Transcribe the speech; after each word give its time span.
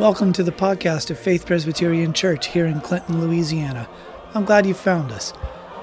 Welcome 0.00 0.32
to 0.32 0.42
the 0.42 0.50
podcast 0.50 1.10
of 1.10 1.18
Faith 1.18 1.44
Presbyterian 1.44 2.14
Church 2.14 2.46
here 2.46 2.64
in 2.64 2.80
Clinton, 2.80 3.20
Louisiana. 3.20 3.86
I'm 4.32 4.46
glad 4.46 4.64
you 4.64 4.72
found 4.72 5.12
us. 5.12 5.34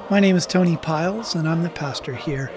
My 0.09 0.19
name 0.19 0.35
is 0.35 0.47
Tony 0.47 0.75
Piles, 0.75 1.35
and 1.35 1.47
I'm 1.47 1.61
the 1.61 1.69
pastor 1.69 2.15
here. 2.15 2.51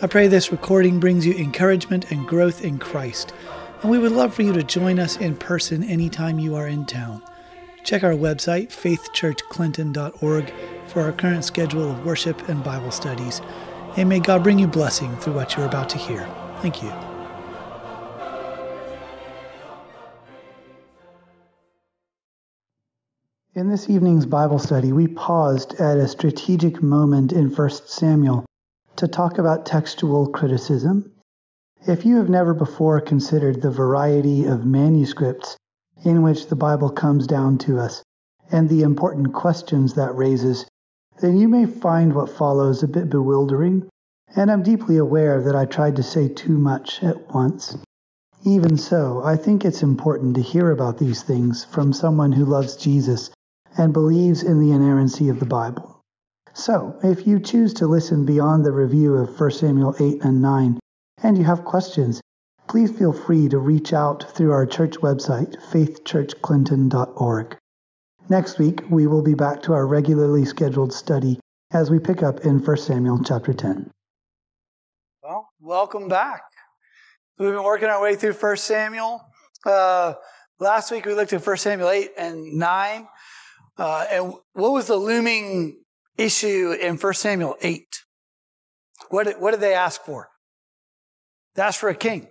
I 0.00 0.06
pray 0.06 0.28
this 0.28 0.52
recording 0.52 1.00
brings 1.00 1.26
you 1.26 1.34
encouragement 1.34 2.12
and 2.12 2.28
growth 2.28 2.64
in 2.64 2.78
Christ, 2.78 3.34
and 3.82 3.90
we 3.90 3.98
would 3.98 4.12
love 4.12 4.32
for 4.32 4.42
you 4.42 4.52
to 4.52 4.62
join 4.62 5.00
us 5.00 5.16
in 5.16 5.34
person 5.34 5.82
anytime 5.82 6.38
you 6.38 6.54
are 6.54 6.68
in 6.68 6.86
town. 6.86 7.24
Check 7.82 8.04
our 8.04 8.12
website, 8.12 8.68
faithchurchclinton.org, 8.68 10.52
for 10.86 11.02
our 11.02 11.12
current 11.12 11.44
schedule 11.44 11.90
of 11.90 12.06
worship 12.06 12.48
and 12.48 12.62
Bible 12.62 12.92
studies, 12.92 13.42
and 13.96 14.08
may 14.08 14.20
God 14.20 14.44
bring 14.44 14.60
you 14.60 14.68
blessing 14.68 15.16
through 15.16 15.32
what 15.32 15.56
you're 15.56 15.66
about 15.66 15.88
to 15.88 15.98
hear. 15.98 16.24
Thank 16.60 16.84
you. 16.84 17.09
In 23.60 23.68
this 23.68 23.90
evening's 23.90 24.24
Bible 24.24 24.58
study, 24.58 24.90
we 24.90 25.06
paused 25.06 25.74
at 25.74 25.98
a 25.98 26.08
strategic 26.08 26.82
moment 26.82 27.30
in 27.30 27.54
1 27.54 27.70
Samuel 27.84 28.46
to 28.96 29.06
talk 29.06 29.36
about 29.36 29.66
textual 29.66 30.28
criticism. 30.28 31.12
If 31.86 32.06
you 32.06 32.16
have 32.16 32.30
never 32.30 32.54
before 32.54 33.02
considered 33.02 33.60
the 33.60 33.70
variety 33.70 34.46
of 34.46 34.64
manuscripts 34.64 35.58
in 36.04 36.22
which 36.22 36.46
the 36.46 36.56
Bible 36.56 36.88
comes 36.88 37.26
down 37.26 37.58
to 37.58 37.78
us 37.78 38.02
and 38.50 38.66
the 38.66 38.80
important 38.80 39.34
questions 39.34 39.92
that 39.92 40.16
raises, 40.16 40.64
then 41.20 41.36
you 41.36 41.46
may 41.46 41.66
find 41.66 42.14
what 42.14 42.30
follows 42.30 42.82
a 42.82 42.88
bit 42.88 43.10
bewildering, 43.10 43.86
and 44.34 44.50
I'm 44.50 44.62
deeply 44.62 44.96
aware 44.96 45.42
that 45.42 45.54
I 45.54 45.66
tried 45.66 45.96
to 45.96 46.02
say 46.02 46.28
too 46.28 46.56
much 46.56 47.02
at 47.02 47.34
once. 47.34 47.76
Even 48.42 48.78
so, 48.78 49.20
I 49.22 49.36
think 49.36 49.66
it's 49.66 49.82
important 49.82 50.36
to 50.36 50.40
hear 50.40 50.70
about 50.70 50.96
these 50.96 51.22
things 51.22 51.62
from 51.62 51.92
someone 51.92 52.32
who 52.32 52.46
loves 52.46 52.74
Jesus 52.74 53.30
and 53.76 53.92
believes 53.92 54.42
in 54.42 54.60
the 54.60 54.72
inerrancy 54.72 55.28
of 55.28 55.40
the 55.40 55.46
Bible. 55.46 56.02
So, 56.52 56.98
if 57.02 57.26
you 57.26 57.38
choose 57.38 57.72
to 57.74 57.86
listen 57.86 58.26
beyond 58.26 58.64
the 58.64 58.72
review 58.72 59.14
of 59.14 59.38
1 59.38 59.50
Samuel 59.52 59.94
8 59.98 60.24
and 60.24 60.42
9, 60.42 60.80
and 61.22 61.38
you 61.38 61.44
have 61.44 61.64
questions, 61.64 62.20
please 62.68 62.90
feel 62.90 63.12
free 63.12 63.48
to 63.48 63.58
reach 63.58 63.92
out 63.92 64.34
through 64.34 64.52
our 64.52 64.66
church 64.66 64.96
website, 64.98 65.56
faithchurchclinton.org. 65.70 67.56
Next 68.28 68.58
week, 68.58 68.82
we 68.90 69.06
will 69.06 69.22
be 69.22 69.34
back 69.34 69.62
to 69.62 69.72
our 69.72 69.86
regularly 69.86 70.44
scheduled 70.44 70.92
study 70.92 71.40
as 71.72 71.90
we 71.90 71.98
pick 71.98 72.22
up 72.22 72.40
in 72.40 72.58
1 72.58 72.76
Samuel 72.76 73.22
chapter 73.24 73.52
10. 73.52 73.90
Well, 75.22 75.48
welcome 75.60 76.08
back. 76.08 76.42
We've 77.38 77.52
been 77.52 77.64
working 77.64 77.88
our 77.88 78.02
way 78.02 78.16
through 78.16 78.34
1 78.34 78.56
Samuel. 78.56 79.20
Uh, 79.64 80.14
last 80.58 80.90
week 80.90 81.06
we 81.06 81.14
looked 81.14 81.32
at 81.32 81.46
1 81.46 81.56
Samuel 81.56 81.90
8 81.90 82.10
and 82.18 82.54
9. 82.54 83.08
Uh, 83.80 84.04
and 84.10 84.34
what 84.52 84.72
was 84.72 84.88
the 84.88 84.96
looming 84.96 85.74
issue 86.18 86.72
in 86.72 86.98
1 86.98 87.14
Samuel 87.14 87.56
8? 87.62 87.86
What 89.08 89.24
did, 89.24 89.40
what 89.40 89.52
did 89.52 89.60
they 89.60 89.72
ask 89.72 90.02
for? 90.02 90.28
They 91.54 91.62
asked 91.62 91.78
for 91.78 91.88
a 91.88 91.94
king, 91.94 92.28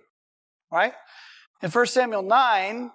right? 0.71 0.93
In 1.63 1.71
1 1.71 1.85
Samuel 1.87 2.21
9, 2.21 2.91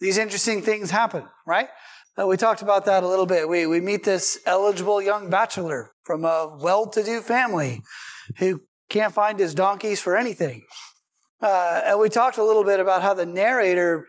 these 0.00 0.18
interesting 0.18 0.60
things 0.60 0.90
happen, 0.90 1.22
right? 1.46 1.68
Uh, 2.20 2.26
we 2.26 2.36
talked 2.36 2.62
about 2.62 2.84
that 2.86 3.04
a 3.04 3.08
little 3.08 3.26
bit. 3.26 3.48
We, 3.48 3.64
we 3.66 3.80
meet 3.80 4.02
this 4.02 4.40
eligible 4.44 5.00
young 5.00 5.30
bachelor 5.30 5.92
from 6.02 6.24
a 6.24 6.58
well 6.60 6.88
to 6.88 7.02
do 7.04 7.20
family 7.20 7.80
who 8.38 8.60
can't 8.88 9.14
find 9.14 9.38
his 9.38 9.54
donkeys 9.54 10.00
for 10.00 10.16
anything. 10.16 10.64
Uh, 11.40 11.80
and 11.84 12.00
we 12.00 12.08
talked 12.08 12.38
a 12.38 12.44
little 12.44 12.64
bit 12.64 12.80
about 12.80 13.02
how 13.02 13.14
the 13.14 13.24
narrator 13.24 14.08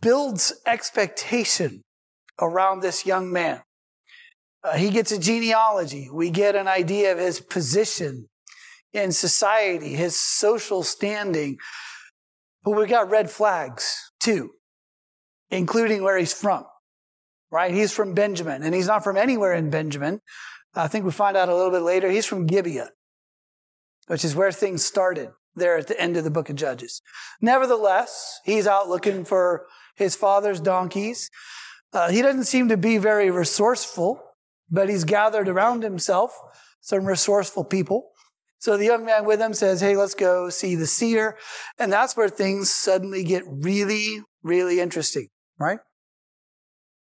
builds 0.00 0.54
expectation 0.64 1.84
around 2.40 2.80
this 2.80 3.06
young 3.06 3.32
man. 3.32 3.62
Uh, 4.62 4.76
he 4.76 4.90
gets 4.90 5.12
a 5.12 5.18
genealogy. 5.18 6.08
We 6.12 6.30
get 6.30 6.56
an 6.56 6.68
idea 6.68 7.12
of 7.12 7.18
his 7.18 7.40
position 7.40 8.28
in 8.92 9.12
society, 9.12 9.94
his 9.94 10.20
social 10.20 10.82
standing. 10.82 11.58
But 12.64 12.72
we 12.72 12.86
got 12.86 13.10
red 13.10 13.30
flags 13.30 13.96
too, 14.20 14.50
including 15.50 16.02
where 16.02 16.18
he's 16.18 16.32
from, 16.32 16.64
right? 17.50 17.72
He's 17.72 17.92
from 17.92 18.14
Benjamin 18.14 18.62
and 18.62 18.74
he's 18.74 18.88
not 18.88 19.04
from 19.04 19.16
anywhere 19.16 19.54
in 19.54 19.70
Benjamin. 19.70 20.20
I 20.74 20.88
think 20.88 21.04
we 21.04 21.12
find 21.12 21.36
out 21.36 21.48
a 21.48 21.54
little 21.54 21.70
bit 21.70 21.82
later. 21.82 22.10
He's 22.10 22.26
from 22.26 22.46
Gibeah, 22.46 22.90
which 24.06 24.24
is 24.24 24.34
where 24.34 24.52
things 24.52 24.84
started 24.84 25.30
there 25.54 25.76
at 25.76 25.86
the 25.86 26.00
end 26.00 26.16
of 26.16 26.24
the 26.24 26.30
book 26.30 26.50
of 26.50 26.56
Judges. 26.56 27.02
Nevertheless, 27.40 28.40
he's 28.44 28.66
out 28.66 28.88
looking 28.88 29.24
for 29.24 29.66
his 29.96 30.14
father's 30.14 30.60
donkeys. 30.60 31.30
Uh, 31.92 32.10
he 32.10 32.22
doesn't 32.22 32.44
seem 32.44 32.68
to 32.68 32.76
be 32.76 32.98
very 32.98 33.30
resourceful, 33.30 34.22
but 34.70 34.88
he's 34.88 35.04
gathered 35.04 35.48
around 35.48 35.82
himself 35.82 36.38
some 36.80 37.04
resourceful 37.04 37.64
people. 37.64 38.10
So 38.58 38.76
the 38.76 38.86
young 38.86 39.04
man 39.04 39.24
with 39.24 39.40
him 39.40 39.54
says, 39.54 39.80
Hey, 39.80 39.96
let's 39.96 40.14
go 40.14 40.50
see 40.50 40.74
the 40.74 40.86
seer. 40.86 41.38
And 41.78 41.92
that's 41.92 42.16
where 42.16 42.28
things 42.28 42.70
suddenly 42.70 43.24
get 43.24 43.44
really, 43.46 44.20
really 44.42 44.80
interesting, 44.80 45.28
right? 45.58 45.78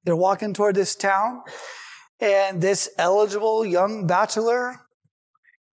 They're 0.03 0.15
walking 0.15 0.53
toward 0.53 0.75
this 0.75 0.95
town 0.95 1.41
and 2.19 2.61
this 2.61 2.89
eligible 2.97 3.65
young 3.65 4.05
bachelor 4.05 4.81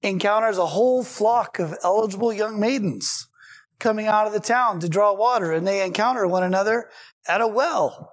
encounters 0.02 0.58
a 0.58 0.66
whole 0.66 1.02
flock 1.02 1.58
of 1.58 1.76
eligible 1.82 2.32
young 2.32 2.60
maidens 2.60 3.28
coming 3.78 4.06
out 4.06 4.26
of 4.26 4.32
the 4.32 4.40
town 4.40 4.80
to 4.80 4.88
draw 4.88 5.12
water 5.12 5.52
and 5.52 5.66
they 5.66 5.84
encounter 5.84 6.26
one 6.26 6.42
another 6.42 6.88
at 7.26 7.40
a 7.40 7.46
well. 7.46 8.12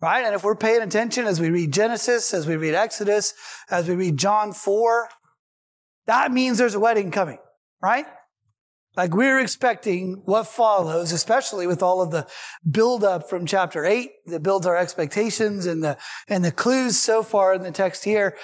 Right? 0.00 0.24
And 0.24 0.34
if 0.34 0.44
we're 0.44 0.56
paying 0.56 0.82
attention 0.82 1.26
as 1.26 1.40
we 1.40 1.48
read 1.48 1.72
Genesis, 1.72 2.34
as 2.34 2.46
we 2.46 2.56
read 2.56 2.74
Exodus, 2.74 3.32
as 3.70 3.88
we 3.88 3.94
read 3.94 4.18
John 4.18 4.52
4, 4.52 5.08
that 6.06 6.30
means 6.32 6.58
there's 6.58 6.74
a 6.74 6.80
wedding 6.80 7.10
coming, 7.10 7.38
right? 7.82 8.06
Like 8.96 9.14
we're 9.14 9.40
expecting 9.40 10.22
what 10.24 10.46
follows, 10.46 11.12
especially 11.12 11.66
with 11.66 11.82
all 11.82 12.00
of 12.00 12.10
the 12.10 12.26
buildup 12.68 13.28
from 13.28 13.44
chapter 13.44 13.84
eight 13.84 14.10
that 14.26 14.42
builds 14.42 14.66
our 14.66 14.76
expectations 14.76 15.66
and 15.66 15.84
the, 15.84 15.98
and 16.28 16.44
the 16.44 16.52
clues 16.52 16.98
so 16.98 17.22
far 17.22 17.52
in 17.54 17.62
the 17.62 17.70
text 17.70 18.04
here. 18.04 18.36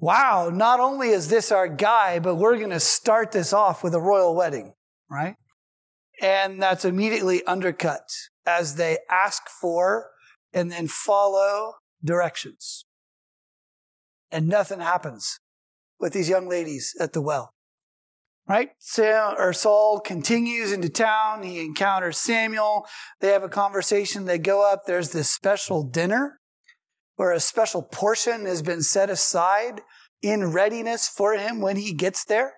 Wow. 0.00 0.50
Not 0.52 0.80
only 0.80 1.10
is 1.10 1.28
this 1.28 1.52
our 1.52 1.68
guy, 1.68 2.18
but 2.18 2.34
we're 2.34 2.58
going 2.58 2.70
to 2.70 2.80
start 2.80 3.30
this 3.30 3.52
off 3.52 3.84
with 3.84 3.94
a 3.94 4.00
royal 4.00 4.34
wedding, 4.34 4.74
right? 5.08 5.36
And 6.20 6.60
that's 6.60 6.84
immediately 6.84 7.44
undercut 7.44 8.08
as 8.44 8.74
they 8.74 8.98
ask 9.08 9.48
for 9.48 10.10
and 10.52 10.70
then 10.70 10.88
follow 10.88 11.74
directions. 12.04 12.84
And 14.30 14.48
nothing 14.48 14.80
happens 14.80 15.40
with 15.98 16.12
these 16.12 16.28
young 16.28 16.48
ladies 16.48 16.94
at 16.98 17.12
the 17.12 17.22
well. 17.22 17.54
Right? 18.48 18.70
Sam, 18.78 19.34
or 19.38 19.52
Saul 19.52 20.00
continues 20.00 20.72
into 20.72 20.88
town. 20.88 21.44
He 21.44 21.60
encounters 21.60 22.18
Samuel. 22.18 22.86
They 23.20 23.28
have 23.28 23.44
a 23.44 23.48
conversation. 23.48 24.24
They 24.24 24.38
go 24.38 24.68
up. 24.68 24.82
There's 24.84 25.10
this 25.10 25.30
special 25.30 25.84
dinner 25.84 26.40
where 27.16 27.32
a 27.32 27.40
special 27.40 27.82
portion 27.82 28.46
has 28.46 28.62
been 28.62 28.82
set 28.82 29.10
aside 29.10 29.82
in 30.22 30.52
readiness 30.52 31.08
for 31.08 31.34
him 31.34 31.60
when 31.60 31.76
he 31.76 31.92
gets 31.92 32.24
there 32.24 32.54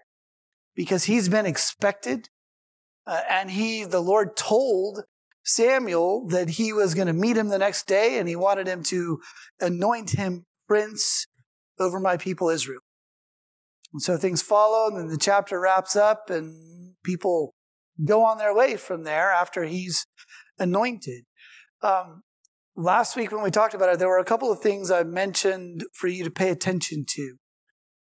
because 0.74 1.04
he's 1.04 1.28
been 1.28 1.46
expected. 1.46 2.28
Uh, 3.06 3.20
and 3.28 3.50
he, 3.50 3.84
the 3.84 4.00
Lord 4.00 4.36
told 4.36 5.02
Samuel 5.44 6.26
that 6.28 6.50
he 6.50 6.72
was 6.72 6.94
going 6.94 7.06
to 7.06 7.12
meet 7.12 7.36
him 7.36 7.48
the 7.48 7.58
next 7.58 7.86
day 7.86 8.18
and 8.18 8.28
he 8.28 8.36
wanted 8.36 8.66
him 8.66 8.82
to 8.84 9.20
anoint 9.60 10.10
him 10.10 10.46
prince 10.66 11.26
over 11.78 12.00
my 12.00 12.16
people 12.16 12.48
Israel. 12.48 12.80
And 13.92 14.02
so 14.02 14.16
things 14.16 14.42
follow, 14.42 14.88
and 14.88 14.96
then 14.98 15.08
the 15.08 15.16
chapter 15.16 15.60
wraps 15.60 15.94
up, 15.94 16.28
and 16.28 16.94
people 17.04 17.54
go 18.04 18.24
on 18.24 18.38
their 18.38 18.54
way 18.54 18.76
from 18.76 19.04
there 19.04 19.30
after 19.30 19.62
he's 19.64 20.06
anointed. 20.58 21.24
Um, 21.80 22.22
last 22.74 23.14
week 23.14 23.30
when 23.30 23.44
we 23.44 23.52
talked 23.52 23.72
about 23.72 23.90
it, 23.90 24.00
there 24.00 24.08
were 24.08 24.18
a 24.18 24.24
couple 24.24 24.50
of 24.50 24.60
things 24.60 24.90
I 24.90 25.04
mentioned 25.04 25.84
for 25.92 26.08
you 26.08 26.24
to 26.24 26.30
pay 26.30 26.50
attention 26.50 27.04
to. 27.10 27.36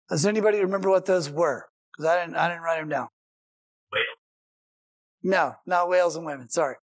Does 0.08 0.26
anybody 0.26 0.60
remember 0.60 0.90
what 0.90 1.06
those 1.06 1.28
were? 1.28 1.66
Because 1.92 2.06
I 2.06 2.20
didn't, 2.20 2.36
I 2.36 2.48
didn't 2.48 2.62
write 2.62 2.78
them 2.78 2.88
down. 2.88 3.08
Whale. 3.92 4.02
No, 5.22 5.54
not 5.66 5.88
whales 5.88 6.14
and 6.14 6.24
women. 6.24 6.50
Sorry. 6.50 6.76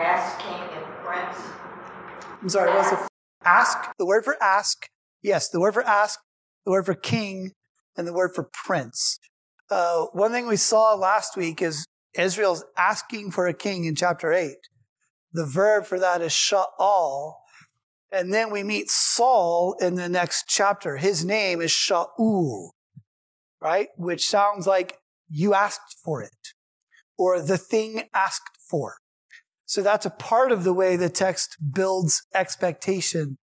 Ask 0.00 0.38
king 0.40 0.54
and 0.54 0.84
prince. 1.04 1.36
I'm 2.40 2.48
sorry. 2.48 2.74
What's 2.74 2.90
the 2.90 3.08
ask? 3.44 3.78
The 3.98 4.06
word 4.06 4.24
for 4.24 4.36
ask. 4.42 4.88
Yes, 5.22 5.48
the 5.50 5.60
word 5.60 5.74
for 5.74 5.82
ask. 5.82 6.18
The 6.64 6.70
word 6.70 6.86
for 6.86 6.94
king 6.94 7.52
and 7.96 8.06
the 8.06 8.12
word 8.12 8.30
for 8.34 8.48
prince. 8.64 9.18
Uh, 9.70 10.06
one 10.12 10.32
thing 10.32 10.46
we 10.46 10.56
saw 10.56 10.94
last 10.94 11.36
week 11.36 11.60
is 11.60 11.84
Israel's 12.14 12.64
asking 12.78 13.30
for 13.30 13.46
a 13.46 13.54
king 13.54 13.84
in 13.84 13.94
chapter 13.94 14.32
8. 14.32 14.54
The 15.32 15.46
verb 15.46 15.84
for 15.84 15.98
that 15.98 16.22
is 16.22 16.32
sha'al. 16.32 17.34
And 18.10 18.32
then 18.32 18.50
we 18.50 18.62
meet 18.62 18.90
Saul 18.90 19.76
in 19.80 19.94
the 19.94 20.08
next 20.08 20.46
chapter. 20.48 20.96
His 20.96 21.24
name 21.24 21.60
is 21.60 21.70
Shaul, 21.70 22.70
right? 23.60 23.88
Which 23.96 24.26
sounds 24.26 24.66
like 24.66 24.96
you 25.28 25.54
asked 25.54 25.96
for 26.02 26.22
it 26.22 26.54
or 27.16 27.40
the 27.40 27.58
thing 27.58 28.08
asked 28.12 28.56
for. 28.68 28.96
So 29.70 29.82
that's 29.82 30.04
a 30.04 30.10
part 30.10 30.50
of 30.50 30.64
the 30.64 30.72
way 30.72 30.96
the 30.96 31.08
text 31.08 31.56
builds 31.72 32.26
expectation 32.34 33.38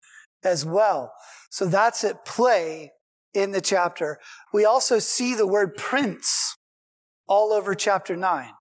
as 0.41 0.65
well. 0.65 1.11
So 1.51 1.65
that's 1.65 2.05
at 2.05 2.23
play 2.23 2.93
in 3.33 3.51
the 3.51 3.59
chapter. 3.59 4.19
We 4.53 4.63
also 4.63 4.99
see 4.99 5.35
the 5.35 5.45
word 5.45 5.75
prince 5.75 6.55
all 7.27 7.51
over 7.51 7.75
chapter 7.75 8.15
9. 8.15 8.51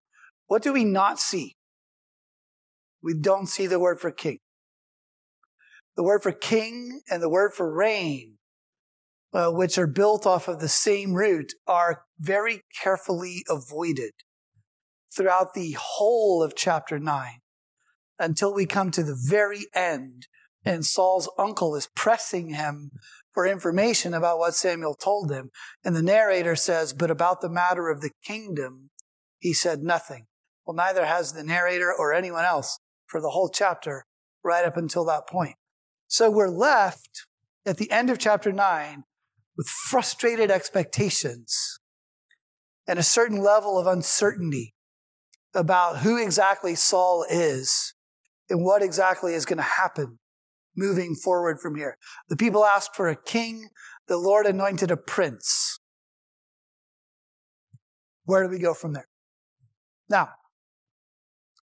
What 0.48 0.64
do 0.64 0.72
we 0.72 0.82
not 0.82 1.20
see? 1.20 1.54
We 3.00 3.14
don't 3.14 3.46
see 3.46 3.68
the 3.68 3.78
word 3.78 4.00
for 4.00 4.10
king. 4.10 4.38
The 5.96 6.02
word 6.02 6.24
for 6.24 6.32
king 6.32 7.02
and 7.08 7.22
the 7.22 7.30
word 7.30 7.52
for 7.54 7.72
reign, 7.72 8.38
uh, 9.32 9.52
which 9.52 9.78
are 9.78 9.86
built 9.86 10.26
off 10.26 10.48
of 10.48 10.58
the 10.58 10.66
same 10.66 11.14
root, 11.14 11.52
are 11.68 12.02
very 12.18 12.62
carefully 12.82 13.44
avoided 13.48 14.14
throughout 15.16 15.54
the 15.54 15.76
whole 15.78 16.42
of 16.42 16.56
chapter 16.56 16.98
9 16.98 17.38
until 18.18 18.54
we 18.54 18.66
come 18.66 18.90
to 18.90 19.02
the 19.02 19.18
very 19.28 19.66
end 19.74 20.26
and 20.64 20.86
Saul's 20.86 21.28
uncle 21.38 21.74
is 21.74 21.88
pressing 21.94 22.50
him 22.50 22.92
for 23.32 23.46
information 23.46 24.14
about 24.14 24.38
what 24.38 24.54
Samuel 24.54 24.94
told 24.94 25.30
him. 25.30 25.50
And 25.84 25.96
the 25.96 26.02
narrator 26.02 26.54
says, 26.54 26.92
but 26.92 27.10
about 27.10 27.40
the 27.40 27.48
matter 27.48 27.88
of 27.88 28.00
the 28.00 28.12
kingdom, 28.24 28.90
he 29.38 29.52
said 29.52 29.82
nothing. 29.82 30.26
Well, 30.64 30.76
neither 30.76 31.06
has 31.06 31.32
the 31.32 31.42
narrator 31.42 31.92
or 31.92 32.12
anyone 32.12 32.44
else 32.44 32.78
for 33.06 33.20
the 33.20 33.30
whole 33.30 33.48
chapter 33.48 34.04
right 34.44 34.64
up 34.64 34.76
until 34.76 35.04
that 35.06 35.26
point. 35.26 35.56
So 36.06 36.30
we're 36.30 36.48
left 36.48 37.26
at 37.66 37.78
the 37.78 37.90
end 37.90 38.10
of 38.10 38.18
chapter 38.18 38.52
nine 38.52 39.04
with 39.56 39.66
frustrated 39.66 40.50
expectations 40.50 41.80
and 42.86 42.98
a 42.98 43.02
certain 43.02 43.38
level 43.38 43.78
of 43.78 43.86
uncertainty 43.86 44.74
about 45.54 45.98
who 45.98 46.22
exactly 46.22 46.74
Saul 46.74 47.26
is 47.28 47.94
and 48.50 48.64
what 48.64 48.82
exactly 48.82 49.34
is 49.34 49.44
going 49.44 49.58
to 49.58 49.62
happen 49.62 50.18
moving 50.76 51.14
forward 51.14 51.60
from 51.60 51.76
here. 51.76 51.96
The 52.28 52.36
people 52.36 52.64
asked 52.64 52.94
for 52.94 53.08
a 53.08 53.16
king. 53.16 53.68
The 54.08 54.16
Lord 54.16 54.46
anointed 54.46 54.90
a 54.90 54.96
prince. 54.96 55.78
Where 58.24 58.42
do 58.42 58.48
we 58.48 58.58
go 58.58 58.74
from 58.74 58.92
there? 58.92 59.08
Now, 60.08 60.30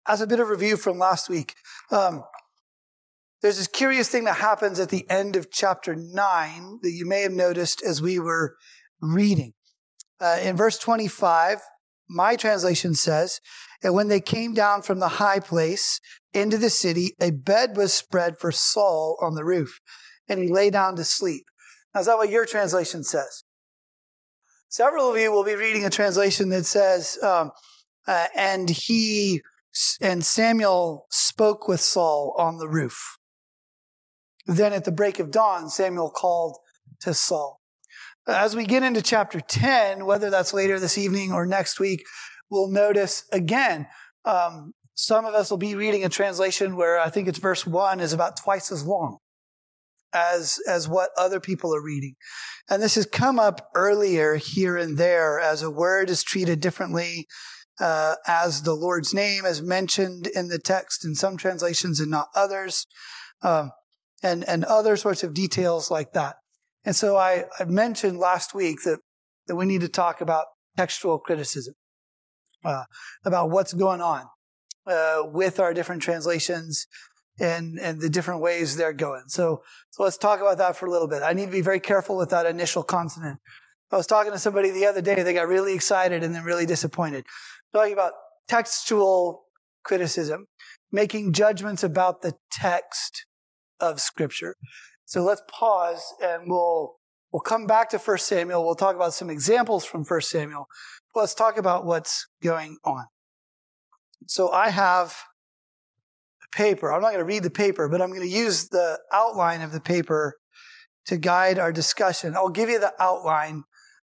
as 0.07 0.21
a 0.21 0.27
bit 0.27 0.39
of 0.39 0.49
review 0.49 0.77
from 0.77 0.97
last 0.97 1.29
week, 1.29 1.55
um, 1.91 2.23
there's 3.41 3.57
this 3.57 3.67
curious 3.67 4.09
thing 4.09 4.23
that 4.23 4.37
happens 4.37 4.79
at 4.79 4.89
the 4.89 5.07
end 5.09 5.35
of 5.35 5.51
chapter 5.51 5.95
9 5.95 6.79
that 6.81 6.91
you 6.91 7.05
may 7.05 7.21
have 7.21 7.31
noticed 7.31 7.83
as 7.83 8.01
we 8.01 8.17
were 8.17 8.55
reading. 9.01 9.53
Uh, 10.19 10.39
in 10.41 10.55
verse 10.55 10.79
25, 10.79 11.59
my 12.09 12.35
translation 12.35 12.93
says, 12.93 13.39
And 13.83 13.93
when 13.93 14.07
they 14.07 14.21
came 14.21 14.53
down 14.53 14.81
from 14.81 14.99
the 14.99 15.07
high 15.07 15.39
place 15.39 15.99
into 16.33 16.57
the 16.57 16.69
city, 16.69 17.15
a 17.19 17.31
bed 17.31 17.77
was 17.77 17.93
spread 17.93 18.37
for 18.39 18.51
Saul 18.51 19.17
on 19.21 19.35
the 19.35 19.45
roof, 19.45 19.79
and 20.27 20.39
he 20.39 20.47
lay 20.47 20.69
down 20.69 20.95
to 20.95 21.03
sleep. 21.03 21.45
Now, 21.93 22.01
is 22.01 22.07
that 22.07 22.17
what 22.17 22.29
your 22.29 22.45
translation 22.45 23.03
says? 23.03 23.43
Several 24.69 25.09
of 25.09 25.17
you 25.17 25.31
will 25.31 25.45
be 25.45 25.55
reading 25.55 25.85
a 25.85 25.89
translation 25.89 26.49
that 26.49 26.65
says, 26.65 27.17
um, 27.23 27.51
uh, 28.07 28.27
and 28.35 28.69
he 28.69 29.41
and 30.01 30.25
Samuel 30.25 31.05
spoke 31.09 31.67
with 31.67 31.79
Saul 31.79 32.35
on 32.37 32.57
the 32.57 32.67
roof. 32.67 33.17
Then 34.45 34.73
at 34.73 34.85
the 34.85 34.91
break 34.91 35.19
of 35.19 35.31
dawn, 35.31 35.69
Samuel 35.69 36.09
called 36.09 36.57
to 37.01 37.13
Saul. 37.13 37.59
As 38.27 38.57
we 38.57 38.65
get 38.65 38.83
into 38.83 39.01
chapter 39.01 39.39
10, 39.39 40.05
whether 40.05 40.29
that's 40.29 40.53
later 40.53 40.81
this 40.81 40.97
evening 40.97 41.31
or 41.31 41.45
next 41.45 41.79
week, 41.79 42.03
we'll 42.49 42.69
notice 42.69 43.23
again, 43.31 43.87
um, 44.25 44.73
some 44.95 45.25
of 45.25 45.33
us 45.33 45.49
will 45.49 45.57
be 45.57 45.75
reading 45.75 46.03
a 46.03 46.09
translation 46.09 46.75
where 46.75 46.99
I 46.99 47.09
think 47.09 47.29
it's 47.29 47.39
verse 47.39 47.65
one 47.65 48.01
is 48.01 48.11
about 48.11 48.35
twice 48.35 48.69
as 48.69 48.83
long 48.83 49.19
as, 50.13 50.59
as 50.67 50.89
what 50.89 51.11
other 51.17 51.39
people 51.39 51.73
are 51.73 51.81
reading. 51.81 52.15
And 52.69 52.83
this 52.83 52.95
has 52.95 53.05
come 53.05 53.39
up 53.39 53.69
earlier 53.73 54.35
here 54.35 54.75
and 54.75 54.97
there 54.97 55.39
as 55.39 55.61
a 55.61 55.71
word 55.71 56.09
is 56.09 56.21
treated 56.21 56.59
differently, 56.59 57.27
uh, 57.79 58.15
as 58.27 58.63
the 58.63 58.73
Lord's 58.73 59.13
name 59.13 59.45
is 59.45 59.61
mentioned 59.61 60.27
in 60.27 60.49
the 60.49 60.59
text 60.59 61.05
in 61.05 61.15
some 61.15 61.37
translations 61.37 62.01
and 62.01 62.11
not 62.11 62.27
others, 62.35 62.87
um, 63.41 63.71
and, 64.21 64.43
and 64.43 64.65
other 64.65 64.97
sorts 64.97 65.23
of 65.23 65.33
details 65.33 65.89
like 65.89 66.11
that. 66.11 66.35
And 66.85 66.95
so 66.95 67.17
I, 67.17 67.45
I 67.59 67.65
mentioned 67.65 68.17
last 68.17 68.53
week 68.53 68.79
that, 68.85 68.99
that 69.47 69.55
we 69.55 69.65
need 69.65 69.81
to 69.81 69.89
talk 69.89 70.21
about 70.21 70.45
textual 70.77 71.19
criticism, 71.19 71.73
uh, 72.63 72.83
about 73.25 73.49
what's 73.49 73.73
going 73.73 74.01
on 74.01 74.25
uh, 74.85 75.23
with 75.25 75.59
our 75.59 75.73
different 75.73 76.01
translations 76.01 76.87
and, 77.39 77.79
and 77.79 78.01
the 78.01 78.09
different 78.09 78.41
ways 78.41 78.75
they're 78.75 78.93
going. 78.93 79.23
So, 79.27 79.61
so 79.91 80.03
let's 80.03 80.17
talk 80.17 80.39
about 80.39 80.57
that 80.57 80.75
for 80.75 80.85
a 80.85 80.91
little 80.91 81.07
bit. 81.07 81.23
I 81.23 81.33
need 81.33 81.47
to 81.47 81.51
be 81.51 81.61
very 81.61 81.79
careful 81.79 82.17
with 82.17 82.29
that 82.29 82.45
initial 82.45 82.83
consonant. 82.83 83.39
I 83.91 83.97
was 83.97 84.07
talking 84.07 84.31
to 84.31 84.39
somebody 84.39 84.71
the 84.71 84.85
other 84.85 85.01
day. 85.01 85.23
They 85.23 85.33
got 85.33 85.47
really 85.47 85.73
excited 85.73 86.23
and 86.23 86.35
then 86.35 86.43
really 86.43 86.65
disappointed. 86.65 87.25
Talking 87.73 87.93
about 87.93 88.13
textual 88.47 89.45
criticism, 89.83 90.47
making 90.91 91.33
judgments 91.33 91.83
about 91.83 92.21
the 92.21 92.33
text 92.51 93.25
of 93.79 94.01
scripture. 94.01 94.55
So 95.07 95.23
let's 95.23 95.41
pause 95.49 96.13
and 96.21 96.51
we'll 96.51 96.97
we'll 97.31 97.39
come 97.39 97.65
back 97.65 97.89
to 97.91 97.97
1 97.97 98.17
Samuel. 98.17 98.65
We'll 98.65 98.75
talk 98.75 98.93
about 98.93 99.13
some 99.13 99.29
examples 99.29 99.85
from 99.85 100.03
1 100.03 100.21
Samuel. 100.21 100.67
Let's 101.15 101.33
talk 101.33 101.57
about 101.57 101.85
what's 101.85 102.27
going 102.43 102.77
on. 102.83 103.05
So 104.27 104.51
I 104.51 104.67
have 104.67 105.15
a 106.43 106.55
paper. 106.55 106.91
I'm 106.91 107.01
not 107.01 107.13
going 107.13 107.19
to 107.19 107.25
read 107.25 107.43
the 107.43 107.49
paper, 107.49 107.87
but 107.87 108.01
I'm 108.01 108.09
going 108.09 108.21
to 108.21 108.27
use 108.27 108.67
the 108.67 108.99
outline 109.13 109.61
of 109.61 109.71
the 109.71 109.79
paper 109.79 110.35
to 111.05 111.15
guide 111.15 111.57
our 111.57 111.71
discussion. 111.71 112.35
I'll 112.35 112.49
give 112.49 112.67
you 112.67 112.79
the 112.79 112.93
outline 112.99 113.63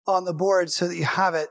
on 0.09 0.25
the 0.25 0.35
board 0.35 0.73
so 0.73 0.89
that 0.89 0.97
you 0.97 1.05
have 1.05 1.37
it 1.37 1.49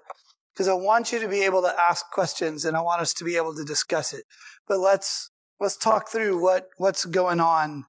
because 0.53 0.67
I 0.67 0.73
want 0.73 1.13
you 1.13 1.19
to 1.19 1.29
be 1.29 1.43
able 1.43 1.61
to 1.61 1.73
ask 1.79 2.03
questions 2.11 2.65
and 2.65 2.75
I 2.75 2.81
want 2.81 2.99
us 3.01 3.13
to 3.13 3.23
be 3.23 3.37
able 3.37 3.55
to 3.55 3.63
discuss 3.63 4.11
it. 4.11 4.25
But 4.67 4.79
let's 4.79 5.31
let's 5.57 5.77
talk 5.77 6.09
through 6.09 6.41
what 6.41 6.65
what's 6.75 7.05
going 7.05 7.39
on 7.39 7.85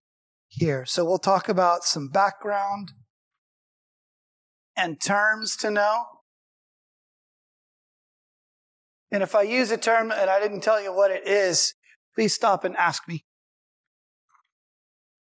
here. 0.48 0.84
So 0.86 1.04
we'll 1.04 1.18
talk 1.18 1.48
about 1.48 1.84
some 1.84 2.08
background 2.08 2.92
and 4.76 5.00
terms 5.00 5.56
to 5.56 5.70
know. 5.70 6.04
And 9.10 9.22
if 9.22 9.34
I 9.34 9.42
use 9.42 9.70
a 9.70 9.76
term 9.76 10.10
and 10.10 10.28
I 10.28 10.40
didn't 10.40 10.60
tell 10.60 10.82
you 10.82 10.94
what 10.94 11.10
it 11.10 11.26
is, 11.26 11.74
please 12.14 12.34
stop 12.34 12.64
and 12.64 12.76
ask 12.76 13.08
me. 13.08 13.24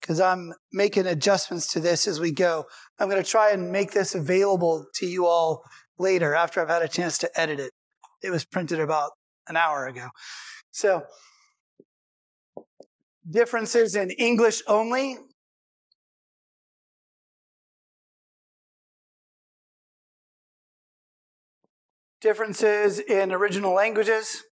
Because 0.00 0.20
I'm 0.20 0.52
making 0.72 1.06
adjustments 1.06 1.66
to 1.72 1.80
this 1.80 2.06
as 2.06 2.20
we 2.20 2.30
go. 2.32 2.66
I'm 2.98 3.08
going 3.08 3.22
to 3.22 3.28
try 3.28 3.50
and 3.50 3.72
make 3.72 3.92
this 3.92 4.14
available 4.14 4.86
to 4.94 5.06
you 5.06 5.26
all 5.26 5.62
later 5.98 6.34
after 6.34 6.60
I've 6.60 6.68
had 6.68 6.82
a 6.82 6.88
chance 6.88 7.18
to 7.18 7.40
edit 7.40 7.58
it. 7.58 7.72
It 8.22 8.30
was 8.30 8.44
printed 8.44 8.80
about 8.80 9.12
an 9.48 9.56
hour 9.56 9.86
ago. 9.86 10.08
So 10.70 11.04
differences 13.28 13.94
in 13.94 14.10
English 14.10 14.62
only. 14.66 15.18
Differences 22.20 22.98
in 22.98 23.32
original 23.32 23.74
languages. 23.74 24.42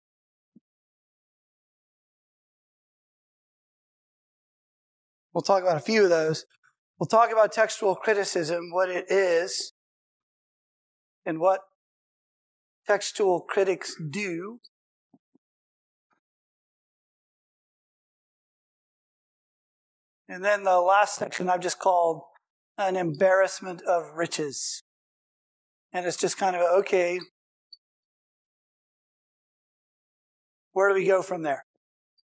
We'll 5.33 5.43
talk 5.43 5.63
about 5.63 5.77
a 5.77 5.81
few 5.81 6.05
of 6.05 6.11
those. 6.11 6.45
We'll 6.99 7.09
talk 7.09 7.33
about 7.33 7.53
textual 7.53 7.97
criticism, 7.97 8.71
what 8.71 8.89
it 8.89 9.11
is, 9.11 9.73
and 11.27 11.41
what 11.41 11.61
textual 12.87 13.41
critics 13.41 13.97
do. 14.11 14.61
And 20.29 20.45
then 20.45 20.63
the 20.63 20.81
last 20.81 21.17
section 21.17 21.51
I've 21.51 21.61
just 21.61 21.79
called 21.79 22.23
an 22.79 22.97
embarrassment 22.97 23.83
of 23.83 24.15
riches. 24.15 24.83
And 25.93 26.07
it's 26.07 26.17
just 26.17 26.39
kind 26.39 26.57
of, 26.57 26.63
okay, 26.81 27.21
where 30.73 30.89
do 30.89 30.95
we 30.95 31.07
go 31.07 31.23
from 31.23 31.43
there? 31.43 31.65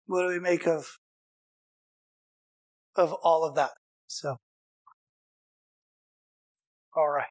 What 0.06 0.22
do 0.22 0.28
we 0.28 0.38
make 0.38 0.66
of, 0.66 0.98
of 2.94 3.12
all 3.12 3.44
of 3.44 3.56
that? 3.56 3.72
So, 4.06 4.36
all 6.94 7.08
right. 7.08 7.26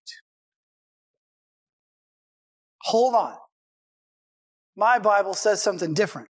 Hold 2.81 3.15
on. 3.15 3.36
My 4.75 5.00
Bible 5.00 5.34
says 5.34 5.62
something 5.62 5.93
different. 5.93 6.27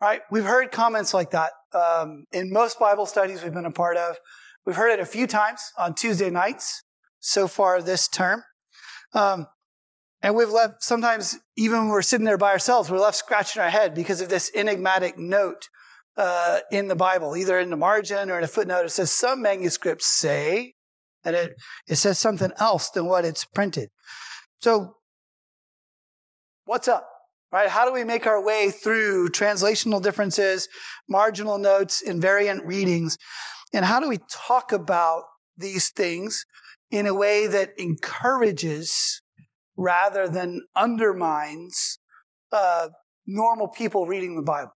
Right? 0.00 0.20
We've 0.30 0.44
heard 0.44 0.70
comments 0.70 1.12
like 1.12 1.32
that 1.32 1.50
um, 1.74 2.24
in 2.32 2.52
most 2.52 2.78
Bible 2.78 3.06
studies 3.06 3.42
we've 3.42 3.54
been 3.54 3.64
a 3.64 3.70
part 3.70 3.96
of. 3.96 4.16
We've 4.66 4.76
heard 4.76 4.92
it 4.92 5.00
a 5.00 5.06
few 5.06 5.26
times 5.26 5.60
on 5.78 5.94
Tuesday 5.94 6.30
nights 6.30 6.82
so 7.18 7.48
far 7.48 7.82
this 7.82 8.08
term. 8.08 8.42
Um, 9.14 9.46
And 10.22 10.36
we've 10.36 10.50
left, 10.50 10.82
sometimes 10.82 11.38
even 11.56 11.78
when 11.78 11.88
we're 11.88 12.02
sitting 12.02 12.26
there 12.26 12.36
by 12.36 12.52
ourselves, 12.52 12.90
we're 12.90 12.98
left 12.98 13.16
scratching 13.16 13.62
our 13.62 13.70
head 13.70 13.94
because 13.94 14.20
of 14.20 14.28
this 14.28 14.50
enigmatic 14.54 15.18
note 15.18 15.68
uh, 16.16 16.60
in 16.70 16.88
the 16.88 16.94
Bible, 16.94 17.36
either 17.36 17.58
in 17.58 17.70
the 17.70 17.76
margin 17.76 18.30
or 18.30 18.36
in 18.36 18.44
a 18.44 18.48
footnote. 18.48 18.84
It 18.84 18.90
says 18.90 19.10
some 19.10 19.40
manuscripts 19.40 20.06
say, 20.06 20.74
and 21.24 21.34
it, 21.34 21.54
it 21.88 21.96
says 21.96 22.18
something 22.18 22.52
else 22.58 22.90
than 22.90 23.06
what 23.06 23.24
it's 23.24 23.46
printed. 23.46 23.88
So, 24.60 24.96
what's 26.66 26.88
up? 26.88 27.08
Right? 27.52 27.68
How 27.68 27.84
do 27.84 27.92
we 27.92 28.04
make 28.04 28.26
our 28.26 28.42
way 28.42 28.70
through 28.70 29.30
translational 29.30 30.00
differences, 30.00 30.68
marginal 31.08 31.58
notes, 31.58 32.02
invariant 32.06 32.64
readings? 32.64 33.18
And 33.72 33.84
how 33.84 33.98
do 33.98 34.08
we 34.08 34.18
talk 34.30 34.70
about 34.72 35.24
these 35.56 35.90
things 35.90 36.44
in 36.90 37.06
a 37.06 37.14
way 37.14 37.48
that 37.48 37.70
encourages 37.76 39.20
rather 39.76 40.28
than 40.28 40.62
undermines 40.76 41.98
uh, 42.52 42.88
normal 43.26 43.66
people 43.68 44.06
reading 44.06 44.36
the 44.36 44.42
Bible? 44.42 44.72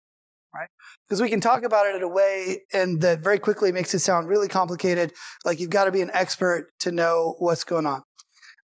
Right? 0.54 0.68
Because 1.08 1.20
we 1.20 1.30
can 1.30 1.40
talk 1.40 1.64
about 1.64 1.86
it 1.86 1.96
in 1.96 2.02
a 2.02 2.08
way 2.08 2.60
and 2.72 3.00
that 3.02 3.20
very 3.20 3.38
quickly 3.38 3.72
makes 3.72 3.94
it 3.94 4.00
sound 4.00 4.28
really 4.28 4.48
complicated, 4.48 5.12
like 5.44 5.60
you've 5.60 5.70
got 5.70 5.84
to 5.84 5.92
be 5.92 6.02
an 6.02 6.10
expert 6.12 6.68
to 6.80 6.92
know 6.92 7.36
what's 7.38 7.64
going 7.64 7.86
on. 7.86 8.02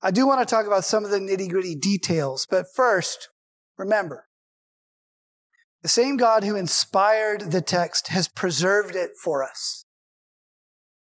I 0.02 0.10
do 0.10 0.26
want 0.26 0.46
to 0.46 0.46
talk 0.46 0.66
about 0.66 0.84
some 0.84 1.04
of 1.04 1.10
the 1.10 1.18
nitty 1.18 1.48
gritty 1.48 1.74
details, 1.74 2.46
but 2.48 2.66
first, 2.74 3.28
remember, 3.78 4.26
the 5.82 5.88
same 5.88 6.16
God 6.16 6.44
who 6.44 6.56
inspired 6.56 7.52
the 7.52 7.60
text 7.60 8.08
has 8.08 8.28
preserved 8.28 8.96
it 8.96 9.10
for 9.22 9.44
us. 9.44 9.84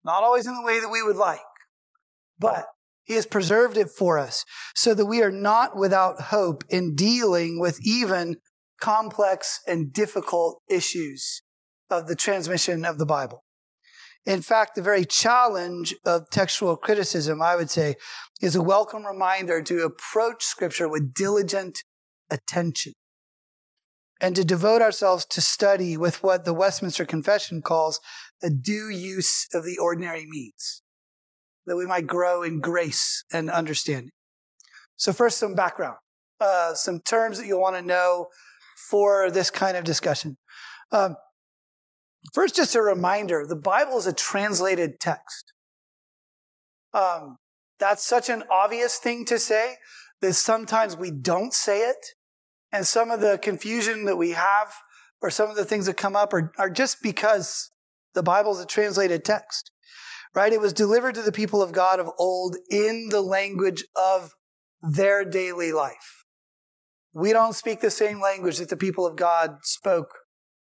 Not 0.05 0.23
always 0.23 0.47
in 0.47 0.55
the 0.55 0.63
way 0.63 0.81
that 0.81 0.91
we 0.91 1.03
would 1.03 1.17
like, 1.17 1.41
but 2.39 2.67
he 3.05 3.15
has 3.15 3.27
preserved 3.27 3.77
it 3.77 3.91
for 3.91 4.19
us 4.19 4.45
so 4.75 4.95
that 4.95 5.07
we 5.07 5.23
are 5.23 5.33
not 5.33 5.77
without 5.77 6.21
hope 6.23 6.65
in 6.69 6.95
dealing 6.95 7.59
with 7.59 7.79
even 7.85 8.37
complex 8.81 9.61
and 9.67 9.93
difficult 9.93 10.61
issues 10.69 11.43
of 11.91 12.07
the 12.07 12.17
transmission 12.17 12.85
of 12.85 12.99
the 12.99 13.07
Bible. 13.07 13.45
In 14.25 14.41
fact, 14.41 14.77
the 14.77 14.83
very 14.83 15.05
challenge 15.05 15.95
of 16.05 16.31
textual 16.31 16.77
criticism, 16.77 17.43
I 17.43 17.57
would 17.57 17.71
say, 17.71 17.97
is 18.41 18.55
a 18.55 18.63
welcome 18.63 19.05
reminder 19.05 19.63
to 19.63 19.85
approach 19.85 20.45
scripture 20.45 20.89
with 20.89 21.13
diligent 21.13 21.83
attention 22.33 22.95
and 24.21 24.37
to 24.37 24.45
devote 24.45 24.81
ourselves 24.81 25.27
to 25.27 25.41
study 25.41 25.97
with 25.97 26.23
what 26.23 26.45
the 26.45 26.55
Westminster 26.55 27.05
Confession 27.05 27.61
calls 27.61 28.01
a 28.41 28.51
due 28.51 28.89
use 28.89 29.49
of 29.53 29.65
the 29.65 29.77
ordinary 29.79 30.25
means, 30.29 30.83
that 31.67 31.77
we 31.77 31.87
might 31.87 32.07
grow 32.07 32.43
in 32.43 32.61
grace 32.61 33.25
and 33.33 33.51
understanding. 33.51 34.13
So 34.97 35.13
first, 35.13 35.39
some 35.39 35.57
background, 35.57 35.97
uh, 36.41 36.75
some 36.75 37.01
terms 37.01 37.39
that 37.39 37.47
you'll 37.49 37.61
want 37.61 37.77
to 37.77 37.83
know 37.83 38.29
for 38.89 39.29
this 39.31 39.51
kind 39.51 39.77
of 39.77 39.83
discussion. 39.83 40.37
Um, 40.93 41.17
first, 42.33 42.55
just 42.55 42.77
a 42.77 42.83
reminder, 42.83 43.45
the 43.45 43.57
Bible 43.57 43.99
is 43.99 44.07
a 44.07 44.13
translated 44.13 45.01
text. 45.01 45.53
Um, 46.95 47.39
that's 47.81 48.07
such 48.07 48.29
an 48.29 48.45
obvious 48.49 48.99
thing 48.99 49.25
to 49.25 49.39
say 49.41 49.77
that 50.21 50.35
sometimes 50.35 50.97
we 50.97 51.11
don't 51.11 51.53
say 51.53 51.81
it. 51.81 52.07
And 52.73 52.87
some 52.87 53.11
of 53.11 53.21
the 53.21 53.39
confusion 53.39 54.07
that 54.07 54.17
we 54.17 54.31
have 54.31 54.73
or 55.21 55.31
some 55.31 55.51
of 55.51 55.57
the 55.57 55.65
things 55.65 55.87
that 55.87 55.97
come 55.97 56.17
up 56.17 56.33
are, 56.33 56.53
are 56.59 56.71
just 56.71 57.03
because 57.03 57.71
the 58.15 58.23
Bible 58.23 58.53
is 58.53 58.61
a 58.61 58.67
translated 58.67 59.25
text, 59.25 59.71
right? 60.35 60.53
It 60.53 60.61
was 60.61 60.73
delivered 60.73 61.15
to 61.17 61.23
the 61.23 61.33
people 61.33 61.63
of 61.63 61.73
God 61.73 62.01
of 62.01 62.11
old 62.19 62.57
in 62.71 63.09
the 63.11 63.21
language 63.21 63.85
of 63.95 64.33
their 64.83 65.25
daily 65.25 65.71
life. 65.71 66.25
We 67.13 67.33
don't 67.33 67.55
speak 67.55 67.81
the 67.81 67.91
same 67.91 68.21
language 68.21 68.59
that 68.59 68.71
the 68.71 68.77
people 68.77 69.07
of 69.07 69.17
God 69.17 69.59
spoke 69.63 70.09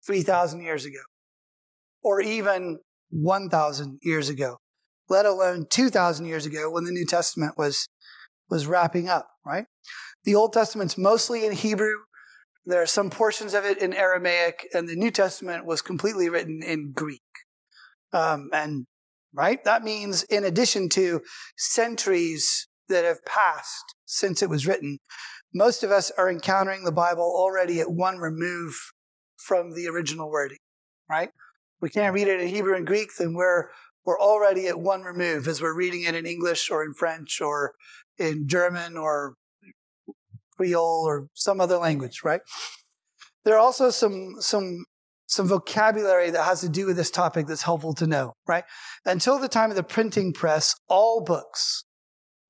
3,000 0.07 0.63
years 0.63 0.85
ago 0.85 1.01
or 2.03 2.21
even 2.21 2.79
1,000 3.11 3.99
years 4.03 4.29
ago, 4.29 4.57
let 5.09 5.27
alone 5.27 5.67
2,000 5.69 6.25
years 6.25 6.47
ago 6.47 6.71
when 6.71 6.85
the 6.85 6.93
New 6.93 7.05
Testament 7.05 7.59
was, 7.59 7.89
was 8.49 8.67
wrapping 8.67 9.09
up, 9.09 9.29
right? 9.45 9.67
The 10.25 10.35
Old 10.35 10.53
Testament's 10.53 10.99
mostly 10.99 11.47
in 11.47 11.53
Hebrew. 11.53 11.95
There 12.67 12.83
are 12.83 12.87
some 12.87 13.11
portions 13.11 13.55
of 13.55 13.65
it 13.65 13.79
in 13.79 13.95
Aramaic, 13.95 14.69
and 14.75 14.89
the 14.89 14.97
New 14.97 15.11
Testament 15.11 15.65
was 15.65 15.81
completely 15.81 16.29
written 16.29 16.63
in 16.63 16.93
Greek. 16.93 17.23
Um, 18.13 18.51
and 18.53 18.87
right, 19.33 19.63
that 19.65 19.83
means 19.83 20.25
in 20.25 20.45
addition 20.45 20.89
to 20.91 21.23
centuries 21.57 22.69
that 22.89 23.05
have 23.05 23.25
passed 23.25 23.95
since 24.05 24.43
it 24.43 24.51
was 24.51 24.67
written, 24.67 24.99
most 25.55 25.83
of 25.83 25.91
us 25.91 26.11
are 26.19 26.31
encountering 26.31 26.85
the 26.85 26.93
Bible 26.93 27.23
already 27.23 27.81
at 27.81 27.91
one 27.91 28.19
remove 28.19 28.75
from 29.37 29.75
the 29.75 29.89
original 29.89 30.31
wording, 30.31 30.59
right? 31.09 31.31
We 31.81 31.89
can't 31.89 32.15
read 32.15 32.29
it 32.29 32.41
in 32.41 32.49
Hebrew 32.49 32.77
and 32.77 32.87
Greek, 32.87 33.11
then 33.19 33.35
we're 33.35 33.71
we're 34.05 34.21
already 34.21 34.67
at 34.67 34.81
one 34.81 35.03
remove 35.03 35.47
as 35.47 35.61
we're 35.61 35.77
reading 35.77 36.03
it 36.03 36.15
in 36.15 36.25
English 36.27 36.71
or 36.71 36.83
in 36.83 36.95
French 36.95 37.41
or 37.41 37.75
in 38.19 38.49
German 38.49 38.97
or 38.97 39.35
Creole 40.61 41.05
or 41.07 41.29
some 41.33 41.59
other 41.59 41.79
language, 41.79 42.21
right? 42.23 42.43
There 43.45 43.55
are 43.55 43.61
also 43.61 43.89
some, 43.89 44.35
some, 44.41 44.85
some 45.27 45.49
vocabulary 45.49 46.29
that 46.29 46.45
has 46.45 46.61
to 46.61 46.69
do 46.69 46.85
with 46.85 46.99
this 46.99 47.11
topic 47.11 47.47
that's 47.47 47.63
helpful 47.63 47.95
to 47.95 48.07
know, 48.07 48.35
right? 48.47 48.65
Until 49.07 49.39
the 49.39 49.49
time 49.49 49.71
of 49.71 49.77
the 49.77 49.83
printing 49.83 50.35
press, 50.35 50.75
all 50.87 51.25
books, 51.25 51.85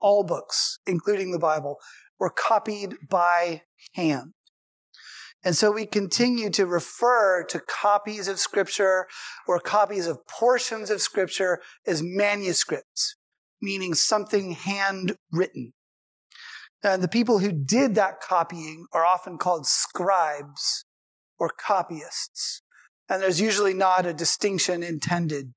all 0.01 0.25
books, 0.25 0.81
including 0.89 1.31
the 1.31 1.39
Bible, 1.39 1.77
were 2.19 2.31
copied 2.31 2.97
by 3.09 3.63
hand. 3.95 4.33
And 5.45 5.57
so 5.57 5.71
we 5.71 5.87
continue 5.87 6.51
to 6.51 6.67
refer 6.67 7.45
to 7.45 7.61
copies 7.61 8.27
of 8.27 8.41
scripture 8.41 9.07
or 9.47 9.61
copies 9.61 10.09
of 10.09 10.27
portions 10.27 10.91
of 10.91 11.01
scripture 11.01 11.61
as 11.87 12.03
manuscripts, 12.03 13.15
meaning 13.63 13.95
something 13.95 14.51
handwritten. 14.51 15.75
And 16.83 17.03
the 17.03 17.09
people 17.09 17.41
who 17.41 17.53
did 17.53 17.95
that 17.97 18.21
copying 18.21 18.87
are 18.93 19.05
often 19.05 19.37
called 19.37 19.67
scribes 19.67 20.85
or 21.39 21.51
copyists. 21.51 22.63
And 23.09 23.23
there's 23.23 23.41
usually 23.41 23.75
not 23.75 24.07
a 24.07 24.15
distinction 24.15 24.83
intended 24.83 25.53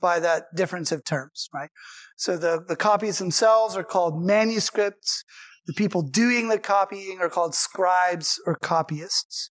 by 0.00 0.20
that 0.20 0.54
difference 0.54 0.92
of 0.92 1.04
terms, 1.04 1.48
right? 1.52 1.70
So 2.16 2.36
the, 2.36 2.62
the 2.66 2.76
copies 2.76 3.18
themselves 3.18 3.76
are 3.76 3.84
called 3.84 4.22
manuscripts. 4.22 5.24
The 5.66 5.74
people 5.74 6.02
doing 6.02 6.48
the 6.48 6.58
copying 6.58 7.18
are 7.20 7.28
called 7.28 7.54
scribes 7.54 8.40
or 8.46 8.56
copyists. 8.56 9.50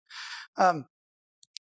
Um, 0.56 0.87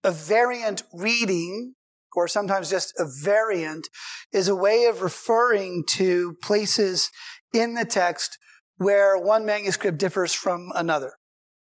a 0.02 0.11
variant 0.11 0.82
reading, 0.92 1.75
or 2.14 2.28
sometimes 2.28 2.70
just 2.70 2.92
a 2.99 3.06
variant, 3.23 3.88
is 4.32 4.49
a 4.49 4.56
way 4.56 4.84
of 4.84 5.02
referring 5.02 5.84
to 5.88 6.37
places 6.42 7.11
in 7.52 7.75
the 7.75 7.84
text 7.84 8.38
where 8.76 9.19
one 9.19 9.47
manuscript 9.47 9.99
differs 9.99 10.33
from 10.33 10.73
another, 10.75 11.12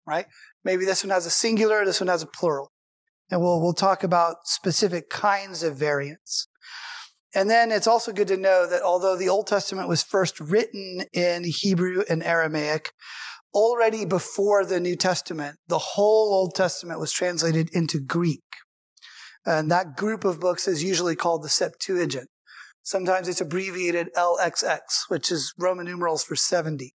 right? 0.05 0.25
Maybe 0.63 0.85
this 0.85 1.03
one 1.03 1.11
has 1.11 1.25
a 1.25 1.31
singular, 1.31 1.85
this 1.85 2.01
one 2.01 2.07
has 2.07 2.23
a 2.23 2.27
plural. 2.27 2.71
And 3.29 3.41
we'll, 3.41 3.61
we'll 3.61 3.73
talk 3.73 4.03
about 4.03 4.45
specific 4.45 5.09
kinds 5.09 5.63
of 5.63 5.77
variants. 5.77 6.47
And 7.33 7.49
then 7.49 7.71
it's 7.71 7.87
also 7.87 8.13
good 8.13 8.29
to 8.29 8.37
know 8.37 8.67
that 8.67 8.81
although 8.81 9.17
the 9.17 9.29
Old 9.29 9.47
Testament 9.47 9.89
was 9.89 10.01
first 10.01 10.39
written 10.39 11.01
in 11.11 11.43
Hebrew 11.45 12.03
and 12.09 12.23
Aramaic, 12.23 12.91
already 13.53 14.05
before 14.05 14.63
the 14.65 14.79
New 14.79 14.95
Testament, 14.95 15.57
the 15.67 15.77
whole 15.77 16.33
Old 16.33 16.55
Testament 16.55 16.99
was 16.99 17.11
translated 17.11 17.69
into 17.73 17.99
Greek. 17.99 18.43
And 19.45 19.69
that 19.69 19.97
group 19.97 20.23
of 20.23 20.39
books 20.39 20.67
is 20.67 20.83
usually 20.83 21.15
called 21.15 21.43
the 21.43 21.49
Septuagint. 21.49 22.29
Sometimes 22.85 23.27
it's 23.27 23.41
abbreviated 23.41 24.13
LXX, 24.15 24.79
which 25.07 25.31
is 25.31 25.55
Roman 25.57 25.87
numerals 25.87 26.23
for 26.23 26.35
70. 26.35 26.93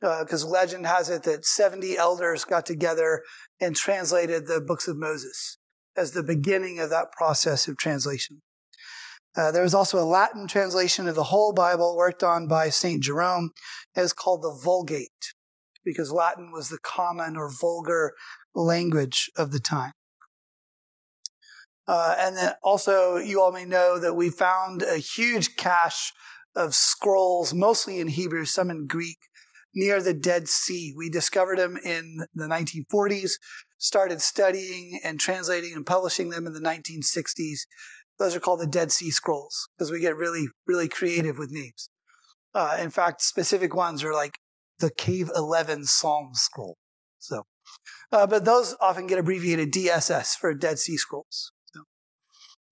Because 0.00 0.44
uh, 0.44 0.48
legend 0.48 0.86
has 0.86 1.08
it 1.08 1.22
that 1.22 1.44
70 1.44 1.96
elders 1.96 2.44
got 2.44 2.66
together 2.66 3.22
and 3.60 3.76
translated 3.76 4.46
the 4.46 4.60
books 4.60 4.88
of 4.88 4.96
Moses 4.96 5.58
as 5.96 6.12
the 6.12 6.24
beginning 6.24 6.80
of 6.80 6.90
that 6.90 7.12
process 7.12 7.68
of 7.68 7.76
translation. 7.76 8.42
Uh, 9.36 9.52
there 9.52 9.62
was 9.62 9.74
also 9.74 10.02
a 10.02 10.04
Latin 10.04 10.48
translation 10.48 11.06
of 11.06 11.14
the 11.14 11.24
whole 11.24 11.52
Bible 11.52 11.96
worked 11.96 12.24
on 12.24 12.48
by 12.48 12.68
St. 12.68 13.00
Jerome. 13.00 13.50
It 13.94 14.00
was 14.00 14.12
called 14.12 14.42
the 14.42 14.58
Vulgate 14.64 15.34
because 15.84 16.10
Latin 16.10 16.50
was 16.50 16.70
the 16.70 16.78
common 16.82 17.36
or 17.36 17.48
vulgar 17.48 18.14
language 18.52 19.30
of 19.36 19.52
the 19.52 19.60
time. 19.60 19.92
Uh, 21.90 22.14
and 22.20 22.36
then 22.36 22.52
also, 22.62 23.16
you 23.16 23.42
all 23.42 23.50
may 23.50 23.64
know 23.64 23.98
that 23.98 24.14
we 24.14 24.30
found 24.30 24.80
a 24.80 24.98
huge 24.98 25.56
cache 25.56 26.12
of 26.54 26.72
scrolls, 26.72 27.52
mostly 27.52 27.98
in 27.98 28.06
Hebrew, 28.06 28.44
some 28.44 28.70
in 28.70 28.86
Greek, 28.86 29.18
near 29.74 30.00
the 30.00 30.14
Dead 30.14 30.46
Sea. 30.46 30.94
We 30.96 31.10
discovered 31.10 31.58
them 31.58 31.76
in 31.84 32.26
the 32.32 32.46
1940s, 32.46 33.32
started 33.78 34.22
studying 34.22 35.00
and 35.02 35.18
translating 35.18 35.72
and 35.74 35.84
publishing 35.84 36.30
them 36.30 36.46
in 36.46 36.52
the 36.52 36.60
1960s. 36.60 37.62
Those 38.20 38.36
are 38.36 38.40
called 38.40 38.60
the 38.60 38.68
Dead 38.68 38.92
Sea 38.92 39.10
Scrolls 39.10 39.68
because 39.76 39.90
we 39.90 39.98
get 39.98 40.14
really, 40.14 40.46
really 40.68 40.86
creative 40.86 41.38
with 41.38 41.50
names. 41.50 41.90
Uh, 42.54 42.76
in 42.80 42.90
fact, 42.90 43.20
specific 43.20 43.74
ones 43.74 44.04
are 44.04 44.14
like 44.14 44.38
the 44.78 44.92
Cave 44.92 45.28
11 45.34 45.86
Psalm 45.86 46.34
scroll. 46.34 46.76
So, 47.18 47.46
uh, 48.12 48.28
but 48.28 48.44
those 48.44 48.76
often 48.80 49.08
get 49.08 49.18
abbreviated 49.18 49.72
DSS 49.72 50.36
for 50.36 50.54
Dead 50.54 50.78
Sea 50.78 50.96
Scrolls. 50.96 51.50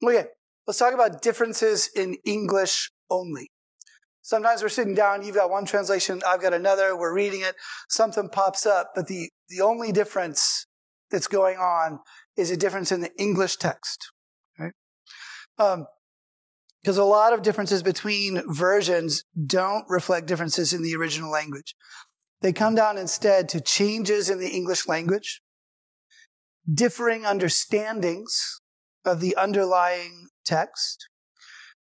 Okay, 0.03 0.27
let's 0.67 0.79
talk 0.79 0.95
about 0.95 1.23
differences 1.23 1.91
in 1.95 2.17
English 2.25 2.91
only. 3.11 3.51
Sometimes 4.23 4.63
we're 4.63 4.69
sitting 4.69 4.95
down, 4.95 5.25
you've 5.25 5.35
got 5.35 5.51
one 5.51 5.65
translation, 5.65 6.21
I've 6.27 6.43
got 6.43 6.53
another, 6.53 6.97
we're 6.97 7.15
reading 7.15 7.41
it, 7.41 7.57
something 7.89 8.29
pops 8.29 8.67
up, 8.67 8.91
but 8.95 9.09
the, 9.09 9.31
the 9.49 9.63
only 9.63 9.91
difference 9.91 10.67
that's 11.11 11.27
going 11.27 11.57
on 11.57 12.01
is 12.37 12.51
a 12.51 12.57
difference 12.57 12.93
in 12.93 13.01
the 13.01 13.11
English 13.19 13.57
text, 13.57 14.13
right? 14.59 14.73
Um, 15.59 15.87
because 16.83 16.99
a 16.99 17.05
lot 17.05 17.33
of 17.33 17.43
differences 17.43 17.83
between 17.83 18.43
versions 18.47 19.25
don't 19.47 19.85
reflect 19.89 20.27
differences 20.27 20.73
in 20.73 20.83
the 20.83 20.95
original 20.95 21.31
language. 21.31 21.75
They 22.41 22.53
come 22.53 22.75
down 22.77 22.99
instead 22.99 23.49
to 23.49 23.61
changes 23.61 24.31
in 24.31 24.39
the 24.39 24.51
English 24.51 24.87
language, 24.87 25.43
differing 26.73 27.25
understandings 27.25 28.58
of 29.05 29.21
the 29.21 29.37
underlying 29.37 30.29
text, 30.45 31.09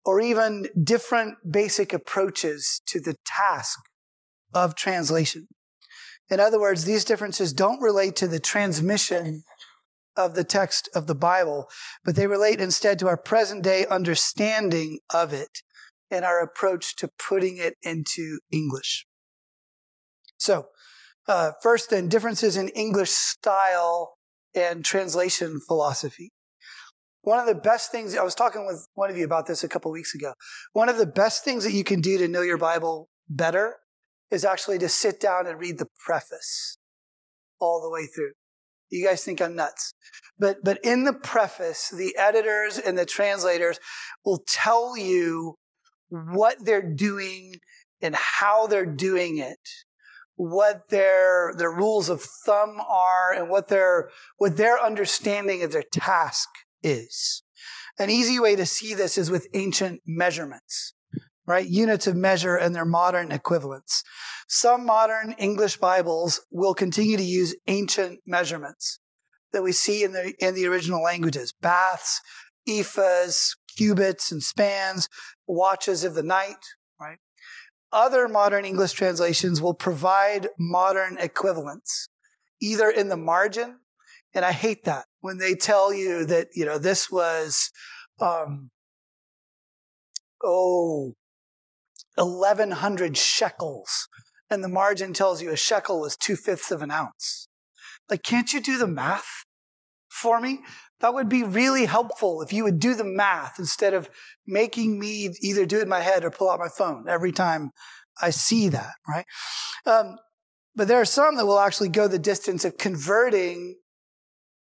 or 0.05 0.19
even 0.19 0.67
different 0.81 1.35
basic 1.49 1.93
approaches 1.93 2.81
to 2.87 2.99
the 2.99 3.15
task 3.25 3.79
of 4.53 4.75
translation. 4.75 5.47
In 6.29 6.39
other 6.39 6.59
words, 6.59 6.85
these 6.85 7.05
differences 7.05 7.53
don't 7.53 7.81
relate 7.81 8.15
to 8.17 8.27
the 8.27 8.39
transmission 8.39 9.43
of 10.15 10.35
the 10.35 10.43
text 10.43 10.89
of 10.95 11.07
the 11.07 11.15
Bible, 11.15 11.67
but 12.03 12.15
they 12.15 12.27
relate 12.27 12.59
instead 12.59 12.99
to 12.99 13.07
our 13.07 13.17
present 13.17 13.63
day 13.63 13.85
understanding 13.85 14.99
of 15.13 15.33
it 15.33 15.61
and 16.09 16.25
our 16.25 16.41
approach 16.41 16.95
to 16.97 17.09
putting 17.17 17.57
it 17.57 17.75
into 17.81 18.39
English. 18.51 19.05
So, 20.37 20.67
uh, 21.27 21.51
first, 21.61 21.89
then, 21.89 22.09
differences 22.09 22.57
in 22.57 22.67
English 22.69 23.11
style 23.11 24.17
and 24.55 24.83
translation 24.83 25.61
philosophy. 25.65 26.31
One 27.23 27.39
of 27.39 27.45
the 27.45 27.55
best 27.55 27.91
things, 27.91 28.17
I 28.17 28.23
was 28.23 28.33
talking 28.33 28.65
with 28.65 28.87
one 28.95 29.11
of 29.11 29.17
you 29.17 29.25
about 29.25 29.45
this 29.45 29.63
a 29.63 29.69
couple 29.69 29.91
weeks 29.91 30.15
ago. 30.15 30.33
One 30.73 30.89
of 30.89 30.97
the 30.97 31.05
best 31.05 31.43
things 31.43 31.63
that 31.63 31.73
you 31.73 31.83
can 31.83 32.01
do 32.01 32.17
to 32.17 32.27
know 32.27 32.41
your 32.41 32.57
Bible 32.57 33.09
better 33.29 33.77
is 34.31 34.43
actually 34.43 34.79
to 34.79 34.89
sit 34.89 35.19
down 35.19 35.45
and 35.45 35.59
read 35.59 35.77
the 35.77 35.87
preface 36.03 36.77
all 37.59 37.81
the 37.81 37.91
way 37.91 38.07
through. 38.07 38.31
You 38.89 39.05
guys 39.05 39.23
think 39.23 39.41
I'm 39.41 39.55
nuts. 39.55 39.93
But, 40.39 40.63
but 40.63 40.79
in 40.83 41.03
the 41.03 41.13
preface, 41.13 41.89
the 41.89 42.15
editors 42.17 42.79
and 42.79 42.97
the 42.97 43.05
translators 43.05 43.79
will 44.25 44.43
tell 44.47 44.97
you 44.97 45.55
what 46.09 46.57
they're 46.65 46.81
doing 46.81 47.55
and 48.01 48.15
how 48.15 48.65
they're 48.65 48.85
doing 48.85 49.37
it, 49.37 49.59
what 50.35 50.89
their, 50.89 51.53
their 51.55 51.71
rules 51.71 52.09
of 52.09 52.21
thumb 52.21 52.81
are 52.89 53.31
and 53.31 53.49
what 53.49 53.67
their, 53.67 54.09
what 54.37 54.57
their 54.57 54.83
understanding 54.83 55.61
of 55.61 55.71
their 55.71 55.83
task 55.83 56.49
is. 56.83 57.43
An 57.99 58.09
easy 58.09 58.39
way 58.39 58.55
to 58.55 58.65
see 58.65 58.93
this 58.93 59.17
is 59.17 59.29
with 59.29 59.47
ancient 59.53 60.01
measurements, 60.05 60.93
right? 61.45 61.67
Units 61.67 62.07
of 62.07 62.15
measure 62.15 62.55
and 62.55 62.73
their 62.73 62.85
modern 62.85 63.31
equivalents. 63.31 64.03
Some 64.47 64.85
modern 64.85 65.33
English 65.33 65.77
Bibles 65.77 66.41
will 66.51 66.73
continue 66.73 67.17
to 67.17 67.23
use 67.23 67.55
ancient 67.67 68.19
measurements 68.25 68.99
that 69.53 69.63
we 69.63 69.71
see 69.71 70.03
in 70.03 70.13
the, 70.13 70.33
in 70.39 70.55
the 70.55 70.65
original 70.65 71.03
languages. 71.03 71.53
Baths, 71.61 72.21
ephahs, 72.67 73.55
cubits 73.75 74.31
and 74.31 74.41
spans, 74.41 75.07
watches 75.47 76.03
of 76.03 76.15
the 76.15 76.23
night, 76.23 76.63
right? 76.99 77.17
Other 77.91 78.27
modern 78.27 78.65
English 78.65 78.93
translations 78.93 79.61
will 79.61 79.73
provide 79.73 80.47
modern 80.57 81.17
equivalents, 81.17 82.07
either 82.61 82.89
in 82.89 83.09
the 83.09 83.17
margin 83.17 83.79
and 84.33 84.45
I 84.45 84.51
hate 84.51 84.85
that 84.85 85.05
when 85.19 85.37
they 85.37 85.55
tell 85.55 85.93
you 85.93 86.25
that, 86.25 86.47
you 86.53 86.65
know, 86.65 86.77
this 86.77 87.11
was, 87.11 87.69
um, 88.19 88.69
oh, 90.43 91.13
1100 92.15 93.17
shekels. 93.17 94.07
And 94.49 94.63
the 94.63 94.69
margin 94.69 95.13
tells 95.13 95.41
you 95.41 95.51
a 95.51 95.57
shekel 95.57 96.01
was 96.01 96.17
two 96.17 96.35
fifths 96.35 96.71
of 96.71 96.81
an 96.81 96.91
ounce. 96.91 97.47
Like, 98.09 98.23
can't 98.23 98.51
you 98.51 98.59
do 98.59 98.77
the 98.77 98.87
math 98.87 99.45
for 100.09 100.41
me? 100.41 100.59
That 100.99 101.13
would 101.13 101.29
be 101.29 101.43
really 101.43 101.85
helpful 101.85 102.41
if 102.41 102.51
you 102.53 102.63
would 102.63 102.79
do 102.79 102.93
the 102.93 103.05
math 103.05 103.57
instead 103.57 103.93
of 103.93 104.09
making 104.45 104.99
me 104.99 105.29
either 105.41 105.65
do 105.65 105.79
it 105.79 105.83
in 105.83 105.89
my 105.89 106.01
head 106.01 106.23
or 106.23 106.29
pull 106.29 106.49
out 106.49 106.59
my 106.59 106.67
phone 106.67 107.05
every 107.07 107.31
time 107.31 107.71
I 108.21 108.29
see 108.29 108.69
that, 108.69 108.91
right? 109.07 109.25
Um, 109.85 110.17
but 110.75 110.87
there 110.87 111.01
are 111.01 111.05
some 111.05 111.37
that 111.37 111.45
will 111.45 111.59
actually 111.59 111.89
go 111.89 112.07
the 112.07 112.19
distance 112.19 112.65
of 112.65 112.77
converting 112.77 113.77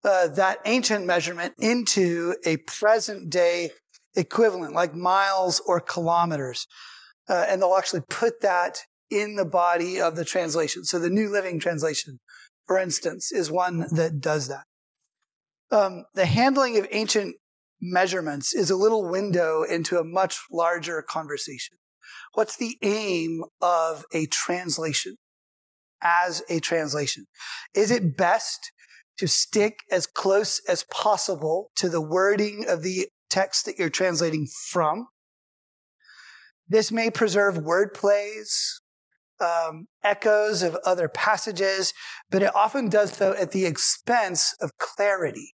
uh, 0.05 0.27
that 0.27 0.59
ancient 0.65 1.05
measurement 1.05 1.53
into 1.59 2.35
a 2.45 2.57
present 2.57 3.29
day 3.29 3.71
equivalent, 4.15 4.73
like 4.73 4.93
miles 4.93 5.59
or 5.65 5.79
kilometers. 5.79 6.67
Uh, 7.27 7.45
and 7.49 7.61
they'll 7.61 7.75
actually 7.75 8.03
put 8.07 8.41
that 8.41 8.77
in 9.09 9.35
the 9.35 9.45
body 9.45 9.99
of 9.99 10.15
the 10.15 10.23
translation. 10.23 10.83
So 10.83 10.99
the 10.99 11.09
New 11.09 11.29
Living 11.29 11.59
Translation, 11.59 12.19
for 12.67 12.77
instance, 12.77 13.31
is 13.31 13.51
one 13.51 13.87
that 13.91 14.19
does 14.19 14.47
that. 14.47 14.65
Um, 15.71 16.05
the 16.13 16.27
handling 16.27 16.77
of 16.77 16.87
ancient 16.91 17.35
measurements 17.81 18.53
is 18.53 18.69
a 18.69 18.75
little 18.75 19.09
window 19.09 19.63
into 19.63 19.97
a 19.97 20.03
much 20.03 20.39
larger 20.51 21.01
conversation. 21.01 21.77
What's 22.33 22.57
the 22.57 22.77
aim 22.83 23.43
of 23.59 24.05
a 24.13 24.27
translation 24.27 25.15
as 26.03 26.43
a 26.47 26.59
translation? 26.59 27.25
Is 27.73 27.89
it 27.89 28.15
best 28.15 28.71
to 29.17 29.27
stick 29.27 29.79
as 29.91 30.07
close 30.07 30.61
as 30.67 30.83
possible 30.91 31.71
to 31.75 31.89
the 31.89 32.01
wording 32.01 32.65
of 32.67 32.83
the 32.83 33.07
text 33.29 33.65
that 33.65 33.79
you're 33.79 33.89
translating 33.89 34.47
from. 34.69 35.07
This 36.67 36.91
may 36.91 37.09
preserve 37.09 37.57
word 37.57 37.93
plays, 37.93 38.81
um, 39.39 39.87
echoes 40.03 40.63
of 40.63 40.75
other 40.85 41.07
passages, 41.07 41.93
but 42.29 42.41
it 42.41 42.55
often 42.55 42.89
does 42.89 43.13
so 43.13 43.33
at 43.33 43.51
the 43.51 43.65
expense 43.65 44.55
of 44.61 44.77
clarity. 44.77 45.53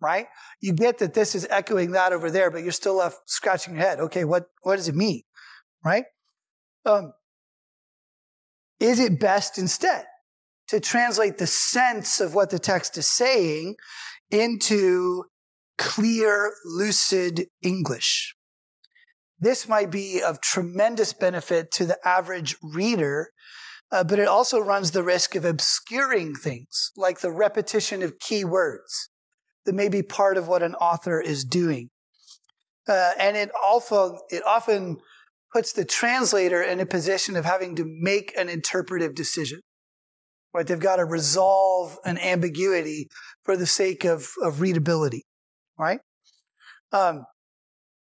Right? 0.00 0.26
You 0.60 0.72
get 0.72 0.98
that 0.98 1.14
this 1.14 1.34
is 1.34 1.46
echoing 1.48 1.92
that 1.92 2.12
over 2.12 2.30
there, 2.30 2.50
but 2.50 2.62
you're 2.62 2.72
still 2.72 2.96
left 2.96 3.18
scratching 3.26 3.74
your 3.74 3.82
head. 3.82 4.00
Okay, 4.00 4.24
what, 4.24 4.46
what 4.62 4.76
does 4.76 4.88
it 4.88 4.96
mean? 4.96 5.22
Right? 5.84 6.04
Um, 6.84 7.12
is 8.80 8.98
it 8.98 9.20
best 9.20 9.58
instead 9.58 10.06
to 10.68 10.80
translate 10.80 11.38
the 11.38 11.46
sense 11.46 12.20
of 12.20 12.34
what 12.34 12.50
the 12.50 12.58
text 12.58 12.96
is 12.96 13.08
saying 13.08 13.76
into 14.30 15.24
clear, 15.78 16.52
lucid 16.64 17.46
English. 17.62 18.34
This 19.38 19.68
might 19.68 19.90
be 19.90 20.22
of 20.22 20.40
tremendous 20.40 21.12
benefit 21.12 21.70
to 21.72 21.84
the 21.84 21.98
average 22.06 22.56
reader, 22.62 23.30
uh, 23.90 24.04
but 24.04 24.18
it 24.18 24.28
also 24.28 24.60
runs 24.60 24.92
the 24.92 25.02
risk 25.02 25.34
of 25.34 25.44
obscuring 25.44 26.34
things 26.34 26.92
like 26.96 27.20
the 27.20 27.32
repetition 27.32 28.02
of 28.02 28.18
key 28.20 28.44
words 28.44 29.10
that 29.66 29.74
may 29.74 29.88
be 29.88 30.02
part 30.02 30.36
of 30.36 30.48
what 30.48 30.62
an 30.62 30.74
author 30.76 31.20
is 31.20 31.44
doing. 31.44 31.90
Uh, 32.88 33.12
and 33.18 33.36
it 33.36 33.50
also, 33.64 34.18
it 34.30 34.44
often 34.46 34.98
puts 35.52 35.72
the 35.72 35.84
translator 35.84 36.62
in 36.62 36.80
a 36.80 36.86
position 36.86 37.36
of 37.36 37.44
having 37.44 37.74
to 37.76 37.84
make 37.86 38.32
an 38.38 38.48
interpretive 38.48 39.14
decision 39.14 39.60
right? 40.54 40.66
They've 40.66 40.78
got 40.78 40.96
to 40.96 41.04
resolve 41.04 41.98
an 42.04 42.18
ambiguity 42.18 43.08
for 43.42 43.56
the 43.56 43.66
sake 43.66 44.04
of, 44.04 44.28
of 44.42 44.60
readability, 44.60 45.24
right? 45.78 46.00
Um, 46.92 47.24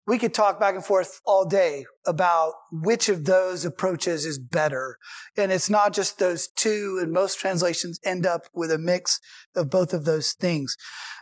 we 0.09 0.17
could 0.17 0.33
talk 0.33 0.59
back 0.59 0.73
and 0.73 0.83
forth 0.83 1.21
all 1.23 1.45
day 1.45 1.85
about 2.03 2.53
which 2.71 3.09
of 3.09 3.25
those 3.25 3.63
approaches 3.63 4.25
is 4.25 4.39
better. 4.39 4.97
And 5.37 5.51
it's 5.51 5.69
not 5.69 5.93
just 5.93 6.17
those 6.17 6.47
two, 6.47 6.99
and 6.99 7.11
most 7.11 7.39
translations 7.39 7.99
end 8.03 8.25
up 8.25 8.47
with 8.51 8.71
a 8.71 8.79
mix 8.79 9.19
of 9.55 9.69
both 9.69 9.93
of 9.93 10.05
those 10.05 10.33
things. 10.33 10.75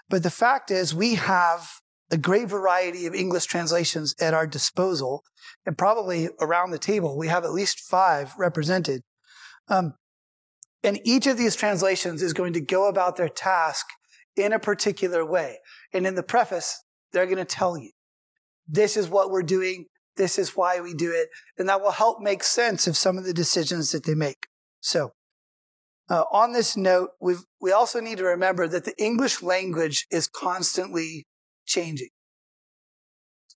But 0.10 0.24
the 0.24 0.30
fact 0.30 0.72
is, 0.72 0.96
we 0.96 1.16
have 1.16 1.68
a 2.10 2.18
great 2.18 2.48
variety 2.48 3.06
of 3.06 3.14
English 3.14 3.46
translations 3.48 4.16
at 4.22 4.34
our 4.34 4.48
disposal, 4.48 5.24
and 5.66 5.78
probably 5.78 6.30
around 6.40 6.72
the 6.72 6.80
table, 6.80 7.18
we 7.18 7.28
have 7.28 7.44
at 7.44 7.52
least 7.52 7.82
five 7.82 8.34
represented. 8.38 9.02
Um, 9.68 9.96
and 10.84 11.00
each 11.04 11.28
of 11.28 11.38
these 11.38 11.56
translations 11.56 12.22
is 12.22 12.34
going 12.34 12.54
to 12.54 12.62
go 12.62 12.88
about 12.88 13.18
their 13.18 13.30
task 13.30 13.86
in 14.36 14.54
a 14.54 14.60
particular 14.60 15.26
way. 15.26 15.58
And 15.94 16.06
in 16.06 16.16
the 16.16 16.24
preface, 16.24 16.84
they're 17.12 17.26
going 17.26 17.38
to 17.38 17.46
tell 17.46 17.78
you, 17.78 17.92
this 18.68 18.98
is 18.98 19.10
what 19.10 19.32
we're 19.32 19.44
doing. 19.44 19.86
This 20.18 20.38
is 20.38 20.56
why 20.56 20.80
we 20.80 20.94
do 20.94 21.12
it. 21.12 21.30
And 21.58 21.68
that 21.70 21.82
will 21.82 21.92
help 21.92 22.22
make 22.22 22.44
sense 22.44 22.88
of 22.88 22.98
some 22.98 23.18
of 23.18 23.24
the 23.24 23.34
decisions 23.34 23.92
that 23.92 24.06
they 24.06 24.16
make. 24.16 24.48
So, 24.80 25.12
uh, 26.10 26.24
on 26.32 26.54
this 26.54 26.78
note, 26.78 27.10
we 27.20 27.36
we 27.60 27.72
also 27.72 28.00
need 28.00 28.18
to 28.20 28.24
remember 28.24 28.68
that 28.68 28.86
the 28.86 28.96
English 28.98 29.42
language 29.42 30.06
is 30.10 30.28
constantly 30.28 31.26
changing. 31.66 32.10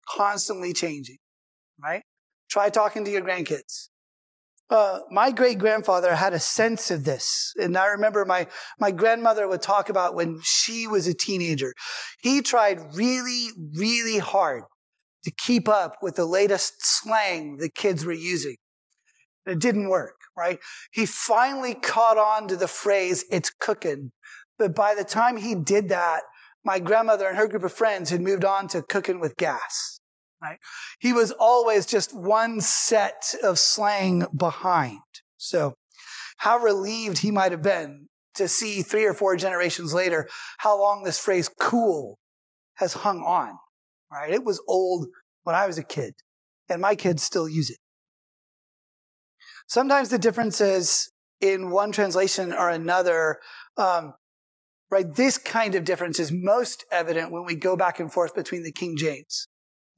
Constantly 0.10 0.74
changing, 0.74 1.18
right? 1.82 2.04
Try 2.50 2.70
talking 2.70 3.06
to 3.06 3.12
your 3.12 3.22
grandkids. 3.22 3.88
Uh, 4.72 5.02
my 5.12 5.32
great 5.32 5.60
grandfather 5.60 6.16
had 6.16 6.34
a 6.34 6.40
sense 6.40 6.90
of 6.92 7.04
this. 7.04 7.54
And 7.62 7.78
I 7.78 7.88
remember 7.88 8.24
my, 8.24 8.48
my 8.80 8.92
grandmother 8.92 9.46
would 9.46 9.62
talk 9.62 9.90
about 9.90 10.16
when 10.16 10.40
she 10.44 10.88
was 10.88 11.08
a 11.08 11.14
teenager. 11.14 11.74
He 12.22 12.42
tried 12.42 12.96
really, 12.96 13.50
really 13.76 14.20
hard 14.20 14.64
to 15.26 15.32
keep 15.32 15.68
up 15.68 15.98
with 16.02 16.16
the 16.16 16.26
latest 16.26 16.76
slang 16.80 17.58
the 17.58 17.70
kids 17.70 18.06
were 18.06 18.14
using. 18.14 18.56
It 19.46 19.60
didn't 19.60 19.90
work, 19.90 20.16
right? 20.38 20.60
He 20.92 21.06
finally 21.06 21.74
caught 21.74 22.18
on 22.18 22.48
to 22.48 22.56
the 22.56 22.68
phrase, 22.68 23.26
it's 23.30 23.52
cooking. 23.60 24.14
But 24.58 24.74
by 24.74 24.96
the 24.96 25.04
time 25.04 25.36
he 25.36 25.54
did 25.54 25.90
that, 25.90 26.22
my 26.64 26.80
grandmother 26.80 27.28
and 27.28 27.38
her 27.38 27.48
group 27.48 27.64
of 27.64 27.74
friends 27.74 28.10
had 28.10 28.22
moved 28.22 28.46
on 28.46 28.68
to 28.70 28.84
cooking 28.84 29.20
with 29.20 29.36
gas. 29.36 30.00
Right? 30.42 30.58
He 31.00 31.14
was 31.14 31.32
always 31.32 31.86
just 31.86 32.16
one 32.16 32.62
set 32.62 33.36
of 33.44 33.60
slang 33.60 34.26
behind. 34.36 35.00
So 35.38 35.76
how 36.38 36.58
relieved 36.58 37.20
he 37.20 37.32
might 37.32 37.52
have 37.52 37.62
been 37.62 38.08
to 38.36 38.48
see 38.48 38.82
three 38.82 39.06
or 39.06 39.14
four 39.14 39.36
generations 39.36 39.94
later 39.94 40.28
how 40.58 40.80
long 40.80 41.04
this 41.04 41.20
phrase 41.20 41.50
cool 41.60 42.18
has 42.76 42.94
hung 42.94 43.20
on. 43.20 43.54
Right? 44.12 44.32
It 44.32 44.44
was 44.44 44.62
old 44.68 45.08
when 45.44 45.56
I 45.56 45.68
was 45.68 45.78
a 45.78 45.84
kid 45.84 46.14
and 46.70 46.82
my 46.82 46.96
kids 46.96 47.22
still 47.24 47.48
use 47.48 47.70
it. 47.70 47.78
Sometimes 49.68 50.10
the 50.10 50.18
differences 50.18 51.12
in 51.40 51.70
one 51.70 51.92
translation 51.92 52.52
or 52.52 52.70
another 52.70 53.38
um, 53.78 54.14
right? 54.92 55.16
This 55.16 55.38
kind 55.38 55.74
of 55.74 55.86
difference 55.86 56.20
is 56.20 56.32
most 56.32 56.86
evident 56.92 57.32
when 57.32 57.46
we 57.46 57.56
go 57.56 57.78
back 57.78 58.00
and 58.00 58.12
forth 58.12 58.36
between 58.36 58.64
the 58.64 58.74
King 58.74 58.98
James 58.98 59.48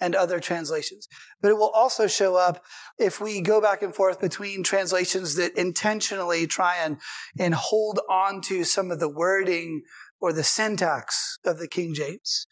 and 0.04 0.16
other 0.16 0.42
translations. 0.42 1.08
But 1.42 1.52
it 1.52 1.58
will 1.58 1.70
also 1.70 2.08
show 2.08 2.36
up 2.36 2.62
if 3.00 3.22
we 3.22 3.40
go 3.40 3.62
back 3.62 3.82
and 3.82 3.96
forth 3.96 4.20
between 4.20 4.62
translations 4.62 5.36
that 5.36 5.58
intentionally 5.58 6.46
try 6.46 6.76
and, 6.84 6.98
and 7.40 7.56
hold 7.56 8.02
on 8.10 8.42
to 8.42 8.66
some 8.66 8.92
of 8.92 9.00
the 9.00 9.08
wording 9.08 9.84
or 10.20 10.34
the 10.34 10.44
syntax 10.44 11.40
of 11.46 11.58
the 11.58 11.70
King 11.70 11.94
James, 11.94 12.48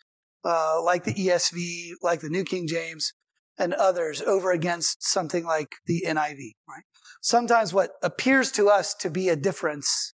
uh, 0.46 0.82
like 0.82 1.04
the 1.04 1.14
ESV, 1.14 1.92
like 2.02 2.22
the 2.22 2.30
New 2.30 2.46
King 2.46 2.68
James, 2.68 3.12
and 3.58 3.74
others 3.74 4.22
over 4.22 4.52
against 4.52 5.04
something 5.04 5.44
like 5.44 5.74
the 5.88 6.06
NIV, 6.08 6.54
right? 6.70 6.86
Sometimes 7.22 7.74
what 7.74 7.92
appears 8.02 8.50
to 8.54 8.70
us 8.70 8.94
to 8.96 9.10
be 9.10 9.28
a 9.28 9.36
difference 9.36 10.14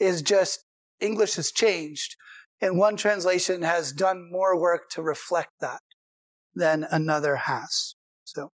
is 0.00 0.22
just 0.22 0.64
English 1.00 1.34
has 1.34 1.52
changed, 1.52 2.16
and 2.62 2.78
one 2.78 2.96
translation 2.96 3.60
has 3.60 3.92
done 3.92 4.26
more 4.32 4.58
work 4.58 4.88
to 4.92 5.02
reflect 5.02 5.50
that 5.60 5.80
than 6.54 6.86
another 6.90 7.36
has. 7.36 7.94
So 8.24 8.50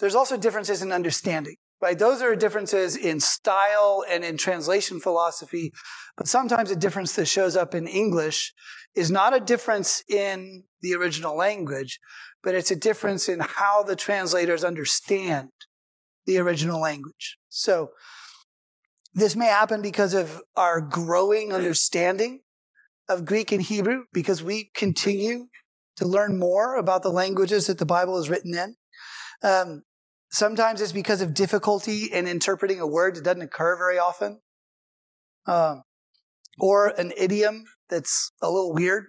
there's 0.00 0.14
also 0.14 0.36
differences 0.36 0.82
in 0.82 0.92
understanding, 0.92 1.56
right? 1.80 1.98
Those 1.98 2.22
are 2.22 2.34
differences 2.36 2.96
in 2.96 3.20
style 3.20 4.04
and 4.08 4.24
in 4.24 4.36
translation 4.36 5.00
philosophy, 5.00 5.72
but 6.16 6.28
sometimes 6.28 6.70
a 6.70 6.76
difference 6.76 7.14
that 7.16 7.26
shows 7.26 7.56
up 7.56 7.74
in 7.74 7.86
English 7.86 8.52
is 8.94 9.10
not 9.10 9.34
a 9.34 9.40
difference 9.40 10.02
in 10.08 10.64
the 10.82 10.94
original 10.94 11.36
language, 11.36 11.98
but 12.42 12.54
it's 12.54 12.70
a 12.70 12.76
difference 12.76 13.28
in 13.28 13.40
how 13.40 13.82
the 13.82 13.96
translators 13.96 14.64
understand 14.64 15.50
the 16.26 16.38
original 16.38 16.80
language. 16.80 17.38
So 17.48 17.90
this 19.14 19.34
may 19.34 19.46
happen 19.46 19.82
because 19.82 20.14
of 20.14 20.40
our 20.56 20.80
growing 20.80 21.52
understanding 21.52 22.40
of 23.08 23.24
Greek 23.24 23.52
and 23.52 23.62
Hebrew, 23.62 24.04
because 24.12 24.42
we 24.42 24.70
continue 24.74 25.48
to 25.98 26.06
learn 26.06 26.38
more 26.38 26.76
about 26.76 27.02
the 27.02 27.10
languages 27.10 27.66
that 27.66 27.78
the 27.78 27.86
Bible 27.86 28.18
is 28.18 28.30
written 28.30 28.54
in. 28.54 28.76
Um, 29.42 29.82
sometimes 30.30 30.80
it's 30.80 30.92
because 30.92 31.20
of 31.20 31.34
difficulty 31.34 32.04
in 32.04 32.26
interpreting 32.26 32.80
a 32.80 32.86
word 32.86 33.16
that 33.16 33.24
doesn't 33.24 33.42
occur 33.42 33.76
very 33.76 33.98
often, 33.98 34.40
um, 35.46 35.82
or 36.58 36.88
an 36.88 37.12
idiom 37.16 37.64
that's 37.90 38.32
a 38.40 38.50
little 38.50 38.72
weird, 38.72 39.06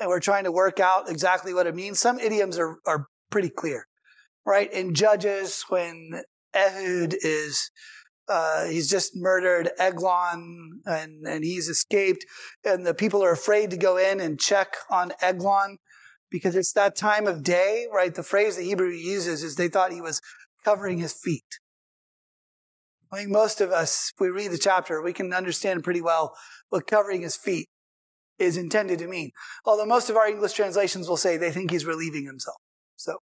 and 0.00 0.08
we're 0.08 0.20
trying 0.20 0.44
to 0.44 0.52
work 0.52 0.80
out 0.80 1.08
exactly 1.08 1.54
what 1.54 1.66
it 1.66 1.74
means. 1.74 1.98
Some 1.98 2.18
idioms 2.18 2.58
are, 2.58 2.78
are 2.86 3.06
pretty 3.30 3.50
clear, 3.50 3.86
right? 4.44 4.72
In 4.72 4.94
Judges, 4.94 5.64
when 5.68 6.22
Ehud 6.54 7.14
is 7.22 7.70
uh, 8.28 8.66
he's 8.66 8.88
just 8.88 9.16
murdered 9.16 9.70
Eglon 9.78 10.80
and, 10.86 11.26
and 11.26 11.44
he's 11.44 11.68
escaped. 11.68 12.24
And 12.64 12.86
the 12.86 12.94
people 12.94 13.22
are 13.22 13.32
afraid 13.32 13.70
to 13.70 13.76
go 13.76 13.96
in 13.96 14.20
and 14.20 14.40
check 14.40 14.74
on 14.90 15.12
Eglon 15.20 15.78
because 16.32 16.56
it's 16.56 16.72
that 16.72 16.96
time 16.96 17.26
of 17.26 17.44
day, 17.44 17.86
right? 17.92 18.14
The 18.14 18.22
phrase 18.22 18.56
the 18.56 18.64
Hebrew 18.64 18.88
uses 18.88 19.44
is 19.44 19.54
they 19.54 19.68
thought 19.68 19.92
he 19.92 20.00
was 20.00 20.20
covering 20.64 20.98
his 20.98 21.12
feet. 21.12 21.44
I 23.12 23.18
think 23.18 23.30
most 23.30 23.60
of 23.60 23.70
us, 23.70 24.10
if 24.14 24.20
we 24.20 24.30
read 24.30 24.50
the 24.50 24.58
chapter, 24.58 25.02
we 25.02 25.12
can 25.12 25.34
understand 25.34 25.84
pretty 25.84 26.00
well 26.00 26.34
what 26.70 26.86
covering 26.86 27.20
his 27.20 27.36
feet 27.36 27.68
is 28.38 28.56
intended 28.56 28.98
to 29.00 29.06
mean. 29.06 29.30
Although 29.66 29.84
most 29.84 30.08
of 30.08 30.16
our 30.16 30.26
English 30.26 30.54
translations 30.54 31.08
will 31.08 31.18
say 31.18 31.36
they 31.36 31.52
think 31.52 31.70
he's 31.70 31.84
relieving 31.84 32.24
himself. 32.24 32.56
So 32.96 33.18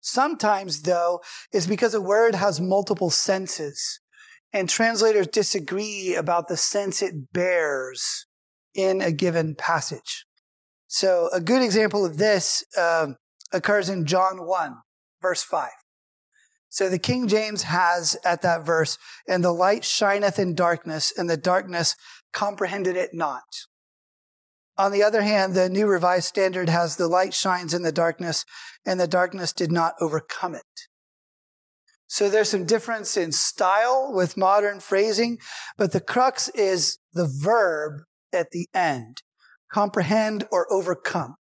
sometimes 0.00 0.82
though, 0.82 1.20
it's 1.52 1.68
because 1.68 1.94
a 1.94 2.00
word 2.00 2.34
has 2.34 2.60
multiple 2.60 3.10
senses 3.10 4.00
and 4.52 4.68
translators 4.68 5.28
disagree 5.28 6.16
about 6.16 6.48
the 6.48 6.56
sense 6.56 7.02
it 7.02 7.32
bears 7.32 8.26
in 8.74 9.00
a 9.00 9.12
given 9.12 9.54
passage. 9.54 10.25
So 10.88 11.28
a 11.32 11.40
good 11.40 11.62
example 11.62 12.04
of 12.04 12.18
this 12.18 12.64
uh, 12.76 13.08
occurs 13.52 13.88
in 13.88 14.06
John 14.06 14.46
1, 14.46 14.76
verse 15.20 15.42
5. 15.42 15.70
So 16.68 16.88
the 16.88 16.98
King 16.98 17.26
James 17.26 17.64
has 17.64 18.16
at 18.24 18.42
that 18.42 18.66
verse, 18.66 18.98
and 19.26 19.42
the 19.42 19.52
light 19.52 19.84
shineth 19.84 20.38
in 20.38 20.54
darkness, 20.54 21.12
and 21.16 21.28
the 21.28 21.36
darkness 21.36 21.96
comprehended 22.32 22.96
it 22.96 23.14
not. 23.14 23.44
On 24.78 24.92
the 24.92 25.02
other 25.02 25.22
hand, 25.22 25.54
the 25.54 25.70
New 25.70 25.86
Revised 25.86 26.26
Standard 26.26 26.68
has 26.68 26.96
the 26.96 27.08
light 27.08 27.32
shines 27.32 27.72
in 27.72 27.82
the 27.82 27.92
darkness, 27.92 28.44
and 28.84 29.00
the 29.00 29.08
darkness 29.08 29.52
did 29.52 29.72
not 29.72 29.94
overcome 30.00 30.54
it. 30.54 30.62
So 32.08 32.28
there's 32.28 32.50
some 32.50 32.66
difference 32.66 33.16
in 33.16 33.32
style 33.32 34.12
with 34.12 34.36
modern 34.36 34.80
phrasing, 34.80 35.38
but 35.76 35.92
the 35.92 36.00
crux 36.00 36.48
is 36.50 36.98
the 37.12 37.26
verb 37.26 38.02
at 38.32 38.50
the 38.50 38.68
end. 38.74 39.22
Comprehend 39.72 40.44
or 40.50 40.70
overcome. 40.72 41.36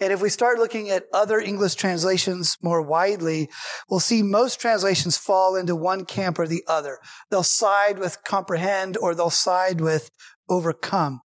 And 0.00 0.14
if 0.14 0.22
we 0.22 0.30
start 0.30 0.58
looking 0.58 0.88
at 0.88 1.04
other 1.12 1.38
English 1.38 1.74
translations 1.74 2.56
more 2.62 2.80
widely, 2.80 3.50
we'll 3.90 4.00
see 4.00 4.22
most 4.22 4.58
translations 4.58 5.18
fall 5.18 5.56
into 5.56 5.76
one 5.76 6.06
camp 6.06 6.38
or 6.38 6.46
the 6.46 6.64
other. 6.66 6.98
They'll 7.30 7.42
side 7.42 7.98
with 7.98 8.24
comprehend 8.24 8.96
or 8.96 9.14
they'll 9.14 9.28
side 9.28 9.80
with 9.80 10.10
overcome. 10.48 11.20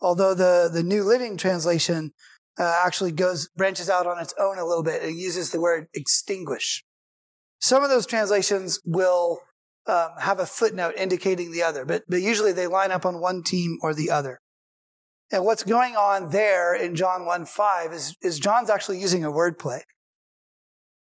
Although 0.00 0.34
the, 0.34 0.68
the 0.72 0.82
New 0.82 1.04
Living 1.04 1.36
Translation 1.36 2.10
uh, 2.58 2.82
actually 2.84 3.12
goes, 3.12 3.48
branches 3.56 3.88
out 3.88 4.06
on 4.06 4.18
its 4.18 4.34
own 4.38 4.58
a 4.58 4.66
little 4.66 4.82
bit 4.82 5.02
and 5.02 5.16
uses 5.16 5.50
the 5.50 5.60
word 5.60 5.86
extinguish. 5.94 6.84
Some 7.60 7.84
of 7.84 7.90
those 7.90 8.06
translations 8.06 8.80
will 8.84 9.40
um, 9.86 10.10
have 10.18 10.40
a 10.40 10.46
footnote 10.46 10.94
indicating 10.96 11.52
the 11.52 11.62
other, 11.62 11.84
but, 11.84 12.02
but 12.08 12.20
usually 12.20 12.52
they 12.52 12.66
line 12.66 12.90
up 12.90 13.06
on 13.06 13.20
one 13.20 13.44
team 13.44 13.78
or 13.80 13.94
the 13.94 14.10
other. 14.10 14.40
And 15.30 15.44
what's 15.44 15.62
going 15.62 15.94
on 15.94 16.30
there 16.30 16.74
in 16.74 16.94
John 16.94 17.26
1 17.26 17.44
5 17.44 17.92
is, 17.92 18.16
is 18.22 18.38
John's 18.38 18.70
actually 18.70 19.00
using 19.00 19.24
a 19.24 19.30
wordplay. 19.30 19.80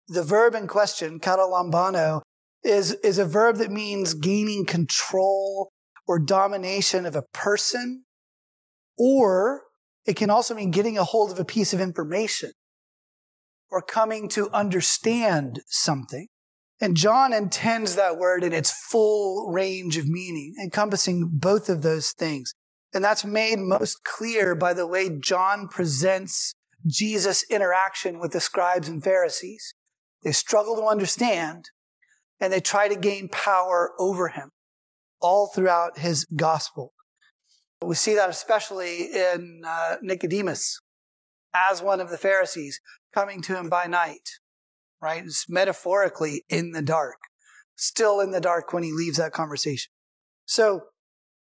The 0.08 0.24
verb 0.24 0.54
in 0.54 0.68
question, 0.68 1.20
katalambano, 1.20 2.22
is, 2.64 2.92
is 3.04 3.18
a 3.18 3.26
verb 3.26 3.58
that 3.58 3.72
means 3.72 4.14
gaining 4.14 4.66
control 4.66 5.72
or 6.08 6.20
domination 6.20 7.06
of 7.06 7.16
a 7.16 7.24
person, 7.34 8.04
or 8.98 9.64
it 10.06 10.16
can 10.16 10.30
also 10.30 10.54
mean 10.54 10.72
getting 10.72 10.98
a 10.98 11.04
hold 11.04 11.32
of 11.32 11.40
a 11.40 11.46
piece 11.46 11.74
of 11.74 11.82
information 11.82 12.52
or 13.72 13.82
coming 13.82 14.28
to 14.30 14.50
understand 14.52 15.62
something. 15.68 16.28
And 16.80 16.98
John 16.98 17.34
intends 17.34 17.96
that 17.96 18.18
word 18.18 18.44
in 18.44 18.54
its 18.54 18.72
full 18.72 19.50
range 19.52 19.98
of 19.98 20.08
meaning, 20.08 20.54
encompassing 20.62 21.30
both 21.32 21.70
of 21.70 21.82
those 21.82 22.12
things. 22.12 22.54
And 22.94 23.04
that's 23.04 23.26
made 23.26 23.60
most 23.60 24.04
clear 24.04 24.56
by 24.56 24.74
the 24.74 24.88
way 24.88 25.10
John 25.10 25.68
presents 25.68 26.54
Jesus' 26.86 27.44
interaction 27.50 28.20
with 28.20 28.34
the 28.34 28.40
scribes 28.40 28.88
and 28.88 29.04
Pharisees. 29.04 29.74
They 30.24 30.32
struggle 30.32 30.76
to 30.76 30.84
understand 30.84 31.66
and 32.40 32.52
they 32.52 32.60
try 32.60 32.88
to 32.88 32.96
gain 32.96 33.30
power 33.30 33.92
over 34.00 34.30
him 34.30 34.52
all 35.22 35.48
throughout 35.48 35.98
his 36.00 36.26
gospel. 36.26 36.94
We 37.82 37.96
see 37.96 38.16
that 38.16 38.30
especially 38.30 39.08
in 39.14 39.62
uh, 39.66 39.98
Nicodemus 40.02 40.80
as 41.54 41.82
one 41.82 42.00
of 42.00 42.10
the 42.10 42.18
Pharisees 42.18 42.80
coming 43.14 43.42
to 43.44 43.58
him 43.58 43.70
by 43.70 43.88
night 43.88 44.30
right? 45.04 45.24
It's 45.26 45.50
metaphorically 45.50 46.46
in 46.48 46.72
the 46.72 46.82
dark, 46.82 47.18
still 47.76 48.22
in 48.22 48.32
the 48.32 48.40
dark 48.40 48.72
when 48.72 48.84
he 48.84 48.94
leaves 48.94 49.18
that 49.18 49.34
conversation. 49.34 49.92
So 50.46 50.84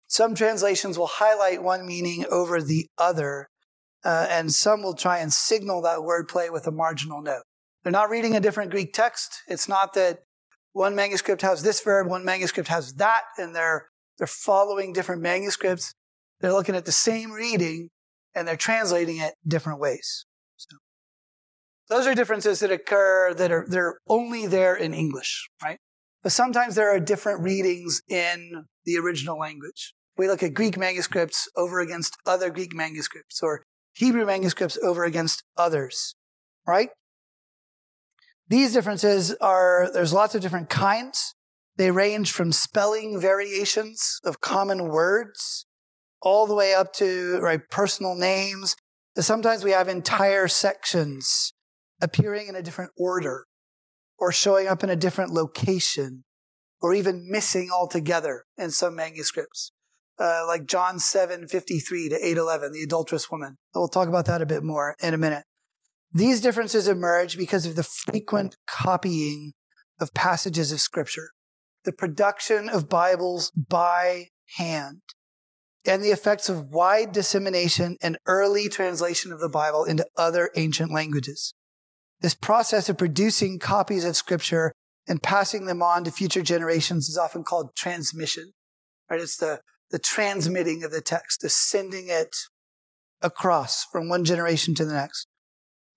some 0.07 0.35
translations 0.35 0.99
will 0.99 1.07
highlight 1.07 1.63
one 1.63 1.87
meaning 1.87 2.25
over 2.31 2.63
the 2.63 2.87
other, 2.97 3.49
uh, 4.05 4.27
and 4.31 4.53
some 4.53 4.83
will 4.83 4.95
try 4.95 5.19
and 5.19 5.33
signal 5.33 5.83
that 5.83 5.99
wordplay 5.99 6.53
with 6.53 6.67
a 6.67 6.73
marginal 6.73 7.21
note. 7.21 7.43
They're 7.83 7.93
not 7.93 8.11
reading 8.11 8.35
a 8.35 8.41
different 8.41 8.71
Greek 8.71 8.93
text. 8.93 9.43
It's 9.49 9.69
not 9.69 9.95
that 9.95 10.21
one 10.73 10.95
manuscript 10.95 11.43
has 11.43 11.63
this 11.63 11.81
verb, 11.81 12.09
one 12.09 12.25
manuscript 12.25 12.69
has 12.69 12.95
that, 12.95 13.23
and 13.39 13.55
they're, 13.55 13.89
they're 14.19 14.27
following 14.27 14.93
different 14.93 15.23
manuscripts. 15.23 15.95
They're 16.41 16.53
looking 16.53 16.77
at 16.77 16.85
the 16.85 16.93
same 16.93 17.33
reading 17.33 17.89
and 18.35 18.47
they're 18.47 18.57
translating 18.57 19.17
it 19.17 19.35
different 19.47 19.81
ways. 19.81 20.27
So 20.57 20.77
those 21.89 22.07
are 22.07 22.15
differences 22.15 22.61
that 22.61 22.71
occur 22.71 23.33
that 23.35 23.51
are, 23.51 23.65
they're 23.69 23.99
only 24.07 24.47
there 24.47 24.77
in 24.77 24.93
English, 24.93 25.49
right? 25.63 25.79
But 26.23 26.33
sometimes 26.33 26.75
there 26.75 26.95
are 26.95 27.01
different 27.01 27.43
readings 27.43 28.03
in 28.09 28.65
the 28.85 28.97
original 28.99 29.39
language. 29.39 29.95
We 30.17 30.29
look 30.29 30.43
at 30.43 30.55
Greek 30.55 30.77
manuscripts 30.79 31.49
over 31.57 31.81
against 31.81 32.17
other 32.27 32.51
Greek 32.51 32.75
manuscripts 32.75 33.43
or 33.43 33.63
Hebrew 33.95 34.27
manuscripts 34.27 34.79
over 34.83 35.05
against 35.05 35.43
others, 35.57 36.15
right? 36.67 36.91
These 38.49 38.73
differences 38.73 39.35
are, 39.41 39.91
there's 39.93 40.13
lots 40.13 40.35
of 40.35 40.41
different 40.41 40.71
kinds. 40.71 41.35
They 41.77 41.91
range 41.91 42.33
from 42.33 42.53
spelling 42.53 43.21
variations 43.21 44.21
of 44.25 44.41
common 44.41 44.89
words 44.89 45.67
all 46.23 46.47
the 46.47 46.55
way 46.55 46.75
up 46.75 46.93
to 46.95 47.39
right, 47.41 47.61
personal 47.71 48.15
names. 48.15 48.77
Sometimes 49.19 49.65
we 49.65 49.73
have 49.73 49.89
entire 49.89 50.49
sections 50.49 51.53
appearing 52.01 52.49
in 52.49 52.55
a 52.55 52.63
different 52.63 52.93
order 52.99 53.47
or 54.19 54.33
showing 54.33 54.67
up 54.67 54.83
in 54.83 54.91
a 54.91 54.97
different 54.97 55.33
location 55.33 56.25
or 56.81 56.95
even 56.95 57.31
missing 57.31 57.71
altogether 57.73 58.45
in 58.57 58.71
some 58.71 58.97
manuscripts. 58.97 59.73
Uh, 60.19 60.45
like 60.47 60.67
John 60.67 60.99
7, 60.99 61.47
53 61.47 62.09
to 62.09 62.15
811, 62.15 62.73
the 62.73 62.83
adulterous 62.83 63.31
woman. 63.31 63.59
We'll 63.75 63.89
talk 63.89 64.09
about 64.09 64.25
that 64.27 64.41
a 64.41 64.47
bit 64.47 64.63
more 64.63 64.97
in 65.03 65.13
a 65.13 65.19
minute. 65.19 65.45
These 66.13 66.41
differences 66.41 66.89
emerge 66.89 67.37
because 67.37 67.67
of 67.67 67.77
the 67.77 67.83
frequent 67.83 68.57
copying 68.67 69.53
of 70.01 70.15
passages 70.15 70.73
of 70.73 70.81
scripture, 70.81 71.31
the 71.85 71.93
production 71.93 72.71
of 72.71 72.89
Bibles 72.89 73.51
by 73.51 74.29
hand, 74.57 75.03
and 75.87 76.03
the 76.03 76.11
effects 76.11 76.49
of 76.49 76.71
wide 76.71 77.13
dissemination 77.13 77.97
and 78.01 78.19
early 78.27 78.69
translation 78.69 79.33
of 79.33 79.41
the 79.41 79.49
Bible 79.49 79.85
into 79.85 80.07
other 80.17 80.51
ancient 80.57 80.91
languages. 80.91 81.53
This 82.21 82.35
process 82.35 82.89
of 82.89 82.99
producing 82.99 83.59
copies 83.59 84.05
of 84.05 84.17
scripture 84.17 84.73
and 85.07 85.23
passing 85.23 85.67
them 85.67 85.83
on 85.83 86.05
to 86.05 86.11
future 86.11 86.43
generations 86.43 87.09
is 87.09 87.19
often 87.19 87.45
called 87.45 87.77
transmission, 87.77 88.53
right? 89.11 89.21
It's 89.21 89.37
the, 89.37 89.61
the 89.91 89.99
transmitting 89.99 90.83
of 90.83 90.91
the 90.91 91.01
text, 91.01 91.43
the 91.43 91.49
sending 91.49 92.07
it 92.09 92.35
across 93.23 93.85
from 93.85 94.09
one 94.09 94.25
generation 94.25 94.75
to 94.75 94.85
the 94.85 94.95
next. 94.95 95.27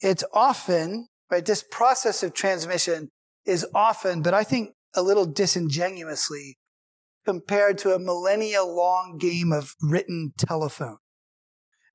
It's 0.02 0.24
often, 0.34 1.08
right? 1.32 1.46
This 1.46 1.64
process 1.64 2.24
of 2.24 2.34
transmission 2.34 3.10
is 3.46 3.66
often, 3.74 4.22
but 4.22 4.34
I 4.34 4.44
think 4.44 4.72
a 4.96 5.02
little 5.02 5.26
disingenuously 5.26 6.58
compared 7.26 7.78
to 7.80 7.94
a 7.94 8.00
millennia 8.00 8.64
long 8.64 9.18
game 9.20 9.52
of 9.52 9.76
written 9.82 10.34
telephone 10.38 10.98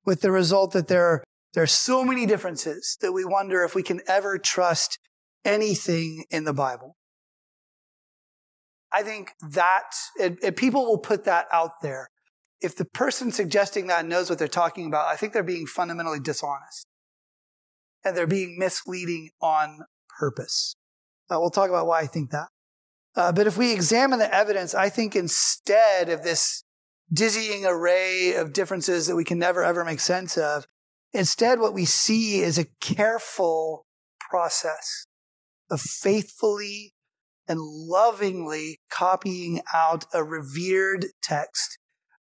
with 0.05 0.21
the 0.21 0.31
result 0.31 0.71
that 0.73 0.87
there 0.87 1.05
are, 1.05 1.23
there 1.55 1.63
are 1.63 1.67
so 1.67 2.03
many 2.03 2.25
differences 2.25 2.97
that 3.01 3.13
we 3.13 3.23
wonder 3.23 3.63
if 3.63 3.73
we 3.73 3.81
can 3.81 4.01
ever 4.07 4.37
trust 4.37 4.99
anything 5.45 6.25
in 6.29 6.43
the 6.43 6.53
Bible. 6.53 6.97
I 8.91 9.03
think 9.03 9.31
that, 9.51 9.91
and, 10.21 10.37
people 10.57 10.85
will 10.85 10.97
put 10.97 11.23
that 11.23 11.47
out 11.53 11.81
there. 11.81 12.09
If 12.61 12.75
the 12.75 12.85
person 12.85 13.31
suggesting 13.31 13.87
that 13.87 14.05
knows 14.05 14.29
what 14.29 14.37
they're 14.37 14.47
talking 14.49 14.85
about, 14.85 15.07
I 15.07 15.15
think 15.15 15.31
they're 15.31 15.43
being 15.43 15.65
fundamentally 15.65 16.19
dishonest 16.19 16.87
and 18.03 18.17
they're 18.17 18.27
being 18.27 18.57
misleading 18.59 19.29
on 19.41 19.79
purpose. 20.19 20.75
Uh, 21.31 21.39
we'll 21.39 21.49
talk 21.51 21.69
about 21.69 21.87
why 21.87 22.01
I 22.01 22.05
think 22.05 22.31
that. 22.31 22.47
Uh, 23.15 23.31
but 23.31 23.47
if 23.47 23.57
we 23.57 23.71
examine 23.71 24.19
the 24.19 24.33
evidence, 24.33 24.75
I 24.75 24.89
think 24.89 25.15
instead 25.15 26.09
of 26.09 26.23
this 26.23 26.63
dizzying 27.13 27.65
array 27.65 28.33
of 28.35 28.51
differences 28.51 29.07
that 29.07 29.15
we 29.15 29.23
can 29.23 29.39
never 29.39 29.63
ever 29.63 29.85
make 29.85 30.01
sense 30.01 30.37
of, 30.37 30.65
instead 31.13 31.59
what 31.59 31.73
we 31.73 31.85
see 31.85 32.41
is 32.41 32.57
a 32.57 32.67
careful 32.81 33.85
process 34.29 35.05
of 35.69 35.81
faithfully 35.81 36.93
and 37.47 37.59
lovingly 37.59 38.79
copying 38.89 39.61
out 39.73 40.05
a 40.13 40.23
revered 40.23 41.07
text 41.21 41.77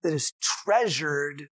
that 0.03 0.13
is 0.13 0.33
treasured 0.41 1.47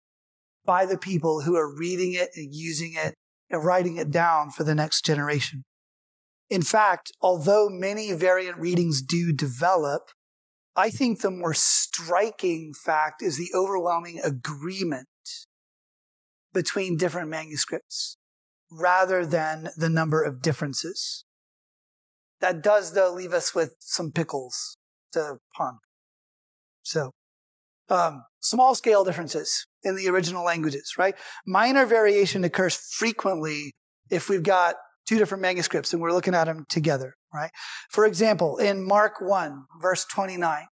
by 0.65 0.85
the 0.85 0.97
people 0.97 1.41
who 1.41 1.55
are 1.55 1.77
reading 1.77 2.13
it 2.13 2.29
and 2.35 2.53
using 2.53 2.93
it 2.95 3.15
and 3.49 3.63
writing 3.63 3.97
it 3.97 4.11
down 4.11 4.49
for 4.49 4.63
the 4.63 4.75
next 4.75 5.05
generation. 5.05 5.63
In 6.49 6.61
fact, 6.61 7.11
although 7.21 7.69
many 7.69 8.13
variant 8.13 8.57
readings 8.57 9.01
do 9.01 9.33
develop, 9.33 10.03
I 10.75 10.89
think 10.89 11.21
the 11.21 11.31
more 11.31 11.53
striking 11.53 12.73
fact 12.73 13.21
is 13.21 13.37
the 13.37 13.49
overwhelming 13.53 14.21
agreement 14.23 15.07
between 16.57 16.97
different 16.97 17.29
manuscripts 17.29 18.17
rather 18.71 19.23
than 19.23 19.69
the 19.77 19.89
number 19.89 20.23
of 20.23 20.41
differences. 20.41 21.23
That 22.41 22.63
does, 22.63 22.93
though, 22.93 23.13
leave 23.13 23.31
us 23.31 23.53
with 23.53 23.75
some 23.79 24.11
pickles 24.11 24.77
to 25.13 25.37
ponder. 25.55 25.77
So, 26.81 27.11
um, 27.89 28.23
small 28.39 28.73
scale 28.73 29.03
differences 29.03 29.67
in 29.83 29.95
the 29.95 30.07
original 30.07 30.43
languages, 30.43 30.95
right? 30.97 31.13
Minor 31.45 31.85
variation 31.85 32.43
occurs 32.43 32.75
frequently 32.75 33.73
if 34.09 34.29
we've 34.29 34.41
got 34.41 34.77
two 35.07 35.19
different 35.19 35.43
manuscripts 35.43 35.93
and 35.93 36.01
we're 36.01 36.11
looking 36.11 36.33
at 36.33 36.45
them 36.45 36.65
together, 36.69 37.13
right? 37.31 37.51
For 37.91 38.03
example, 38.07 38.57
in 38.57 38.83
Mark 38.83 39.21
1, 39.21 39.65
verse 39.79 40.05
29, 40.05 40.65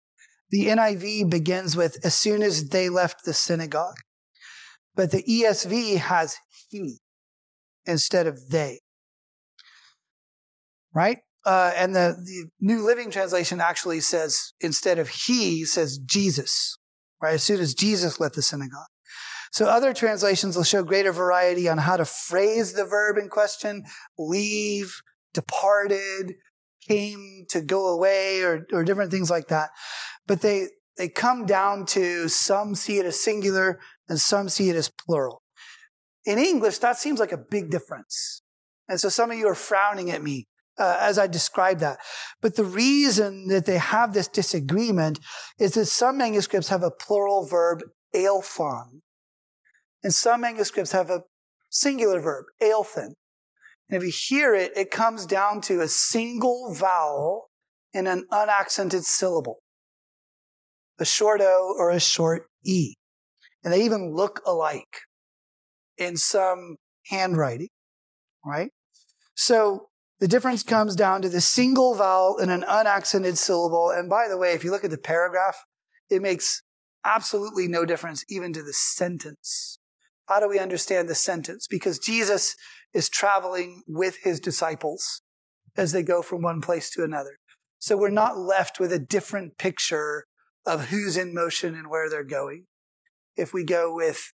the 0.49 0.67
NIV 0.69 1.29
begins 1.29 1.77
with, 1.77 1.99
as 2.03 2.15
soon 2.15 2.43
as 2.43 2.71
they 2.71 2.89
left 2.89 3.27
the 3.27 3.35
synagogue. 3.35 3.97
But 4.95 5.11
the 5.11 5.23
ESV 5.23 5.97
has 5.97 6.37
he 6.69 6.99
instead 7.87 8.27
of 8.27 8.49
they. 8.51 8.81
Right? 10.95 11.19
Uh, 11.45 11.73
and 11.77 11.95
the, 11.95 12.17
the 12.25 12.49
New 12.61 12.85
Living 12.85 13.11
Translation 13.11 13.61
actually 13.61 14.01
says, 14.01 14.53
instead 14.61 14.99
of 14.99 15.09
he, 15.09 15.65
says 15.65 15.99
Jesus, 15.99 16.79
right? 17.21 17.35
As 17.35 17.43
soon 17.43 17.61
as 17.61 17.75
Jesus 17.75 18.19
left 18.19 18.37
the 18.37 18.43
synagogue. 18.43 18.87
So 19.53 19.67
other 19.67 19.93
translations 19.93 20.57
will 20.57 20.65
show 20.65 20.83
greater 20.83 21.13
variety 21.13 21.69
on 21.69 21.79
how 21.79 21.97
to 21.97 22.05
phrase 22.05 22.73
the 22.73 22.85
verb 22.85 23.19
in 23.19 23.29
question, 23.29 23.85
leave, 24.19 24.97
departed, 25.33 26.35
came 26.89 27.45
to 27.51 27.61
go 27.61 27.89
away, 27.89 28.43
or, 28.43 28.67
or 28.73 28.83
different 28.83 29.11
things 29.11 29.31
like 29.31 29.49
that. 29.49 29.71
But 30.27 30.41
they, 30.41 30.69
they 30.97 31.09
come 31.09 31.47
down 31.47 31.87
to 31.87 32.29
some 32.29 32.75
see 32.75 32.99
it 32.99 33.07
as 33.07 33.23
singular 33.23 33.79
and 34.09 34.21
some 34.21 34.49
see 34.49 34.71
it 34.71 34.77
as 34.77 34.91
plural. 34.91 35.43
In 36.25 36.39
English, 36.39 36.79
that 36.79 36.99
seems 36.99 37.21
like 37.21 37.33
a 37.33 37.39
big 37.39 37.71
difference. 37.71 38.43
And 38.89 39.01
so 39.01 39.09
some 39.09 39.31
of 39.31 39.39
you 39.39 39.49
are 39.49 39.55
frowning 39.55 40.11
at 40.11 40.23
me 40.23 40.47
uh, 40.79 40.99
as 41.01 41.19
I 41.19 41.27
describe 41.27 41.79
that. 41.81 41.99
But 42.41 42.57
the 42.57 42.65
reason 42.65 43.49
that 43.49 43.67
they 43.67 43.79
have 43.79 44.13
this 44.13 44.29
disagreement 44.29 45.21
is 45.59 45.73
that 45.75 45.87
some 45.87 46.19
manuscripts 46.19 46.69
have 46.69 46.83
a 46.83 46.91
plural 46.91 47.47
verb, 47.47 47.83
eilthon, 48.15 49.01
and 50.03 50.13
some 50.13 50.43
manuscripts 50.43 50.93
have 50.93 51.11
a 51.11 51.23
singular 51.71 52.21
verb, 52.21 52.45
eilthen. 52.63 53.15
And 53.89 54.03
if 54.03 54.03
you 54.03 54.13
hear 54.13 54.55
it, 54.55 54.77
it 54.77 54.91
comes 54.91 55.27
down 55.27 55.61
to 55.63 55.81
a 55.81 55.89
single 55.89 56.75
vowel 56.75 57.51
in 57.93 58.07
an 58.07 58.27
unaccented 58.31 59.05
syllable. 59.05 59.59
A 60.99 61.05
short 61.05 61.41
O 61.41 61.75
or 61.79 61.91
a 61.91 62.01
short 62.01 62.47
E. 62.65 62.95
And 63.65 63.73
they 63.73 63.83
even 63.83 64.15
look 64.15 64.43
alike 64.47 65.01
in 65.97 66.17
some 66.17 66.77
handwriting, 67.07 67.71
right? 68.45 68.71
So 69.35 69.89
the 70.21 70.29
difference 70.29 70.63
comes 70.63 70.95
down 70.95 71.23
to 71.23 71.29
the 71.29 71.41
single 71.41 71.95
vowel 71.95 72.39
in 72.39 72.51
an 72.51 72.65
unaccented 72.65 73.39
syllable. 73.39 73.91
And 73.91 74.09
by 74.09 74.29
the 74.29 74.39
way, 74.39 74.53
if 74.53 74.65
you 74.65 74.71
look 74.71 74.85
at 74.85 74.91
the 74.91 74.99
paragraph, 74.99 75.57
it 76.11 76.23
makes 76.23 76.63
absolutely 77.05 77.69
no 77.69 77.85
difference 77.85 78.25
even 78.29 78.53
to 78.53 78.63
the 78.63 78.73
sentence. 78.73 79.79
How 80.27 80.41
do 80.41 80.49
we 80.49 80.59
understand 80.59 81.09
the 81.09 81.15
sentence? 81.15 81.67
Because 81.69 81.99
Jesus 81.99 82.55
is 82.93 83.09
traveling 83.09 83.83
with 83.87 84.19
his 84.23 84.41
disciples 84.41 85.23
as 85.77 85.93
they 85.93 86.03
go 86.03 86.23
from 86.23 86.43
one 86.43 86.61
place 86.61 86.91
to 86.91 87.03
another. 87.03 87.39
So 87.79 87.97
we're 87.97 88.11
not 88.11 88.39
left 88.39 88.81
with 88.81 88.93
a 88.93 88.99
different 88.99 89.59
picture 89.59 90.25
of 90.65 90.87
who's 90.87 91.17
in 91.17 91.35
motion 91.35 91.75
and 91.75 91.91
where 91.91 92.09
they're 92.09 92.25
going 92.25 92.65
if 93.37 93.53
we 93.53 93.65
go 93.65 93.95
with 93.95 94.33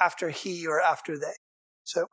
after 0.00 0.30
he 0.30 0.66
or 0.66 0.80
after 0.80 1.18
they. 1.18 1.34
So 1.84 2.06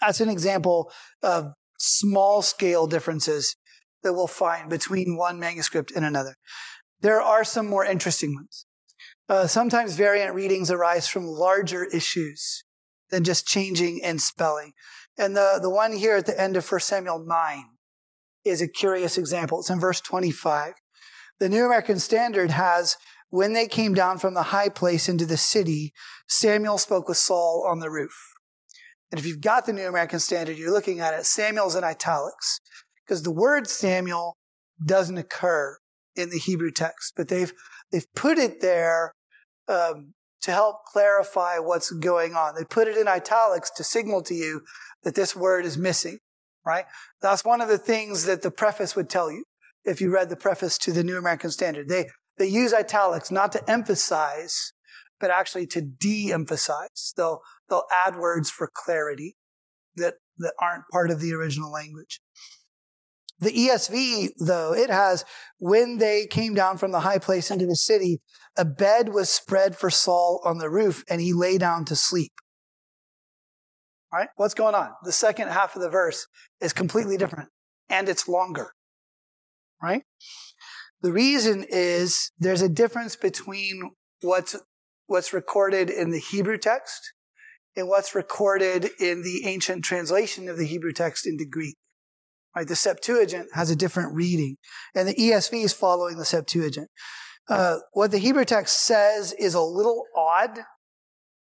that's 0.00 0.20
an 0.20 0.28
example 0.28 0.90
of 1.22 1.52
small 1.78 2.42
scale 2.42 2.86
differences 2.86 3.56
that 4.02 4.12
we'll 4.12 4.26
find 4.26 4.70
between 4.70 5.16
one 5.16 5.38
manuscript 5.38 5.92
and 5.94 6.04
another. 6.04 6.36
There 7.00 7.20
are 7.20 7.44
some 7.44 7.66
more 7.66 7.84
interesting 7.84 8.34
ones. 8.34 8.66
Uh, 9.28 9.46
sometimes 9.46 9.94
variant 9.94 10.34
readings 10.34 10.70
arise 10.70 11.06
from 11.06 11.24
larger 11.24 11.84
issues 11.84 12.64
than 13.10 13.24
just 13.24 13.46
changing 13.46 13.98
in 13.98 14.18
spelling. 14.18 14.72
And 15.18 15.36
the, 15.36 15.58
the 15.60 15.70
one 15.70 15.92
here 15.92 16.16
at 16.16 16.26
the 16.26 16.40
end 16.40 16.56
of 16.56 16.70
1 16.70 16.80
Samuel 16.80 17.24
9 17.26 17.64
is 18.44 18.62
a 18.62 18.68
curious 18.68 19.18
example. 19.18 19.60
It's 19.60 19.70
in 19.70 19.80
verse 19.80 20.00
25. 20.00 20.74
The 21.38 21.48
New 21.48 21.64
American 21.64 21.98
Standard 21.98 22.50
has, 22.50 22.96
when 23.30 23.52
they 23.52 23.66
came 23.66 23.94
down 23.94 24.18
from 24.18 24.34
the 24.34 24.44
high 24.44 24.68
place 24.68 25.08
into 25.08 25.24
the 25.24 25.36
city, 25.36 25.92
Samuel 26.28 26.78
spoke 26.78 27.08
with 27.08 27.16
Saul 27.16 27.66
on 27.68 27.78
the 27.78 27.90
roof. 27.90 28.34
And 29.10 29.18
if 29.18 29.26
you've 29.26 29.40
got 29.40 29.66
the 29.66 29.72
New 29.72 29.88
American 29.88 30.18
Standard, 30.18 30.58
you're 30.58 30.72
looking 30.72 31.00
at 31.00 31.14
it, 31.14 31.24
Samuel's 31.26 31.74
in 31.74 31.84
italics 31.84 32.60
because 33.04 33.22
the 33.22 33.32
word 33.32 33.68
Samuel 33.68 34.36
doesn't 34.84 35.18
occur 35.18 35.78
in 36.14 36.30
the 36.30 36.38
Hebrew 36.38 36.70
text, 36.70 37.14
but 37.16 37.28
they've, 37.28 37.52
they've 37.90 38.12
put 38.14 38.38
it 38.38 38.60
there 38.60 39.14
um, 39.68 40.14
to 40.42 40.52
help 40.52 40.84
clarify 40.84 41.58
what's 41.58 41.90
going 41.90 42.34
on. 42.34 42.54
They 42.54 42.64
put 42.64 42.88
it 42.88 42.96
in 42.96 43.08
italics 43.08 43.70
to 43.76 43.84
signal 43.84 44.22
to 44.22 44.34
you 44.34 44.62
that 45.02 45.14
this 45.14 45.36
word 45.36 45.64
is 45.64 45.76
missing, 45.76 46.18
right? 46.64 46.84
That's 47.20 47.44
one 47.44 47.60
of 47.60 47.68
the 47.68 47.78
things 47.78 48.24
that 48.24 48.42
the 48.42 48.50
preface 48.50 48.96
would 48.96 49.08
tell 49.08 49.30
you 49.30 49.44
if 49.84 50.00
you 50.00 50.12
read 50.12 50.28
the 50.28 50.36
preface 50.36 50.78
to 50.78 50.92
the 50.92 51.04
New 51.04 51.18
American 51.18 51.50
Standard. 51.50 51.88
They, 51.88 52.06
they 52.40 52.48
use 52.48 52.72
italics 52.72 53.30
not 53.30 53.52
to 53.52 53.70
emphasize, 53.70 54.72
but 55.20 55.30
actually 55.30 55.66
to 55.66 55.82
de-emphasize. 55.82 57.12
They'll, 57.14 57.42
they'll 57.68 57.84
add 58.06 58.16
words 58.16 58.50
for 58.50 58.70
clarity 58.72 59.36
that, 59.96 60.14
that 60.38 60.54
aren't 60.58 60.88
part 60.90 61.10
of 61.10 61.20
the 61.20 61.34
original 61.34 61.70
language. 61.70 62.18
The 63.40 63.50
ESV, 63.50 64.30
though, 64.38 64.72
it 64.72 64.88
has, 64.88 65.26
when 65.58 65.98
they 65.98 66.26
came 66.26 66.54
down 66.54 66.78
from 66.78 66.92
the 66.92 67.00
high 67.00 67.18
place 67.18 67.50
into 67.50 67.66
the 67.66 67.76
city, 67.76 68.22
a 68.56 68.64
bed 68.64 69.10
was 69.10 69.28
spread 69.28 69.76
for 69.76 69.90
Saul 69.90 70.40
on 70.42 70.56
the 70.56 70.70
roof 70.70 71.04
and 71.10 71.20
he 71.20 71.34
lay 71.34 71.58
down 71.58 71.84
to 71.86 71.96
sleep. 71.96 72.32
All 74.12 74.18
right? 74.18 74.30
What's 74.36 74.54
going 74.54 74.74
on? 74.74 74.92
The 75.04 75.12
second 75.12 75.48
half 75.48 75.76
of 75.76 75.82
the 75.82 75.90
verse 75.90 76.26
is 76.58 76.72
completely 76.72 77.18
different 77.18 77.50
and 77.90 78.08
it's 78.08 78.26
longer. 78.26 78.72
Right? 79.82 80.04
The 81.02 81.12
reason 81.12 81.64
is 81.68 82.30
there's 82.38 82.62
a 82.62 82.68
difference 82.68 83.16
between 83.16 83.90
what's, 84.20 84.56
what's 85.06 85.32
recorded 85.32 85.88
in 85.90 86.10
the 86.10 86.18
Hebrew 86.18 86.58
text 86.58 87.12
and 87.76 87.88
what's 87.88 88.14
recorded 88.14 88.90
in 88.98 89.22
the 89.22 89.46
ancient 89.46 89.84
translation 89.84 90.48
of 90.48 90.58
the 90.58 90.66
Hebrew 90.66 90.92
text 90.92 91.26
into 91.26 91.46
Greek. 91.46 91.76
Right? 92.54 92.66
The 92.66 92.76
Septuagint 92.76 93.48
has 93.54 93.70
a 93.70 93.76
different 93.76 94.14
reading 94.14 94.56
and 94.94 95.08
the 95.08 95.14
ESV 95.14 95.64
is 95.64 95.72
following 95.72 96.16
the 96.16 96.24
Septuagint. 96.24 96.88
Uh, 97.48 97.78
what 97.92 98.10
the 98.10 98.18
Hebrew 98.18 98.44
text 98.44 98.84
says 98.84 99.32
is 99.32 99.54
a 99.54 99.60
little 99.60 100.04
odd, 100.16 100.60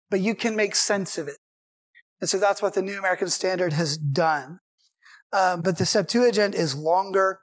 but 0.10 0.22
you 0.22 0.36
can 0.36 0.56
make 0.56 0.76
sense 0.76 1.18
of 1.18 1.28
it. 1.28 1.38
And 2.22 2.30
so 2.30 2.38
that's 2.38 2.62
what 2.62 2.74
the 2.74 2.82
New 2.82 2.98
American 2.98 3.30
Standard 3.30 3.74
has 3.74 3.98
done. 3.98 4.60
Um, 5.34 5.62
but 5.62 5.78
the 5.78 5.86
Septuagint 5.86 6.56
is 6.56 6.76
longer, 6.76 7.42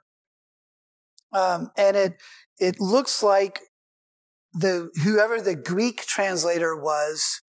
um, 1.35 1.69
and 1.77 1.97
it 1.97 2.13
it 2.59 2.79
looks 2.79 3.21
like 3.21 3.59
the 4.53 4.89
whoever 5.03 5.41
the 5.41 5.55
Greek 5.55 6.05
translator 6.05 6.75
was 6.75 7.41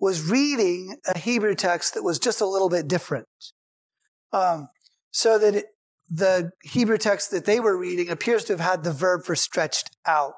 was 0.00 0.28
reading 0.28 0.96
a 1.06 1.18
Hebrew 1.18 1.54
text 1.54 1.94
that 1.94 2.02
was 2.02 2.18
just 2.18 2.40
a 2.40 2.46
little 2.46 2.68
bit 2.68 2.88
different. 2.88 3.28
Um, 4.32 4.68
so 5.10 5.38
that 5.38 5.54
it, 5.54 5.66
the 6.08 6.50
Hebrew 6.62 6.98
text 6.98 7.30
that 7.30 7.44
they 7.44 7.60
were 7.60 7.78
reading 7.78 8.08
appears 8.08 8.44
to 8.44 8.54
have 8.54 8.60
had 8.60 8.84
the 8.84 8.92
verb 8.92 9.24
for 9.24 9.34
stretched 9.34 9.90
out. 10.06 10.32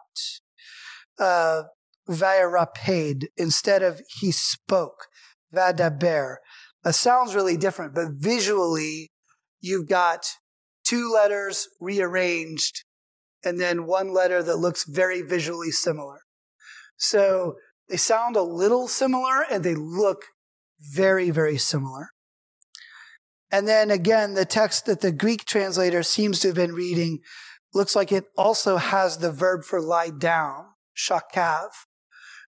Uh, 1.19 1.63
vayaraped 2.09 3.25
instead 3.37 3.83
of 3.83 4.01
he 4.21 4.33
spoke. 4.33 5.09
Vadaber. 5.55 6.37
That 6.85 6.95
sounds 6.95 7.35
really 7.35 7.57
different, 7.57 7.95
but 7.95 8.09
visually, 8.13 9.11
you've 9.61 9.89
got 9.89 10.27
two 10.85 11.13
letters 11.13 11.69
rearranged 11.81 12.85
and 13.45 13.61
then 13.61 13.87
one 13.87 14.13
letter 14.13 14.43
that 14.43 14.57
looks 14.57 14.85
very 14.85 15.23
visually 15.23 15.71
similar. 15.71 16.21
So 16.97 17.57
they 17.89 17.97
sound 17.97 18.37
a 18.37 18.43
little 18.43 18.89
similar 18.89 19.45
and 19.51 19.65
they 19.65 19.75
look 19.75 20.25
very, 20.81 21.31
very 21.31 21.59
similar. 21.59 22.11
And 23.51 23.67
then 23.67 23.91
again, 23.91 24.35
the 24.35 24.45
text 24.45 24.87
that 24.87 25.01
the 25.01 25.13
Greek 25.13 25.45
translator 25.45 26.03
seems 26.03 26.41
to 26.41 26.49
have 26.49 26.57
been 26.57 26.75
reading 26.75 27.21
looks 27.73 27.97
like 27.97 28.13
it 28.13 28.27
also 28.37 28.77
has 28.77 29.19
the 29.19 29.33
verb 29.33 29.65
for 29.65 29.81
lie 29.81 30.11
down, 30.11 30.67
shakav, 30.97 31.69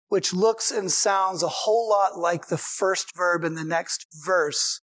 which 0.09 0.35
looks 0.35 0.70
and 0.70 0.90
sounds 0.90 1.42
a 1.42 1.48
whole 1.48 1.88
lot 1.88 2.18
like 2.18 2.48
the 2.48 2.59
first 2.59 3.16
verb 3.16 3.44
in 3.44 3.55
the 3.55 3.64
next 3.64 4.07
verse. 4.26 4.81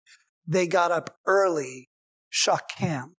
They 0.45 0.67
got 0.67 0.91
up 0.91 1.15
early, 1.25 1.89
shakam? 2.33 3.13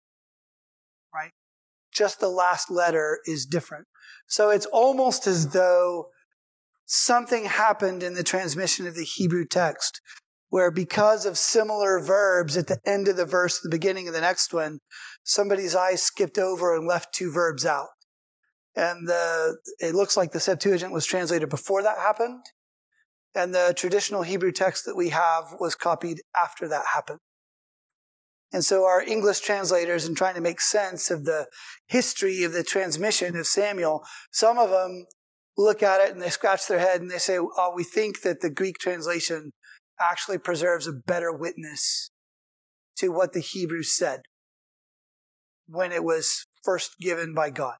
Just 1.93 2.19
the 2.19 2.29
last 2.29 2.71
letter 2.71 3.19
is 3.25 3.45
different. 3.45 3.87
So 4.27 4.49
it's 4.49 4.65
almost 4.67 5.27
as 5.27 5.49
though 5.49 6.07
something 6.85 7.45
happened 7.45 8.03
in 8.03 8.13
the 8.13 8.23
transmission 8.23 8.87
of 8.87 8.95
the 8.95 9.03
Hebrew 9.03 9.45
text 9.45 10.01
where 10.51 10.69
because 10.69 11.25
of 11.25 11.37
similar 11.37 11.99
verbs 12.01 12.57
at 12.57 12.67
the 12.67 12.77
end 12.85 13.07
of 13.07 13.15
the 13.15 13.25
verse, 13.25 13.59
the 13.59 13.69
beginning 13.69 14.09
of 14.09 14.13
the 14.13 14.21
next 14.21 14.53
one, 14.53 14.79
somebody's 15.23 15.75
eyes 15.75 16.03
skipped 16.03 16.37
over 16.37 16.75
and 16.75 16.85
left 16.85 17.13
two 17.13 17.31
verbs 17.31 17.65
out. 17.65 17.87
And 18.75 19.07
the, 19.07 19.57
it 19.79 19.95
looks 19.95 20.17
like 20.17 20.33
the 20.33 20.41
Septuagint 20.41 20.91
was 20.91 21.05
translated 21.05 21.49
before 21.49 21.81
that 21.83 21.97
happened. 21.97 22.43
And 23.33 23.55
the 23.55 23.73
traditional 23.77 24.23
Hebrew 24.23 24.51
text 24.51 24.85
that 24.85 24.97
we 24.97 25.09
have 25.09 25.55
was 25.57 25.73
copied 25.73 26.19
after 26.35 26.67
that 26.67 26.85
happened. 26.93 27.19
And 28.53 28.65
so 28.65 28.85
our 28.85 29.01
English 29.01 29.39
translators, 29.39 30.05
in 30.05 30.13
trying 30.13 30.35
to 30.35 30.41
make 30.41 30.59
sense 30.59 31.09
of 31.09 31.23
the 31.23 31.47
history 31.87 32.43
of 32.43 32.51
the 32.51 32.63
transmission 32.63 33.37
of 33.37 33.47
Samuel, 33.47 34.03
some 34.31 34.57
of 34.57 34.69
them 34.69 35.05
look 35.57 35.81
at 35.81 36.01
it 36.01 36.11
and 36.11 36.21
they 36.21 36.29
scratch 36.29 36.67
their 36.67 36.79
head 36.79 37.01
and 37.01 37.09
they 37.09 37.17
say, 37.17 37.37
oh, 37.39 37.71
we 37.73 37.83
think 37.83 38.21
that 38.21 38.41
the 38.41 38.49
Greek 38.49 38.77
translation 38.77 39.51
actually 39.99 40.37
preserves 40.37 40.87
a 40.87 40.93
better 40.93 41.31
witness 41.31 42.11
to 42.97 43.09
what 43.09 43.33
the 43.33 43.39
Hebrews 43.39 43.95
said 43.95 44.21
when 45.67 45.91
it 45.91 46.03
was 46.03 46.45
first 46.63 46.97
given 46.99 47.33
by 47.33 47.49
God. 47.49 47.75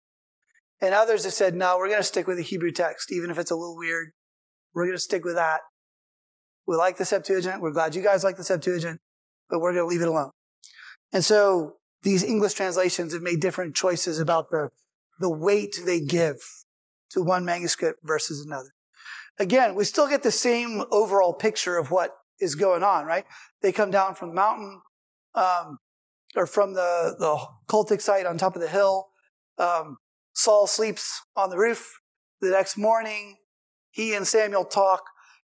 And 0.79 0.93
others 0.93 1.25
have 1.25 1.33
said, 1.33 1.53
no, 1.53 1.77
we're 1.77 1.87
going 1.87 1.99
to 1.99 2.03
stick 2.03 2.27
with 2.27 2.37
the 2.37 2.43
Hebrew 2.43 2.71
text, 2.71 3.11
even 3.11 3.29
if 3.29 3.37
it's 3.37 3.51
a 3.51 3.55
little 3.55 3.77
weird. 3.77 4.11
We're 4.73 4.85
going 4.85 4.95
to 4.95 5.01
stick 5.01 5.25
with 5.25 5.35
that. 5.35 5.61
We 6.65 6.75
like 6.75 6.97
the 6.97 7.05
Septuagint. 7.05 7.61
We're 7.61 7.71
glad 7.71 7.93
you 7.93 8.01
guys 8.01 8.23
like 8.23 8.37
the 8.37 8.43
Septuagint, 8.43 8.99
but 9.49 9.59
we're 9.59 9.73
going 9.73 9.85
to 9.85 9.89
leave 9.89 10.01
it 10.01 10.07
alone. 10.07 10.31
And 11.13 11.23
so 11.23 11.75
these 12.03 12.23
English 12.23 12.53
translations 12.53 13.13
have 13.13 13.21
made 13.21 13.39
different 13.39 13.75
choices 13.75 14.19
about 14.19 14.49
the, 14.49 14.71
the 15.19 15.29
weight 15.29 15.79
they 15.85 15.99
give 15.99 16.37
to 17.11 17.21
one 17.21 17.45
manuscript 17.45 17.99
versus 18.03 18.45
another 18.45 18.71
again, 19.41 19.75
we 19.75 19.83
still 19.83 20.07
get 20.07 20.23
the 20.23 20.31
same 20.31 20.83
overall 20.91 21.33
picture 21.33 21.77
of 21.77 21.91
what 21.91 22.15
is 22.39 22.55
going 22.55 22.83
on, 22.83 23.05
right? 23.05 23.25
They 23.61 23.71
come 23.71 23.91
down 23.91 24.15
from 24.15 24.29
the 24.29 24.35
mountain, 24.35 24.81
um, 25.35 25.79
or 26.35 26.45
from 26.45 26.73
the, 26.73 27.15
the 27.19 27.37
cultic 27.67 28.01
site 28.01 28.25
on 28.25 28.37
top 28.37 28.55
of 28.55 28.61
the 28.61 28.67
hill. 28.67 29.09
Um, 29.57 29.97
Saul 30.33 30.67
sleeps 30.67 31.21
on 31.35 31.49
the 31.49 31.57
roof. 31.57 31.99
The 32.39 32.49
next 32.49 32.77
morning, 32.77 33.37
he 33.91 34.13
and 34.15 34.25
Samuel 34.25 34.65
talk, 34.65 35.03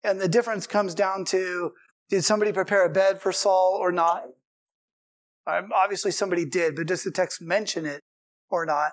and 0.04 0.20
the 0.20 0.28
difference 0.28 0.66
comes 0.66 0.96
down 0.96 1.26
to 1.26 1.74
did 2.10 2.24
somebody 2.24 2.52
prepare 2.52 2.86
a 2.86 2.90
bed 2.90 3.22
for 3.22 3.32
Saul 3.32 3.78
or 3.80 3.92
not? 3.92 4.24
Um, 5.50 5.70
obviously, 5.74 6.12
somebody 6.12 6.46
did, 6.46 6.76
but 6.76 6.88
does 6.88 7.04
the 7.04 7.12
text 7.12 7.42
mention 7.42 7.86
it 7.86 8.02
or 8.50 8.66
not? 8.66 8.92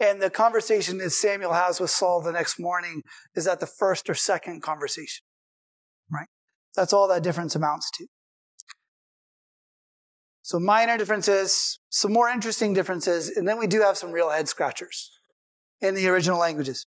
And 0.00 0.20
the 0.20 0.30
conversation 0.30 0.98
that 0.98 1.10
Samuel 1.10 1.52
has 1.52 1.78
with 1.80 1.90
Saul 1.90 2.22
the 2.22 2.32
next 2.32 2.58
morning 2.58 3.02
is 3.34 3.44
that 3.44 3.60
the 3.60 3.66
first 3.66 4.10
or 4.10 4.14
second 4.14 4.62
conversation, 4.62 5.24
right? 6.10 6.28
That's 6.74 6.92
all 6.92 7.06
that 7.08 7.22
difference 7.22 7.54
amounts 7.54 7.90
to. 7.92 8.06
So 10.42 10.58
minor 10.58 10.98
differences, 10.98 11.78
some 11.88 12.12
more 12.12 12.28
interesting 12.28 12.72
differences, 12.72 13.28
and 13.28 13.46
then 13.46 13.58
we 13.58 13.68
do 13.68 13.80
have 13.80 13.96
some 13.96 14.10
real 14.10 14.30
head 14.30 14.48
scratchers 14.48 15.10
in 15.80 15.94
the 15.94 16.08
original 16.08 16.38
languages. 16.38 16.84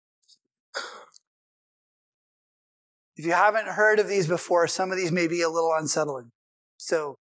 If 3.16 3.24
you 3.24 3.32
haven't 3.32 3.68
heard 3.68 4.00
of 4.00 4.08
these 4.08 4.26
before, 4.26 4.66
some 4.66 4.90
of 4.90 4.96
these 4.96 5.12
may 5.12 5.28
be 5.28 5.40
a 5.40 5.48
little 5.48 5.72
unsettling. 5.78 6.32
So 6.78 7.16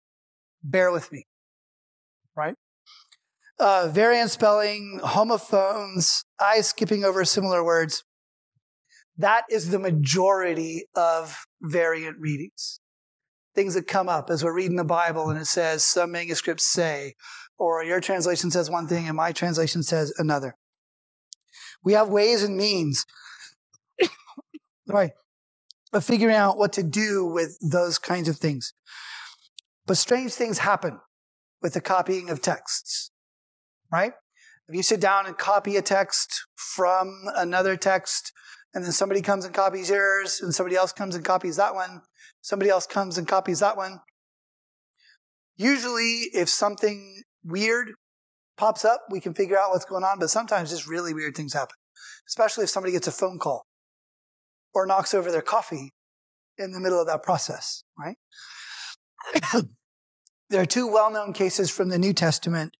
bear 0.63 0.93
with 0.93 1.11
me, 1.11 1.27
right? 2.39 2.55
uh, 3.59 3.89
variant 3.89 4.31
spelling, 4.31 5.01
homophones, 5.03 6.25
I 6.39 6.61
skipping 6.61 7.05
over 7.05 7.25
similar 7.25 7.65
words. 7.65 8.05
That 9.17 9.45
is 9.51 9.71
the 9.71 9.79
majority 9.79 10.87
of 10.95 11.45
variant 11.61 12.19
readings. 12.21 12.81
Things 13.55 13.75
that 13.75 13.89
come 13.89 14.09
up 14.09 14.31
as 14.31 14.45
we're 14.45 14.55
reading 14.55 14.77
the 14.77 14.85
Bible 14.85 15.29
and 15.29 15.39
it 15.39 15.47
says 15.47 15.83
some 15.83 16.13
manuscripts 16.13 16.65
say, 16.65 17.15
or 17.59 17.83
your 17.83 18.01
translation 18.01 18.53
says 18.53 18.71
one 18.71 18.87
thing 18.87 19.09
and 19.09 19.17
my 19.17 19.33
translation 19.33 19.83
says 19.83 20.13
another. 20.19 20.55
We 21.83 21.95
have 21.95 22.09
ways 22.09 22.45
and 22.45 22.57
means, 22.57 23.05
right, 24.87 25.11
of 25.93 26.05
figuring 26.05 26.37
out 26.37 26.59
what 26.59 26.73
to 26.75 26.85
do 26.85 27.25
with 27.25 27.59
those 27.61 27.99
kinds 27.99 28.29
of 28.29 28.37
things. 28.37 28.73
But 29.87 29.97
strange 29.97 30.35
things 30.35 30.59
happen 30.59 31.01
with 31.63 31.75
the 31.75 31.81
copying 31.81 32.31
of 32.31 32.41
texts. 32.41 33.11
right? 33.91 34.13
If 34.69 34.75
you 34.75 34.83
sit 34.83 35.01
down 35.01 35.27
and 35.27 35.37
copy 35.39 35.77
a 35.77 35.83
text 35.83 36.47
from 36.57 37.25
another 37.35 37.77
text, 37.77 38.33
and 38.75 38.85
then 38.85 38.93
somebody 38.93 39.23
comes 39.23 39.47
and 39.47 39.55
copies 39.55 39.89
yours, 39.89 40.41
and 40.43 40.55
somebody 40.55 40.77
else 40.77 40.93
comes 40.93 41.15
and 41.15 41.25
copies 41.25 41.57
that 41.57 41.75
one, 41.75 42.03
somebody 42.43 42.71
else 42.71 42.87
comes 42.87 43.17
and 43.17 43.27
copies 43.27 43.61
that 43.61 43.77
one. 43.77 44.01
Usually, 45.57 46.25
if 46.35 46.51
something 46.51 47.23
weird 47.43 47.93
pops 48.59 48.85
up, 48.85 49.05
we 49.11 49.21
can 49.21 49.33
figure 49.33 49.59
out 49.59 49.71
what's 49.71 49.87
going 49.87 50.05
on, 50.05 50.19
but 50.19 50.29
sometimes 50.29 50.71
just 50.71 50.87
really 50.87 51.15
weird 51.15 51.35
things 51.35 51.55
happen, 51.55 51.77
especially 52.29 52.65
if 52.65 52.71
somebody 52.71 52.93
gets 52.93 53.09
a 53.09 53.13
phone 53.13 53.39
call 53.39 53.65
or 54.75 54.85
knocks 54.85 55.15
over 55.15 55.33
their 55.33 55.43
coffee 55.43 55.95
in 56.59 56.73
the 56.73 56.81
middle 56.81 57.01
of 57.01 57.07
that 57.07 57.23
process, 57.23 57.85
right? 57.99 58.17
there 60.51 60.63
are 60.63 60.67
two 60.67 60.91
well-known 60.91 61.33
cases 61.33 61.71
from 61.71 61.89
the 61.89 61.99
New 61.99 62.13
Testament 62.13 62.73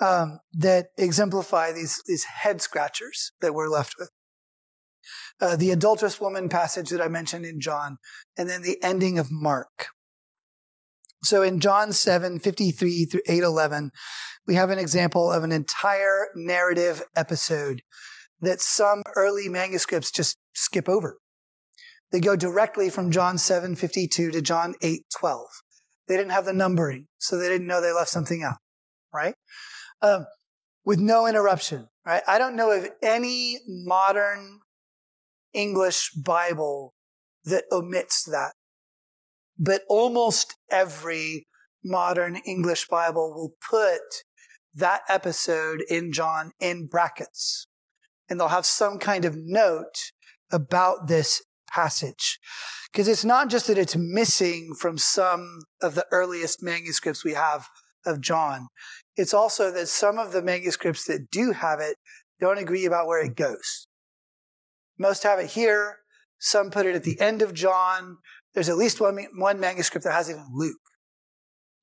um, 0.00 0.40
that 0.52 0.88
exemplify 0.98 1.72
these 1.72 2.02
these 2.06 2.24
head 2.24 2.60
scratchers 2.60 3.32
that 3.40 3.54
we're 3.54 3.68
left 3.68 3.94
with. 3.98 4.10
Uh, 5.40 5.56
the 5.56 5.70
adulterous 5.70 6.20
woman 6.20 6.48
passage 6.48 6.90
that 6.90 7.00
I 7.00 7.08
mentioned 7.08 7.44
in 7.44 7.60
John, 7.60 7.98
and 8.36 8.48
then 8.48 8.62
the 8.62 8.82
ending 8.82 9.18
of 9.18 9.30
Mark. 9.30 9.88
So 11.22 11.42
in 11.42 11.60
John 11.60 11.92
7, 11.92 12.38
53 12.38 13.04
through 13.04 13.20
8, 13.26 13.42
11, 13.42 13.90
we 14.46 14.54
have 14.54 14.70
an 14.70 14.78
example 14.78 15.32
of 15.32 15.44
an 15.44 15.52
entire 15.52 16.28
narrative 16.36 17.02
episode 17.16 17.82
that 18.40 18.60
some 18.60 19.02
early 19.16 19.48
manuscripts 19.48 20.10
just 20.10 20.38
skip 20.54 20.88
over. 20.88 21.18
They 22.12 22.20
go 22.20 22.36
directly 22.36 22.90
from 22.90 23.10
John 23.10 23.38
7, 23.38 23.74
52 23.74 24.30
to 24.30 24.42
John 24.42 24.74
8, 24.82 25.02
12. 25.18 25.46
They 26.08 26.16
didn't 26.16 26.32
have 26.32 26.44
the 26.44 26.52
numbering, 26.52 27.06
so 27.18 27.36
they 27.36 27.48
didn't 27.48 27.66
know 27.66 27.80
they 27.80 27.92
left 27.92 28.10
something 28.10 28.42
out, 28.42 28.58
right? 29.12 29.34
Um, 30.02 30.26
with 30.84 31.00
no 31.00 31.26
interruption, 31.26 31.88
right? 32.04 32.22
I 32.28 32.38
don't 32.38 32.56
know 32.56 32.70
of 32.70 32.88
any 33.02 33.58
modern 33.66 34.60
English 35.52 36.12
Bible 36.12 36.94
that 37.44 37.64
omits 37.72 38.24
that. 38.24 38.52
But 39.58 39.82
almost 39.88 40.54
every 40.70 41.46
modern 41.82 42.36
English 42.46 42.88
Bible 42.88 43.32
will 43.34 43.54
put 43.68 44.00
that 44.74 45.00
episode 45.08 45.82
in 45.88 46.12
John 46.12 46.52
in 46.60 46.86
brackets. 46.86 47.66
And 48.28 48.38
they'll 48.38 48.48
have 48.48 48.66
some 48.66 48.98
kind 48.98 49.24
of 49.24 49.34
note 49.36 50.12
about 50.52 51.08
this 51.08 51.42
passage. 51.76 52.38
Because 52.90 53.06
it's 53.06 53.24
not 53.24 53.50
just 53.50 53.66
that 53.66 53.76
it's 53.76 53.96
missing 53.96 54.72
from 54.78 54.96
some 54.96 55.60
of 55.82 55.94
the 55.94 56.06
earliest 56.10 56.62
manuscripts 56.62 57.22
we 57.22 57.34
have 57.34 57.68
of 58.06 58.22
John. 58.22 58.68
It's 59.16 59.34
also 59.34 59.70
that 59.72 59.88
some 59.88 60.18
of 60.18 60.32
the 60.32 60.42
manuscripts 60.42 61.04
that 61.04 61.30
do 61.30 61.52
have 61.52 61.80
it 61.80 61.96
don't 62.40 62.58
agree 62.58 62.86
about 62.86 63.06
where 63.06 63.22
it 63.22 63.36
goes. 63.36 63.88
Most 64.98 65.22
have 65.24 65.38
it 65.38 65.50
here. 65.50 65.98
Some 66.38 66.70
put 66.70 66.86
it 66.86 66.96
at 66.96 67.04
the 67.04 67.20
end 67.20 67.42
of 67.42 67.52
John. 67.52 68.18
There's 68.54 68.70
at 68.70 68.78
least 68.78 69.00
one, 69.00 69.18
one 69.36 69.60
manuscript 69.60 70.04
that 70.04 70.12
has 70.12 70.30
it 70.30 70.36
in 70.36 70.46
Luke 70.52 70.76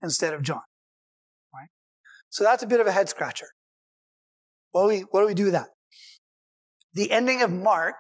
instead 0.01 0.33
of 0.33 0.41
John. 0.41 0.61
Right? 1.53 1.69
So 2.29 2.43
that's 2.43 2.63
a 2.63 2.67
bit 2.67 2.79
of 2.79 2.87
a 2.87 2.91
head 2.91 3.09
scratcher. 3.09 3.47
What 4.71 4.83
do 4.83 4.87
we, 4.87 4.99
what 5.11 5.21
do 5.21 5.27
we 5.27 5.35
do 5.35 5.45
with 5.45 5.53
that? 5.53 5.69
The 6.93 7.11
ending 7.11 7.43
of 7.43 7.51
Mark 7.51 7.95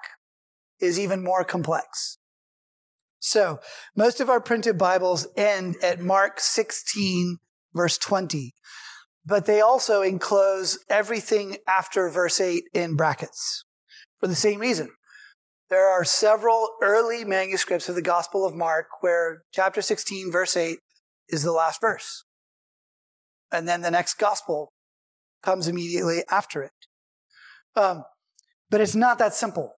is 0.83 0.99
even 0.99 1.23
more 1.23 1.43
complex. 1.43 2.17
So 3.19 3.59
most 3.95 4.19
of 4.19 4.29
our 4.29 4.41
printed 4.41 4.77
Bibles 4.77 5.27
end 5.37 5.77
at 5.81 6.01
Mark 6.01 6.39
16 6.39 7.37
verse 7.73 7.97
20, 7.97 8.53
but 9.25 9.45
they 9.45 9.61
also 9.61 10.01
enclose 10.01 10.77
everything 10.89 11.57
after 11.67 12.09
verse 12.09 12.39
8 12.41 12.65
in 12.73 12.95
brackets 12.95 13.63
for 14.19 14.27
the 14.27 14.35
same 14.35 14.59
reason. 14.59 14.89
There 15.69 15.87
are 15.87 16.03
several 16.03 16.69
early 16.81 17.23
manuscripts 17.23 17.89
of 17.89 17.95
the 17.95 18.01
Gospel 18.01 18.45
of 18.45 18.53
Mark 18.53 18.87
where 19.01 19.43
chapter 19.53 19.81
16 19.81 20.31
verse 20.31 20.57
8 20.57 20.77
is 21.29 21.43
the 21.43 21.53
last 21.53 21.81
verse. 21.81 22.25
And 23.51 23.67
then 23.67 23.81
the 23.81 23.91
next 23.91 24.15
gospel 24.15 24.73
comes 25.41 25.67
immediately 25.67 26.23
after 26.29 26.61
it. 26.63 26.71
Um, 27.75 28.03
but 28.69 28.81
it's 28.81 28.95
not 28.95 29.17
that 29.19 29.33
simple 29.33 29.75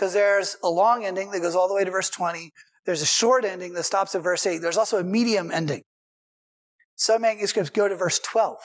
because 0.00 0.14
there's 0.14 0.56
a 0.64 0.70
long 0.70 1.04
ending 1.04 1.30
that 1.30 1.40
goes 1.40 1.54
all 1.54 1.68
the 1.68 1.74
way 1.74 1.84
to 1.84 1.90
verse 1.90 2.08
20. 2.08 2.52
There's 2.86 3.02
a 3.02 3.06
short 3.06 3.44
ending 3.44 3.74
that 3.74 3.82
stops 3.82 4.14
at 4.14 4.22
verse 4.22 4.46
8. 4.46 4.62
There's 4.62 4.78
also 4.78 4.96
a 4.98 5.04
medium 5.04 5.50
ending. 5.50 5.82
Some 6.96 7.20
manuscripts 7.20 7.68
go 7.68 7.86
to 7.86 7.94
verse 7.94 8.18
12, 8.18 8.56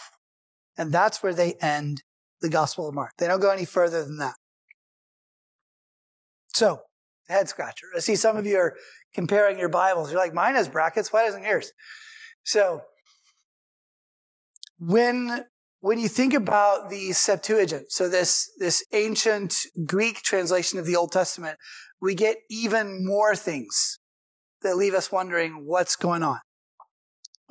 and 0.77 0.93
that's 0.93 1.21
where 1.21 1.33
they 1.33 1.55
end 1.61 2.03
the 2.39 2.47
Gospel 2.47 2.87
of 2.87 2.95
Mark. 2.95 3.11
They 3.17 3.27
don't 3.27 3.41
go 3.41 3.51
any 3.51 3.65
further 3.65 4.05
than 4.05 4.17
that. 4.19 4.35
So, 6.53 6.79
head 7.27 7.49
scratcher. 7.49 7.87
I 7.93 7.99
see 7.99 8.15
some 8.15 8.37
of 8.37 8.45
you 8.45 8.57
are 8.57 8.75
comparing 9.13 9.59
your 9.59 9.67
Bibles. 9.67 10.11
You're 10.11 10.21
like, 10.21 10.33
mine 10.33 10.55
has 10.55 10.69
brackets. 10.69 11.11
Why 11.11 11.25
doesn't 11.25 11.43
yours? 11.43 11.73
So, 12.43 12.83
when 14.79 15.43
when 15.85 15.99
you 15.99 16.07
think 16.07 16.33
about 16.33 16.89
the 16.89 17.11
Septuagint, 17.11 17.91
so 17.91 18.09
this, 18.09 18.49
this 18.57 18.83
ancient 18.91 19.53
Greek 19.85 20.23
translation 20.23 20.79
of 20.79 20.87
the 20.87 20.95
Old 20.95 21.11
Testament, 21.11 21.59
we 22.01 22.15
get 22.15 22.37
even 22.49 23.05
more 23.05 23.35
things 23.35 23.99
that 24.63 24.77
leave 24.77 24.95
us 24.95 25.11
wondering 25.11 25.67
what's 25.67 25.95
going 25.95 26.23
on. 26.23 26.39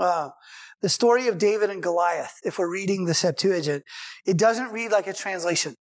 Uh, 0.00 0.30
the 0.82 0.88
story 0.88 1.28
of 1.28 1.38
David 1.38 1.70
and 1.70 1.80
Goliath, 1.80 2.34
if 2.42 2.58
we're 2.58 2.72
reading 2.72 3.04
the 3.04 3.14
Septuagint, 3.14 3.84
it 4.26 4.36
doesn't 4.36 4.72
read 4.72 4.90
like 4.90 5.06
a 5.06 5.12
translation. 5.12 5.76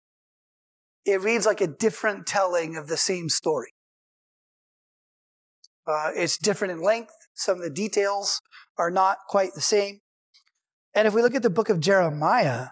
It 1.06 1.22
reads 1.22 1.46
like 1.46 1.62
a 1.62 1.66
different 1.66 2.26
telling 2.26 2.76
of 2.76 2.86
the 2.86 2.98
same 2.98 3.30
story. 3.30 3.72
Uh, 5.86 6.10
it's 6.14 6.36
different 6.36 6.72
in 6.72 6.82
length. 6.82 7.14
Some 7.32 7.56
of 7.56 7.62
the 7.62 7.70
details 7.70 8.42
are 8.76 8.90
not 8.90 9.16
quite 9.26 9.54
the 9.54 9.62
same. 9.62 10.00
And 10.94 11.08
if 11.08 11.14
we 11.14 11.22
look 11.22 11.34
at 11.34 11.42
the 11.42 11.50
book 11.50 11.68
of 11.68 11.80
Jeremiah, 11.80 12.68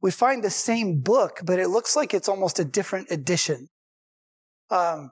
we 0.00 0.10
find 0.10 0.42
the 0.42 0.50
same 0.50 1.00
book, 1.00 1.40
but 1.44 1.58
it 1.58 1.68
looks 1.68 1.96
like 1.96 2.14
it's 2.14 2.28
almost 2.28 2.58
a 2.58 2.64
different 2.64 3.10
edition. 3.10 3.68
Um, 4.70 5.10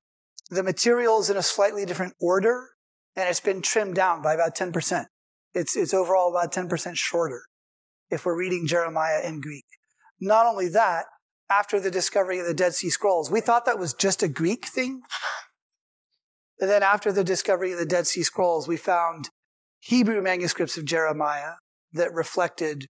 the 0.51 0.63
material 0.63 1.21
is 1.21 1.31
in 1.31 1.37
a 1.37 1.43
slightly 1.43 1.85
different 1.85 2.15
order, 2.21 2.71
and 3.17 3.29
it's 3.29 3.41
been 3.41 3.63
trimmed 3.63 3.95
down 3.95 4.23
by 4.23 4.35
about 4.35 4.57
10%. 4.57 5.07
It's, 5.55 5.77
it's 5.77 5.95
overall 5.95 6.31
about 6.31 6.53
10% 6.53 6.97
shorter 6.97 7.43
if 8.11 8.25
we're 8.25 8.39
reading 8.39 8.67
Jeremiah 8.67 9.21
in 9.25 9.41
Greek. 9.41 9.65
Not 10.21 10.47
only 10.47 10.69
that, 10.69 11.07
after 11.51 11.79
the 11.79 11.91
discovery 11.91 12.39
of 12.41 12.47
the 12.47 12.55
Dead 12.55 12.75
Sea 12.75 12.91
Scrolls, 12.91 13.31
we 13.31 13.41
thought 13.41 13.65
that 13.67 13.79
was 13.79 13.95
just 13.95 14.23
a 14.23 14.29
Greek 14.29 14.67
thing. 14.67 15.03
And 16.61 16.71
then 16.71 16.83
after 16.83 17.13
the 17.13 17.25
discovery 17.25 17.73
of 17.73 17.79
the 17.79 17.87
Dead 17.87 18.07
Sea 18.07 18.23
Scrolls, 18.23 18.69
we 18.69 18.77
found 18.77 19.31
Hebrew 19.81 20.23
manuscripts 20.23 20.77
of 20.77 20.85
Jeremiah 20.85 21.55
that 21.95 22.13
reflected 22.13 22.87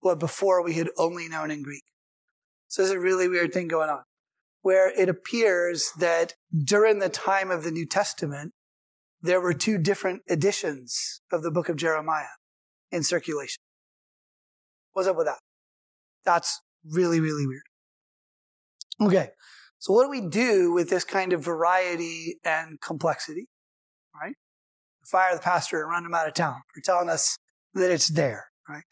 what 0.00 0.18
before 0.18 0.62
we 0.64 0.74
had 0.74 0.88
only 0.96 1.28
known 1.28 1.50
in 1.50 1.62
Greek. 1.62 1.82
So 2.68 2.82
there's 2.82 2.94
a 2.94 3.00
really 3.00 3.28
weird 3.28 3.52
thing 3.52 3.68
going 3.68 3.90
on 3.90 4.02
where 4.62 4.90
it 5.00 5.08
appears 5.08 5.92
that 5.98 6.34
during 6.64 6.98
the 6.98 7.08
time 7.08 7.50
of 7.50 7.62
the 7.62 7.70
New 7.70 7.86
Testament, 7.86 8.52
there 9.22 9.40
were 9.40 9.54
two 9.54 9.78
different 9.78 10.22
editions 10.28 11.20
of 11.30 11.42
the 11.42 11.50
book 11.50 11.68
of 11.68 11.76
Jeremiah 11.76 12.24
in 12.90 13.02
circulation. 13.02 13.62
What's 14.92 15.08
up 15.08 15.16
with 15.16 15.26
that? 15.26 15.38
That's 16.24 16.60
really, 16.84 17.20
really 17.20 17.46
weird. 17.46 17.62
Okay. 19.00 19.28
So 19.78 19.92
what 19.92 20.04
do 20.04 20.10
we 20.10 20.26
do 20.26 20.72
with 20.72 20.90
this 20.90 21.04
kind 21.04 21.32
of 21.32 21.44
variety 21.44 22.38
and 22.44 22.80
complexity? 22.80 23.46
Right? 24.20 24.34
Fire 25.04 25.34
the 25.34 25.42
pastor 25.42 25.82
and 25.82 25.90
run 25.90 26.04
him 26.04 26.14
out 26.14 26.26
of 26.26 26.34
town 26.34 26.62
for 26.74 26.80
telling 26.80 27.08
us 27.08 27.36
that 27.76 27.90
it's 27.90 28.08
there, 28.08 28.46
right? 28.68 28.84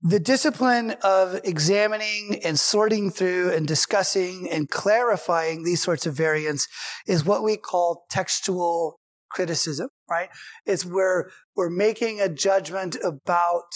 The 0.00 0.20
discipline 0.20 0.92
of 1.02 1.40
examining 1.42 2.40
and 2.44 2.58
sorting 2.58 3.10
through 3.10 3.52
and 3.52 3.66
discussing 3.66 4.48
and 4.50 4.68
clarifying 4.70 5.64
these 5.64 5.82
sorts 5.82 6.06
of 6.06 6.14
variants 6.14 6.68
is 7.06 7.24
what 7.24 7.42
we 7.42 7.56
call 7.56 8.04
textual 8.08 9.00
criticism, 9.30 9.88
right? 10.08 10.28
It's 10.66 10.84
where 10.84 11.30
we're 11.56 11.70
making 11.70 12.20
a 12.20 12.28
judgment 12.28 12.96
about 13.02 13.72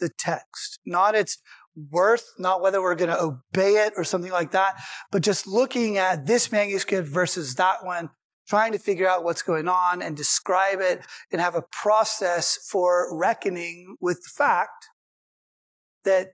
the 0.00 0.10
text, 0.18 0.80
not 0.84 1.14
its 1.14 1.38
worth, 1.90 2.24
not 2.38 2.60
whether 2.60 2.82
we're 2.82 2.94
going 2.94 3.10
to 3.10 3.22
obey 3.22 3.74
it 3.84 3.92
or 3.96 4.04
something 4.04 4.32
like 4.32 4.50
that, 4.52 4.74
but 5.12 5.22
just 5.22 5.46
looking 5.46 5.98
at 5.98 6.26
this 6.26 6.50
manuscript 6.50 7.08
versus 7.08 7.54
that 7.54 7.84
one 7.84 8.10
trying 8.48 8.72
to 8.72 8.78
figure 8.78 9.08
out 9.08 9.24
what's 9.24 9.42
going 9.42 9.68
on 9.68 10.02
and 10.02 10.16
describe 10.16 10.80
it 10.80 11.00
and 11.32 11.40
have 11.40 11.54
a 11.54 11.64
process 11.72 12.58
for 12.70 13.16
reckoning 13.16 13.96
with 14.00 14.22
the 14.22 14.30
fact 14.36 14.88
that 16.04 16.32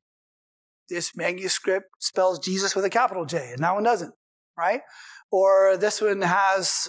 this 0.89 1.17
manuscript 1.17 1.87
spells 2.01 2.39
Jesus 2.39 2.75
with 2.75 2.85
a 2.85 2.91
capital 2.91 3.25
J 3.25 3.51
and 3.53 3.63
that 3.63 3.75
one 3.75 3.85
doesn't, 3.85 4.13
right? 4.59 4.81
Or 5.31 5.77
this 5.77 6.01
one 6.01 6.23
has 6.23 6.89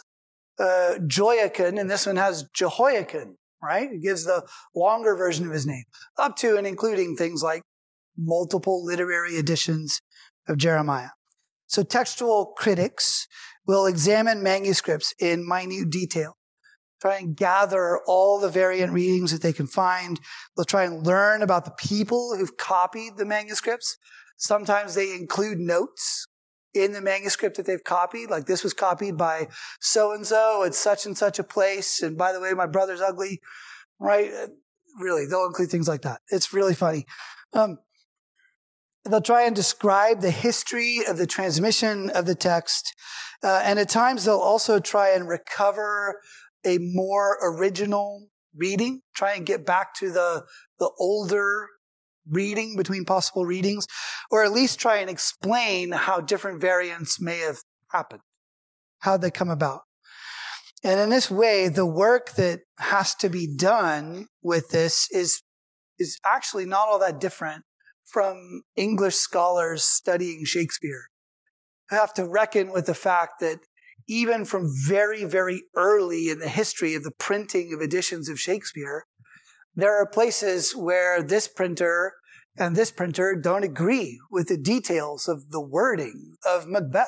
uh, 0.60 0.96
and 0.98 1.90
this 1.90 2.06
one 2.06 2.18
has 2.18 2.46
Jehoiakim, 2.54 3.38
right? 3.64 3.92
It 3.92 4.02
gives 4.02 4.26
the 4.26 4.48
longer 4.76 5.16
version 5.16 5.46
of 5.46 5.54
his 5.54 5.66
name, 5.66 5.84
up 6.18 6.36
to 6.38 6.58
and 6.58 6.68
including 6.68 7.16
things 7.16 7.42
like 7.42 7.64
multiple 8.18 8.84
literary 8.84 9.38
editions 9.38 10.02
of 10.48 10.58
Jeremiah. 10.58 11.10
So 11.68 11.84
textual 11.84 12.54
critics 12.58 13.28
will 13.68 13.86
examine 13.86 14.44
manuscripts 14.44 15.14
in 15.20 15.48
minute 15.48 15.90
detail, 15.90 16.38
try 17.02 17.18
and 17.18 17.36
gather 17.36 18.00
all 18.08 18.40
the 18.40 18.50
variant 18.50 18.94
readings 18.94 19.32
that 19.32 19.42
they 19.42 19.54
can 19.54 19.68
find. 19.68 20.20
They'll 20.56 20.66
try 20.66 20.84
and 20.84 21.06
learn 21.06 21.42
about 21.42 21.66
the 21.66 21.72
people 21.72 22.36
who've 22.38 22.58
copied 22.58 23.18
the 23.18 23.26
manuscripts. 23.26 23.98
Sometimes 24.38 24.96
they 24.96 25.14
include 25.14 25.60
notes 25.60 26.28
in 26.74 26.94
the 26.94 27.02
manuscript 27.02 27.58
that 27.58 27.66
they've 27.66 27.84
copied, 27.84 28.30
like 28.30 28.46
this 28.46 28.64
was 28.64 28.74
copied 28.74 29.18
by 29.18 29.48
so 29.82 30.14
and 30.14 30.26
so 30.26 30.64
at 30.64 30.74
such 30.74 31.06
and 31.06 31.18
such 31.18 31.38
a 31.38 31.44
place. 31.44 32.02
And 32.02 32.18
by 32.18 32.32
the 32.32 32.40
way, 32.40 32.54
my 32.54 32.68
brother's 32.68 33.02
ugly, 33.02 33.42
right? 34.00 34.32
Really, 35.00 35.26
they'll 35.26 35.46
include 35.46 35.70
things 35.70 35.88
like 35.88 36.02
that. 36.04 36.22
It's 36.30 36.54
really 36.54 36.74
funny. 36.74 37.06
Um, 37.54 37.78
they'll 39.10 39.22
try 39.22 39.44
and 39.44 39.56
describe 39.56 40.22
the 40.22 40.32
history 40.32 41.00
of 41.08 41.18
the 41.18 41.28
transmission 41.28 42.10
of 42.12 42.26
the 42.26 42.36
text. 42.36 42.94
Uh, 43.44 43.62
and 43.64 43.80
at 43.80 43.90
times 43.90 44.26
they'll 44.26 44.38
also 44.38 44.80
try 44.80 45.10
and 45.10 45.28
recover 45.28 46.20
a 46.66 46.78
more 46.80 47.38
original 47.42 48.28
reading, 48.56 49.02
try 49.16 49.34
and 49.34 49.46
get 49.46 49.66
back 49.66 49.94
to 49.96 50.12
the, 50.12 50.44
the 50.80 50.92
older 51.00 51.68
reading 52.30 52.76
between 52.76 53.04
possible 53.06 53.46
readings, 53.46 53.88
or 54.30 54.44
at 54.44 54.52
least 54.52 54.80
try 54.80 54.98
and 54.98 55.10
explain 55.10 55.92
how 55.92 56.22
different 56.22 56.62
variants 56.62 57.20
may 57.20 57.40
have 57.40 57.58
happened, 57.92 58.22
how 59.00 59.18
they 59.18 59.32
come 59.32 59.50
about. 59.50 59.82
And 60.84 61.00
in 61.00 61.10
this 61.10 61.30
way, 61.30 61.68
the 61.68 61.86
work 61.86 62.34
that 62.36 62.62
has 62.78 63.16
to 63.16 63.30
be 63.30 63.48
done 63.56 64.28
with 64.42 64.70
this 64.70 65.08
is, 65.12 65.42
is 66.00 66.20
actually 66.26 66.66
not 66.66 66.88
all 66.88 67.00
that 67.00 67.20
different 67.20 67.64
from 68.12 68.64
English 68.76 69.16
scholars 69.16 69.84
studying 69.84 70.46
Shakespeare. 70.46 71.10
You 71.90 71.98
have 71.98 72.14
to 72.16 72.28
reckon 72.28 72.72
with 72.72 72.86
the 72.86 72.94
fact 72.94 73.40
that 73.40 73.60
even 74.08 74.46
from 74.46 74.72
very, 74.88 75.24
very 75.24 75.64
early 75.76 76.30
in 76.30 76.40
the 76.40 76.50
history 76.50 76.96
of 76.96 77.04
the 77.04 77.12
printing 77.12 77.74
of 77.74 77.82
editions 77.82 78.30
of 78.30 78.40
Shakespeare, 78.40 79.06
there 79.76 79.96
are 79.96 80.06
places 80.06 80.76
where 80.76 81.24
this 81.24 81.48
printer 81.48 82.14
and 82.58 82.76
this 82.76 82.92
printer 82.92 83.36
don't 83.42 83.64
agree 83.64 84.20
with 84.30 84.48
the 84.48 84.58
details 84.58 85.28
of 85.28 85.52
the 85.52 85.62
wording 85.62 86.36
of 86.46 86.68
Macbeth 86.68 87.08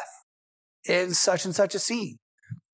in 0.86 1.14
such 1.14 1.44
and 1.44 1.54
such 1.54 1.76
a 1.76 1.80
scene, 1.80 2.20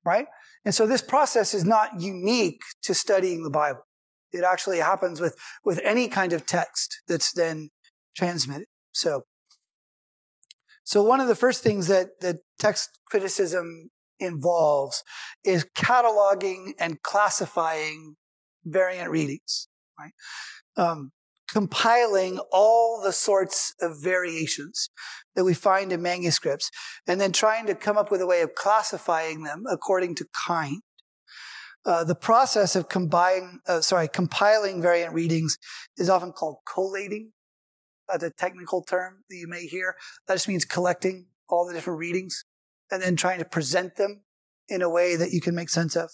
right? 0.04 0.26
And 0.64 0.74
so 0.74 0.86
this 0.86 1.02
process 1.02 1.54
is 1.54 1.64
not 1.64 2.00
unique 2.00 2.60
to 2.82 2.94
studying 2.94 3.42
the 3.42 3.50
Bible. 3.50 3.86
It 4.32 4.44
actually 4.44 4.78
happens 4.78 5.20
with, 5.20 5.34
with 5.64 5.80
any 5.82 6.06
kind 6.06 6.32
of 6.32 6.46
text 6.46 7.02
that's 7.08 7.32
then 7.32 7.70
transmitted. 8.16 8.66
So, 8.92 9.22
so 10.84 11.02
one 11.02 11.20
of 11.20 11.28
the 11.28 11.34
first 11.34 11.62
things 11.62 11.86
that, 11.88 12.20
that 12.20 12.38
text 12.58 12.98
criticism 13.06 13.90
involves 14.18 15.02
is 15.44 15.66
cataloging 15.76 16.72
and 16.78 17.02
classifying 17.02 18.16
variant 18.64 19.10
readings, 19.10 19.68
right? 19.98 20.12
Um, 20.76 21.12
compiling 21.50 22.38
all 22.52 23.00
the 23.02 23.12
sorts 23.12 23.74
of 23.80 24.00
variations 24.00 24.88
that 25.34 25.44
we 25.44 25.54
find 25.54 25.92
in 25.92 26.00
manuscripts 26.00 26.70
and 27.06 27.20
then 27.20 27.32
trying 27.32 27.66
to 27.66 27.74
come 27.74 27.98
up 27.98 28.10
with 28.10 28.20
a 28.20 28.26
way 28.26 28.40
of 28.40 28.54
classifying 28.54 29.42
them 29.42 29.64
according 29.70 30.14
to 30.14 30.26
kind. 30.46 30.80
Uh, 31.84 32.04
the 32.04 32.14
process 32.14 32.76
of 32.76 32.88
combining, 32.88 33.58
uh, 33.66 33.80
sorry, 33.80 34.06
compiling 34.06 34.82
variant 34.82 35.14
readings 35.14 35.56
is 35.96 36.10
often 36.10 36.30
called 36.30 36.56
collating. 36.72 37.32
That's 38.10 38.24
a 38.24 38.30
technical 38.30 38.82
term 38.82 39.24
that 39.28 39.36
you 39.36 39.46
may 39.48 39.66
hear. 39.66 39.96
That 40.26 40.34
just 40.34 40.48
means 40.48 40.64
collecting 40.64 41.26
all 41.48 41.66
the 41.66 41.74
different 41.74 41.98
readings 41.98 42.44
and 42.90 43.02
then 43.02 43.16
trying 43.16 43.38
to 43.38 43.44
present 43.44 43.96
them 43.96 44.22
in 44.68 44.82
a 44.82 44.90
way 44.90 45.16
that 45.16 45.32
you 45.32 45.40
can 45.40 45.54
make 45.54 45.68
sense 45.68 45.96
of. 45.96 46.10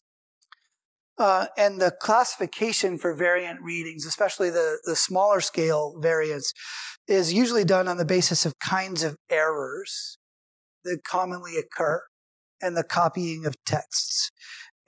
Uh, 1.19 1.47
and 1.57 1.81
the 1.81 1.91
classification 1.91 2.99
for 2.99 3.15
variant 3.15 3.61
readings, 3.63 4.05
especially 4.05 4.51
the, 4.51 4.79
the 4.85 4.97
smaller 4.97 5.41
scale 5.41 5.95
variants, 5.99 6.53
is 7.09 7.33
usually 7.33 7.65
done 7.65 7.89
on 7.89 7.97
the 7.97 8.05
basis 8.05 8.45
of 8.45 8.59
kinds 8.59 9.03
of 9.03 9.17
errors 9.31 10.19
that 10.85 11.05
commonly 11.05 11.57
occur 11.57 12.03
in 12.61 12.75
the 12.75 12.85
copying 12.85 13.47
of 13.47 13.55
texts. 13.65 14.31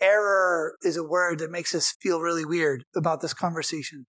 Error 0.00 0.74
is 0.82 0.96
a 0.96 1.04
word 1.04 1.38
that 1.38 1.50
makes 1.50 1.74
us 1.74 1.94
feel 2.00 2.20
really 2.20 2.44
weird 2.44 2.84
about 2.94 3.20
this 3.20 3.34
conversation. 3.34 4.06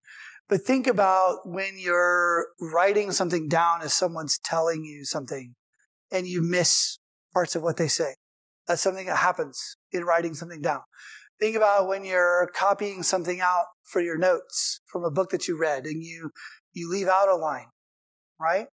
But 0.49 0.63
think 0.63 0.87
about 0.87 1.41
when 1.45 1.75
you're 1.77 2.47
writing 2.59 3.11
something 3.11 3.47
down 3.47 3.83
as 3.83 3.93
someone's 3.93 4.39
telling 4.43 4.83
you 4.83 5.05
something 5.05 5.53
and 6.11 6.27
you 6.27 6.41
miss 6.41 6.97
parts 7.33 7.55
of 7.55 7.61
what 7.61 7.77
they 7.77 7.87
say. 7.87 8.15
That's 8.67 8.81
something 8.81 9.05
that 9.05 9.17
happens 9.17 9.77
in 9.91 10.03
writing 10.03 10.33
something 10.33 10.61
down. 10.61 10.81
Think 11.39 11.55
about 11.55 11.87
when 11.87 12.03
you're 12.03 12.49
copying 12.53 13.03
something 13.03 13.39
out 13.39 13.65
for 13.83 14.01
your 14.01 14.17
notes 14.17 14.81
from 14.91 15.03
a 15.03 15.11
book 15.11 15.29
that 15.29 15.47
you 15.47 15.57
read 15.57 15.85
and 15.85 16.03
you, 16.03 16.31
you 16.73 16.89
leave 16.89 17.07
out 17.07 17.29
a 17.29 17.35
line, 17.35 17.67
right? 18.39 18.67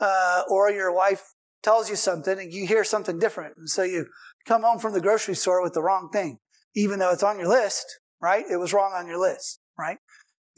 Uh, 0.00 0.42
or 0.48 0.70
your 0.70 0.92
wife 0.92 1.34
tells 1.62 1.90
you 1.90 1.96
something 1.96 2.38
and 2.38 2.52
you 2.52 2.66
hear 2.66 2.82
something 2.82 3.18
different. 3.18 3.54
And 3.58 3.68
so 3.68 3.82
you 3.82 4.06
come 4.46 4.62
home 4.62 4.78
from 4.78 4.94
the 4.94 5.00
grocery 5.00 5.34
store 5.34 5.62
with 5.62 5.74
the 5.74 5.82
wrong 5.82 6.08
thing, 6.10 6.38
even 6.74 6.98
though 6.98 7.12
it's 7.12 7.22
on 7.22 7.38
your 7.38 7.48
list, 7.48 8.00
right? 8.22 8.44
It 8.50 8.56
was 8.56 8.72
wrong 8.72 8.92
on 8.94 9.06
your 9.06 9.18
list, 9.18 9.60
right? 9.78 9.98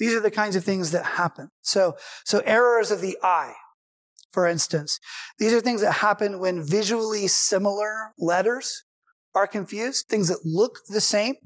These 0.02 0.14
are 0.14 0.20
the 0.20 0.32
kinds 0.32 0.56
of 0.56 0.64
things 0.64 0.90
that 0.90 1.04
happen. 1.04 1.50
So, 1.60 1.94
so 2.24 2.40
errors 2.40 2.90
of 2.90 3.00
the 3.00 3.16
eye, 3.22 3.54
for 4.32 4.48
instance, 4.48 4.98
these 5.38 5.52
are 5.52 5.60
things 5.60 5.80
that 5.80 5.92
happen 5.92 6.40
when 6.40 6.66
visually 6.66 7.28
similar 7.28 8.10
letters 8.18 8.82
are 9.32 9.46
confused, 9.46 10.06
things 10.08 10.26
that 10.26 10.40
look 10.44 10.80
the 10.88 11.00
same, 11.00 11.36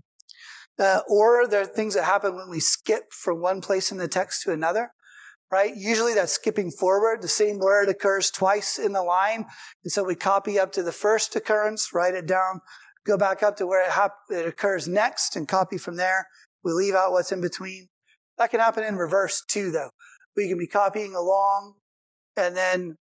uh, 0.78 1.00
or 1.06 1.46
there 1.46 1.60
are 1.60 1.66
things 1.66 1.92
that 1.96 2.04
happen 2.04 2.34
when 2.34 2.48
we 2.48 2.58
skip 2.58 3.12
from 3.12 3.42
one 3.42 3.60
place 3.60 3.92
in 3.92 3.98
the 3.98 4.08
text 4.08 4.44
to 4.44 4.52
another, 4.52 4.92
right? 5.52 5.76
Usually 5.76 6.14
that's 6.14 6.32
skipping 6.32 6.70
forward. 6.70 7.20
The 7.20 7.28
same 7.28 7.58
word 7.58 7.90
occurs 7.90 8.30
twice 8.30 8.78
in 8.78 8.94
the 8.94 9.02
line. 9.02 9.44
And 9.84 9.92
so 9.92 10.02
we 10.02 10.14
copy 10.14 10.58
up 10.58 10.72
to 10.72 10.82
the 10.82 10.92
first 10.92 11.36
occurrence, 11.36 11.90
write 11.92 12.14
it 12.14 12.24
down, 12.24 12.62
go 13.04 13.18
back 13.18 13.42
up 13.42 13.58
to 13.58 13.66
where 13.66 13.84
it, 13.84 13.90
hap- 13.90 14.30
it 14.30 14.48
occurs 14.48 14.88
next 14.88 15.36
and 15.36 15.46
copy 15.46 15.76
from 15.76 15.96
there. 15.96 16.26
We 16.64 16.72
leave 16.72 16.94
out 16.94 17.12
what's 17.12 17.32
in 17.32 17.42
between. 17.42 17.88
That 18.38 18.50
can 18.50 18.60
happen 18.60 18.84
in 18.84 18.96
reverse 18.96 19.42
too, 19.48 19.70
though. 19.70 19.90
We 20.36 20.48
can 20.48 20.58
be 20.58 20.66
copying 20.66 21.14
along 21.14 21.74
and 22.36 22.56
then 22.56 22.96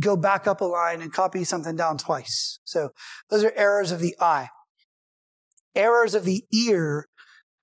go 0.00 0.16
back 0.16 0.46
up 0.46 0.60
a 0.60 0.64
line 0.64 1.00
and 1.00 1.12
copy 1.12 1.44
something 1.44 1.76
down 1.76 1.98
twice. 1.98 2.58
So 2.64 2.90
those 3.30 3.44
are 3.44 3.52
errors 3.56 3.90
of 3.90 4.00
the 4.00 4.14
eye. 4.20 4.48
Errors 5.74 6.14
of 6.14 6.24
the 6.24 6.44
ear 6.52 7.06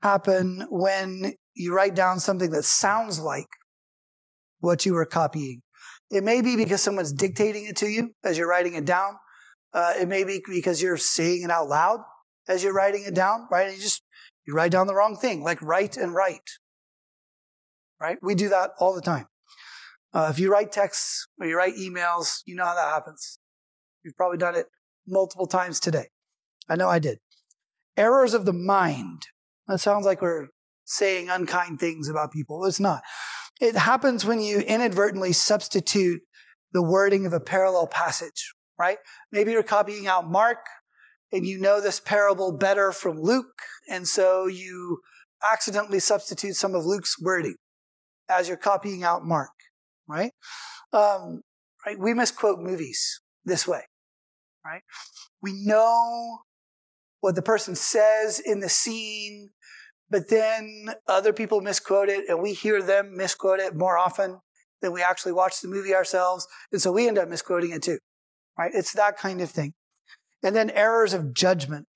happen 0.01 0.65
when 0.69 1.33
you 1.53 1.73
write 1.75 1.95
down 1.95 2.19
something 2.19 2.51
that 2.51 2.63
sounds 2.63 3.19
like 3.19 3.47
what 4.59 4.85
you 4.85 4.93
were 4.93 5.05
copying. 5.05 5.61
It 6.09 6.23
may 6.23 6.41
be 6.41 6.55
because 6.55 6.81
someone's 6.81 7.13
dictating 7.13 7.65
it 7.65 7.75
to 7.77 7.87
you 7.87 8.11
as 8.23 8.37
you're 8.37 8.49
writing 8.49 8.73
it 8.73 8.85
down. 8.85 9.17
Uh, 9.73 9.93
it 9.99 10.07
may 10.07 10.23
be 10.23 10.41
because 10.49 10.81
you're 10.81 10.97
saying 10.97 11.43
it 11.43 11.51
out 11.51 11.67
loud 11.67 11.99
as 12.47 12.63
you're 12.63 12.73
writing 12.73 13.03
it 13.05 13.13
down, 13.13 13.47
right? 13.51 13.71
You 13.71 13.79
just, 13.79 14.01
you 14.47 14.55
write 14.55 14.71
down 14.71 14.87
the 14.87 14.95
wrong 14.95 15.15
thing, 15.15 15.43
like 15.43 15.61
write 15.61 15.97
and 15.97 16.15
write, 16.15 16.49
right? 17.99 18.17
We 18.21 18.35
do 18.35 18.49
that 18.49 18.71
all 18.79 18.93
the 18.93 19.01
time. 19.01 19.27
Uh, 20.13 20.29
if 20.31 20.39
you 20.39 20.51
write 20.51 20.71
texts 20.71 21.27
or 21.39 21.47
you 21.47 21.55
write 21.55 21.75
emails, 21.75 22.41
you 22.45 22.55
know 22.55 22.65
how 22.65 22.75
that 22.75 22.89
happens. 22.89 23.39
You've 24.03 24.15
probably 24.15 24.37
done 24.37 24.55
it 24.55 24.67
multiple 25.07 25.47
times 25.47 25.79
today. 25.79 26.07
I 26.67 26.75
know 26.75 26.89
I 26.89 26.99
did. 26.99 27.19
Errors 27.97 28.33
of 28.33 28.45
the 28.45 28.53
mind. 28.53 29.23
That 29.67 29.79
sounds 29.79 30.05
like 30.05 30.21
we're 30.21 30.47
saying 30.85 31.29
unkind 31.29 31.79
things 31.79 32.09
about 32.09 32.31
people. 32.31 32.65
It's 32.65 32.79
not. 32.79 33.01
It 33.61 33.75
happens 33.75 34.25
when 34.25 34.39
you 34.39 34.59
inadvertently 34.59 35.33
substitute 35.33 36.21
the 36.71 36.81
wording 36.81 37.25
of 37.25 37.33
a 37.33 37.39
parallel 37.39 37.87
passage, 37.87 38.53
right? 38.79 38.97
Maybe 39.31 39.51
you're 39.51 39.63
copying 39.63 40.07
out 40.07 40.29
Mark 40.29 40.59
and 41.31 41.45
you 41.45 41.59
know 41.59 41.81
this 41.81 41.99
parable 41.99 42.57
better 42.57 42.91
from 42.91 43.19
Luke. 43.19 43.61
And 43.89 44.07
so 44.07 44.47
you 44.47 45.01
accidentally 45.43 45.99
substitute 45.99 46.55
some 46.55 46.73
of 46.73 46.85
Luke's 46.85 47.19
wording 47.21 47.55
as 48.29 48.47
you're 48.47 48.57
copying 48.57 49.03
out 49.03 49.25
Mark 49.25 49.51
right? 50.09 50.33
Um, 50.91 51.43
right? 51.85 51.97
We 51.97 52.13
misquote 52.13 52.59
movies 52.59 53.21
this 53.45 53.65
way, 53.65 53.83
right? 54.65 54.81
We 55.41 55.53
know 55.63 56.39
what 57.21 57.35
the 57.35 57.41
person 57.41 57.75
says 57.75 58.41
in 58.43 58.59
the 58.59 58.69
scene, 58.69 59.51
but 60.09 60.29
then 60.29 60.89
other 61.07 61.31
people 61.31 61.61
misquote 61.61 62.09
it 62.09 62.27
and 62.27 62.41
we 62.41 62.53
hear 62.53 62.81
them 62.81 63.15
misquote 63.15 63.59
it 63.59 63.75
more 63.75 63.97
often 63.97 64.39
than 64.81 64.91
we 64.91 65.03
actually 65.03 65.33
watch 65.33 65.61
the 65.61 65.67
movie 65.67 65.93
ourselves. 65.93 66.47
And 66.71 66.81
so 66.81 66.91
we 66.91 67.07
end 67.07 67.17
up 67.17 67.29
misquoting 67.29 67.71
it 67.71 67.83
too, 67.83 67.99
right? 68.57 68.71
It's 68.73 68.93
that 68.93 69.17
kind 69.17 69.41
of 69.41 69.51
thing. 69.51 69.73
And 70.41 70.55
then 70.55 70.69
errors 70.71 71.13
of 71.13 71.33
judgment. 71.33 71.87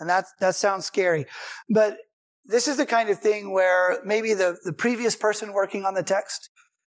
And 0.00 0.08
that, 0.08 0.24
that 0.40 0.56
sounds 0.56 0.86
scary, 0.86 1.26
but 1.68 1.98
this 2.44 2.68
is 2.68 2.76
the 2.76 2.86
kind 2.86 3.08
of 3.08 3.18
thing 3.18 3.52
where 3.52 3.98
maybe 4.04 4.34
the, 4.34 4.56
the 4.64 4.72
previous 4.72 5.16
person 5.16 5.52
working 5.52 5.84
on 5.84 5.94
the 5.94 6.02
text 6.02 6.50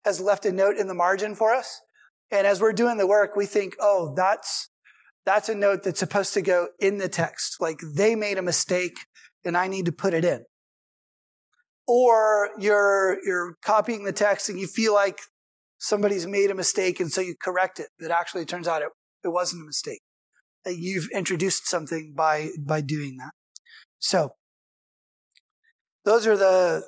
has 0.05 0.21
left 0.21 0.45
a 0.45 0.53
note 0.53 0.77
in 0.77 0.89
the 0.89 0.95
margin 0.95 1.35
for 1.35 1.55
us. 1.55 1.81
And 2.31 2.47
as 2.47 2.61
we're 2.61 2.73
doing 2.73 2.97
the 2.97 3.07
work, 3.07 3.37
we 3.37 3.47
think, 3.47 3.77
oh, 3.81 4.13
that's, 4.17 4.71
that's 5.25 5.49
a 5.49 5.55
note 5.55 5.85
that's 5.85 6.01
supposed 6.01 6.35
to 6.35 6.43
go 6.43 6.69
in 6.81 6.99
the 6.99 7.09
text. 7.09 7.57
Like 7.61 7.79
they 7.95 8.15
made 8.15 8.39
a 8.39 8.43
mistake 8.43 8.99
and 9.45 9.57
I 9.57 9.69
need 9.69 9.87
to 9.87 9.93
put 9.93 10.15
it 10.15 10.25
in. 10.25 10.45
Or 11.87 12.51
you're, 12.59 13.19
you're 13.25 13.57
copying 13.65 14.05
the 14.05 14.13
text 14.13 14.49
and 14.49 14.59
you 14.59 14.67
feel 14.67 14.93
like 14.93 15.21
somebody's 15.79 16.27
made 16.27 16.51
a 16.51 16.55
mistake 16.55 16.99
and 16.99 17.13
so 17.13 17.21
you 17.21 17.37
correct 17.41 17.79
it. 17.79 17.89
But 18.01 18.11
actually 18.11 18.43
it 18.43 18.49
turns 18.49 18.67
out 18.67 18.83
it, 18.83 18.89
it 19.23 19.29
wasn't 19.29 19.63
a 19.63 19.67
mistake. 19.67 20.01
Uh, 20.67 20.71
you've 20.71 21.09
introduced 21.15 21.69
something 21.69 22.15
by, 22.17 22.49
by 22.59 22.81
doing 22.81 23.19
that. 23.19 23.31
So 24.01 24.31
those 26.07 26.27
are 26.27 26.37
the, 26.37 26.85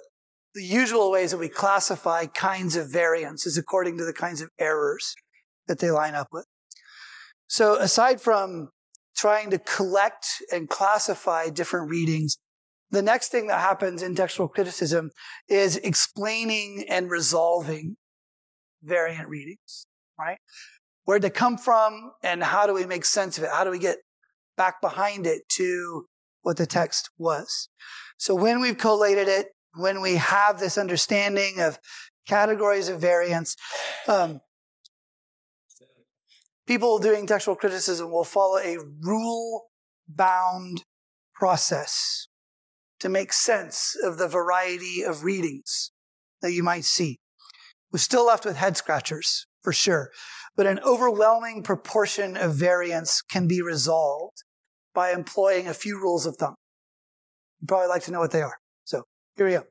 the 0.55 0.63
usual 0.63 1.11
ways 1.11 1.33
that 1.33 1.39
we 1.39 1.49
classify 1.49 2.25
kinds 2.27 2.77
of 2.77 2.91
variances 2.91 3.59
according 3.59 3.99
to 3.99 4.05
the 4.05 4.13
kinds 4.13 4.41
of 4.41 4.49
errors 4.59 5.15
that 5.67 5.81
they 5.81 5.91
line 5.91 6.15
up 6.15 6.29
with. 6.33 6.47
So 7.49 7.75
aside 7.75 8.21
from 8.21 8.71
trying 9.17 9.51
to 9.51 9.59
collect 9.59 10.27
and 10.53 10.69
classify 10.69 11.51
different 11.51 11.91
readings, 11.91 12.39
the 12.91 13.03
next 13.03 13.29
thing 13.29 13.49
that 13.49 13.59
happens 13.59 14.03
in 14.03 14.15
textual 14.15 14.49
criticism 14.49 15.11
is 15.49 15.77
explaining 15.79 16.85
and 16.89 17.11
resolving 17.11 17.97
variant 18.85 19.29
readings, 19.29 19.87
right? 20.17 20.39
Where'd 21.05 21.23
they 21.23 21.31
come 21.31 21.59
from 21.59 22.13
and 22.23 22.45
how 22.45 22.69
do 22.69 22.73
we 22.73 22.87
make 22.87 23.05
sense 23.05 23.37
of 23.37 23.45
it? 23.45 23.51
How 23.53 23.65
do 23.65 23.71
we 23.71 23.81
get 23.81 23.99
back 24.57 24.81
behind 24.81 25.27
it 25.27 25.43
to 25.57 26.07
what 26.43 26.57
the 26.57 26.67
text 26.67 27.11
was? 27.19 27.69
So 28.19 28.35
when 28.35 28.61
we've 28.61 28.77
collated 28.77 29.29
it, 29.29 29.49
when 29.75 30.01
we 30.01 30.17
have 30.17 30.59
this 30.59 30.77
understanding 30.77 31.61
of 31.61 31.79
categories 32.27 32.89
of 32.89 33.01
variants, 33.01 33.57
um, 34.09 34.41
people 36.67 36.99
doing 36.99 37.27
textual 37.27 37.57
criticism 37.57 38.11
will 38.11 38.25
follow 38.25 38.59
a 38.59 38.77
rule 39.01 39.69
bound 40.09 40.85
process 41.35 42.27
to 42.99 43.09
make 43.09 43.33
sense 43.33 43.97
of 44.03 44.19
the 44.19 44.27
variety 44.27 45.03
of 45.03 45.23
readings 45.23 45.93
that 46.43 46.53
you 46.53 46.65
might 46.65 46.85
see. 46.85 47.21
We're 47.93 48.01
still 48.01 48.27
left 48.27 48.45
with 48.45 48.57
head 48.57 48.77
scratchers, 48.77 49.47
for 49.63 49.73
sure, 49.73 50.11
but 50.57 50.67
an 50.67 50.81
overwhelming 50.85 51.63
proportion 51.63 52.37
of 52.37 52.55
variance 52.55 53.23
can 53.23 53.47
be 53.47 53.63
resolved 53.63 54.43
by 54.93 55.13
employing 55.13 55.69
a 55.69 55.75
few 55.75 55.97
rules 56.01 56.27
of 56.27 56.37
thumb. 56.37 56.57
You'd 57.61 57.69
probably 57.69 57.89
like 57.89 58.03
to 58.05 58.13
know 58.13 58.21
what 58.21 58.31
they 58.31 58.43
are. 58.43 58.59
So 58.85 59.03
here 59.37 59.47
we 59.47 59.53
go. 59.53 59.65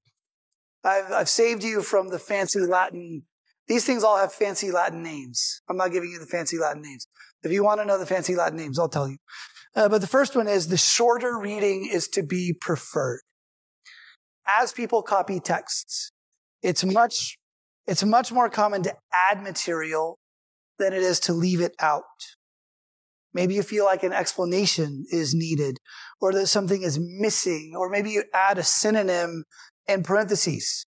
I've, 0.84 1.12
I've 1.12 1.30
saved 1.30 1.64
you 1.64 1.82
from 1.82 2.10
the 2.10 2.20
fancy 2.20 2.60
Latin. 2.60 3.24
These 3.68 3.86
things 3.86 4.04
all 4.04 4.18
have 4.18 4.32
fancy 4.32 4.72
Latin 4.72 5.04
names. 5.04 5.62
I'm 5.70 5.78
not 5.78 5.92
giving 5.92 6.10
you 6.10 6.20
the 6.20 6.26
fancy 6.26 6.58
Latin 6.58 6.82
names. 6.82 7.08
If 7.44 7.52
you 7.52 7.64
want 7.64 7.82
to 7.82 7.86
know 7.86 8.00
the 8.00 8.06
fancy 8.06 8.36
Latin 8.36 8.58
names, 8.58 8.80
I'll 8.80 8.90
tell 8.90 9.10
you. 9.10 9.18
Uh, 9.76 9.90
but 9.90 10.02
the 10.02 10.08
first 10.08 10.36
one 10.36 10.48
is 10.48 10.70
the 10.70 10.78
shorter 10.78 11.38
reading 11.38 11.88
is 11.92 12.08
to 12.10 12.24
be 12.24 12.54
preferred. 12.60 13.22
As 14.48 14.72
people 14.72 15.02
copy 15.04 15.40
texts, 15.40 16.12
it's 16.62 16.84
much, 16.86 17.38
it's 17.86 18.04
much 18.04 18.32
more 18.32 18.50
common 18.50 18.82
to 18.84 18.96
add 19.14 19.44
material 19.44 20.20
than 20.80 20.94
it 20.94 21.02
is 21.02 21.20
to 21.22 21.34
leave 21.34 21.60
it 21.60 21.76
out. 21.80 22.04
Maybe 23.38 23.54
you 23.54 23.62
feel 23.62 23.86
like 23.86 24.02
an 24.02 24.14
explanation 24.14 25.06
is 25.12 25.36
needed 25.36 25.78
or 26.20 26.34
that 26.34 26.48
something 26.48 26.82
is 26.82 26.98
missing, 27.00 27.74
or 27.78 27.88
maybe 27.88 28.10
you 28.10 28.24
add 28.34 28.58
a 28.58 28.64
synonym 28.64 29.44
in 29.88 30.02
parentheses 30.02 30.88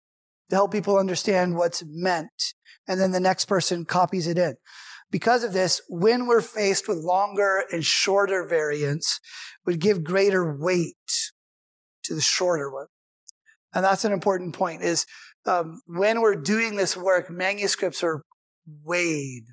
to 0.49 0.55
help 0.55 0.71
people 0.71 0.97
understand 0.97 1.55
what's 1.55 1.83
meant. 1.85 2.55
And 2.87 2.99
then 2.99 3.11
the 3.11 3.19
next 3.19 3.45
person 3.45 3.85
copies 3.85 4.25
it 4.25 4.39
in. 4.39 4.55
Because 5.11 5.43
of 5.43 5.53
this, 5.53 5.79
when 5.89 6.25
we're 6.25 6.41
faced 6.41 6.87
with 6.87 6.97
longer 6.97 7.65
and 7.71 7.85
shorter 7.85 8.47
variants, 8.49 9.19
we 9.63 9.77
give 9.77 10.03
greater 10.03 10.57
weight 10.57 10.95
to 12.05 12.15
the 12.15 12.19
shorter 12.19 12.73
one. 12.73 12.87
And 13.75 13.85
that's 13.85 14.05
an 14.05 14.11
important 14.11 14.55
point 14.55 14.81
is 14.81 15.05
um, 15.45 15.81
when 15.85 16.19
we're 16.19 16.33
doing 16.33 16.77
this 16.77 16.97
work, 16.97 17.29
manuscripts 17.29 18.03
are 18.03 18.23
weighed, 18.83 19.45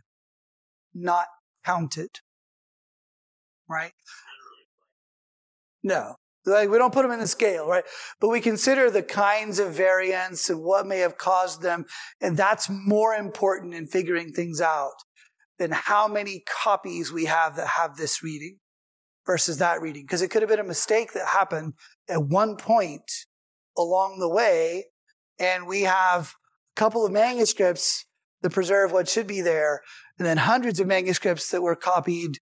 not 0.95 1.27
counted. 1.63 2.21
Right? 3.69 3.93
No. 5.83 6.17
Like 6.45 6.71
we 6.71 6.79
don't 6.79 6.95
put 6.95 7.03
them 7.03 7.11
in 7.11 7.19
the 7.19 7.27
scale, 7.27 7.67
right? 7.67 7.85
But 8.21 8.29
we 8.29 8.41
consider 8.41 8.91
the 8.91 9.03
kinds 9.03 9.59
of 9.59 9.73
variants 9.73 10.49
and 10.49 10.63
what 10.63 10.87
may 10.87 10.99
have 10.99 11.19
caused 11.19 11.61
them. 11.61 11.87
And 12.21 12.37
that's 12.37 12.69
more 12.71 13.15
important 13.15 13.75
in 13.75 13.89
figuring 13.89 14.33
things 14.33 14.61
out 14.61 14.95
than 15.59 15.73
how 15.73 16.07
many 16.07 16.45
copies 16.47 17.13
we 17.13 17.25
have 17.25 17.57
that 17.57 17.67
have 17.67 17.97
this 17.97 18.23
reading 18.23 18.59
versus 19.27 19.59
that 19.59 19.81
reading. 19.81 20.05
Because 20.05 20.23
it 20.23 20.31
could 20.31 20.43
have 20.43 20.49
been 20.49 20.61
a 20.61 20.65
mistake 20.65 21.13
that 21.15 21.27
happened 21.27 21.73
at 22.09 22.23
one 22.23 22.57
point 22.57 23.11
along 23.77 24.21
the 24.21 24.29
way. 24.29 24.85
And 25.41 25.67
we 25.67 25.83
have 25.83 26.35
a 26.77 26.81
couple 26.81 27.05
of 27.05 27.11
manuscripts 27.11 28.05
that 28.43 28.53
preserve 28.53 28.93
what 28.93 29.09
should 29.09 29.27
be 29.27 29.41
there, 29.41 29.81
and 30.19 30.27
then 30.27 30.37
hundreds 30.37 30.79
of 30.79 30.87
manuscripts 30.87 31.51
that 31.51 31.63
were 31.63 31.75
copied 31.75 32.39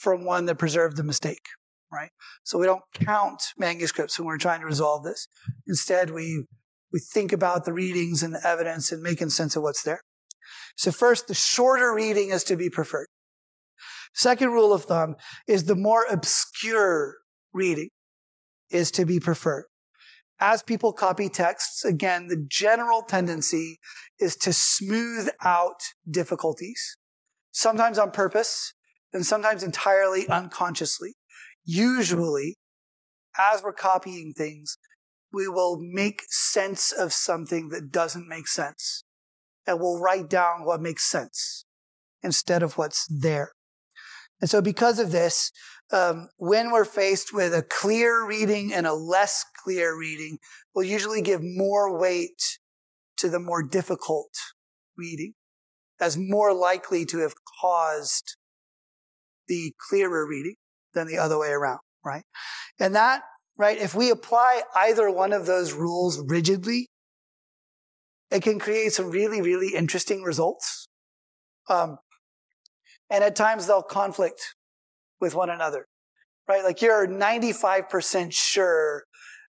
from 0.00 0.24
one 0.24 0.46
that 0.46 0.56
preserved 0.56 0.96
the 0.96 1.04
mistake, 1.04 1.44
right? 1.92 2.10
So 2.42 2.58
we 2.58 2.64
don't 2.64 2.82
count 2.94 3.42
manuscripts 3.58 4.18
when 4.18 4.26
we're 4.26 4.38
trying 4.38 4.60
to 4.60 4.66
resolve 4.66 5.04
this. 5.04 5.28
Instead, 5.66 6.10
we, 6.10 6.46
we 6.90 7.00
think 7.12 7.32
about 7.32 7.66
the 7.66 7.74
readings 7.74 8.22
and 8.22 8.34
the 8.34 8.46
evidence 8.46 8.90
and 8.90 9.02
making 9.02 9.28
sense 9.28 9.56
of 9.56 9.62
what's 9.62 9.82
there. 9.82 10.00
So 10.74 10.90
first, 10.90 11.28
the 11.28 11.34
shorter 11.34 11.92
reading 11.94 12.30
is 12.30 12.44
to 12.44 12.56
be 12.56 12.70
preferred. 12.70 13.08
Second 14.14 14.52
rule 14.52 14.72
of 14.72 14.84
thumb 14.84 15.16
is 15.46 15.64
the 15.64 15.76
more 15.76 16.06
obscure 16.10 17.16
reading 17.52 17.90
is 18.70 18.90
to 18.92 19.04
be 19.04 19.20
preferred. 19.20 19.66
As 20.40 20.62
people 20.62 20.94
copy 20.94 21.28
texts, 21.28 21.84
again, 21.84 22.28
the 22.28 22.42
general 22.48 23.02
tendency 23.02 23.78
is 24.18 24.34
to 24.36 24.54
smooth 24.54 25.28
out 25.44 25.82
difficulties, 26.10 26.96
sometimes 27.52 27.98
on 27.98 28.10
purpose 28.10 28.72
and 29.12 29.26
sometimes 29.26 29.62
entirely 29.62 30.28
unconsciously. 30.28 31.14
Usually, 31.64 32.58
as 33.38 33.62
we're 33.62 33.72
copying 33.72 34.32
things, 34.36 34.78
we 35.32 35.48
will 35.48 35.78
make 35.80 36.22
sense 36.28 36.92
of 36.92 37.12
something 37.12 37.68
that 37.68 37.90
doesn't 37.90 38.28
make 38.28 38.48
sense 38.48 39.04
and 39.66 39.78
we'll 39.78 40.00
write 40.00 40.28
down 40.28 40.64
what 40.64 40.80
makes 40.80 41.04
sense 41.04 41.64
instead 42.22 42.62
of 42.62 42.76
what's 42.76 43.06
there. 43.06 43.52
And 44.40 44.50
so 44.50 44.60
because 44.60 44.98
of 44.98 45.12
this, 45.12 45.52
um, 45.92 46.28
when 46.38 46.70
we're 46.70 46.84
faced 46.84 47.32
with 47.32 47.54
a 47.54 47.62
clear 47.62 48.26
reading 48.26 48.72
and 48.72 48.86
a 48.86 48.94
less 48.94 49.44
clear 49.62 49.96
reading, 49.96 50.38
we'll 50.74 50.86
usually 50.86 51.22
give 51.22 51.40
more 51.42 51.98
weight 51.98 52.58
to 53.18 53.28
the 53.28 53.40
more 53.40 53.62
difficult 53.62 54.30
reading 54.96 55.34
as 56.00 56.16
more 56.16 56.54
likely 56.54 57.04
to 57.04 57.18
have 57.18 57.34
caused 57.60 58.36
the 59.50 59.74
clearer 59.90 60.26
reading 60.26 60.54
than 60.94 61.08
the 61.08 61.18
other 61.18 61.38
way 61.38 61.48
around, 61.48 61.80
right? 62.04 62.22
And 62.78 62.94
that, 62.94 63.22
right, 63.58 63.76
if 63.76 63.94
we 63.94 64.08
apply 64.10 64.62
either 64.74 65.10
one 65.10 65.32
of 65.32 65.44
those 65.44 65.72
rules 65.72 66.22
rigidly, 66.26 66.86
it 68.30 68.42
can 68.44 68.60
create 68.60 68.92
some 68.92 69.10
really, 69.10 69.42
really 69.42 69.74
interesting 69.74 70.22
results. 70.22 70.88
Um, 71.68 71.98
and 73.10 73.24
at 73.24 73.34
times 73.34 73.66
they'll 73.66 73.82
conflict 73.82 74.40
with 75.20 75.34
one 75.34 75.50
another, 75.50 75.86
right? 76.48 76.62
Like 76.62 76.80
you're 76.80 77.08
95% 77.08 78.32
sure 78.32 79.02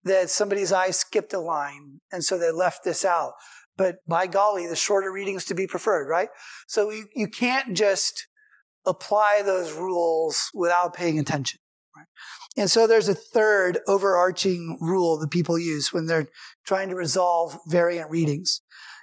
that 0.02 0.28
somebody's 0.28 0.72
eye 0.72 0.90
skipped 0.90 1.32
a 1.32 1.38
line. 1.38 2.00
And 2.12 2.24
so 2.24 2.36
they 2.36 2.50
left 2.50 2.84
this 2.84 3.04
out. 3.04 3.34
But 3.76 3.96
by 4.06 4.26
golly, 4.26 4.66
the 4.66 4.76
shorter 4.76 5.10
readings 5.10 5.44
to 5.46 5.54
be 5.54 5.66
preferred, 5.66 6.08
right? 6.08 6.28
So 6.66 6.90
you, 6.90 7.06
you 7.14 7.28
can't 7.28 7.76
just 7.76 8.26
apply 8.86 9.42
those 9.44 9.72
rules 9.72 10.50
without 10.54 10.94
paying 10.94 11.18
attention. 11.18 11.60
Right? 11.96 12.06
And 12.56 12.70
so 12.70 12.86
there's 12.86 13.08
a 13.08 13.14
third 13.14 13.78
overarching 13.86 14.78
rule 14.80 15.18
that 15.18 15.30
people 15.30 15.58
use 15.58 15.92
when 15.92 16.06
they're 16.06 16.28
trying 16.66 16.88
to 16.88 16.96
resolve 16.96 17.58
variant 17.66 18.10
readings. 18.10 18.60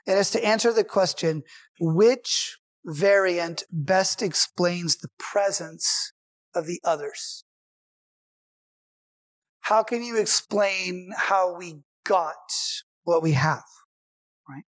And 0.08 0.20
it's 0.20 0.32
to 0.32 0.44
answer 0.44 0.74
the 0.74 0.84
question, 0.84 1.44
which 1.80 2.58
variant 2.86 3.64
best 3.72 4.22
explains 4.22 4.98
the 4.98 5.10
presence 5.20 6.14
of 6.56 6.66
the 6.66 6.80
others? 6.84 7.44
How 9.62 9.84
can 9.84 10.04
you 10.04 10.18
explain 10.18 11.12
how 11.16 11.56
we 11.56 11.82
got 12.04 12.36
what 13.04 13.22
we 13.22 13.34
have? 13.34 13.64
Right? 14.50 14.64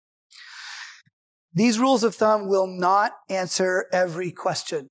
These 1.54 1.80
rules 1.80 2.04
of 2.04 2.16
thumb 2.16 2.48
will 2.48 2.68
not 2.68 3.14
answer 3.30 3.86
every 3.94 4.32
question 4.32 4.90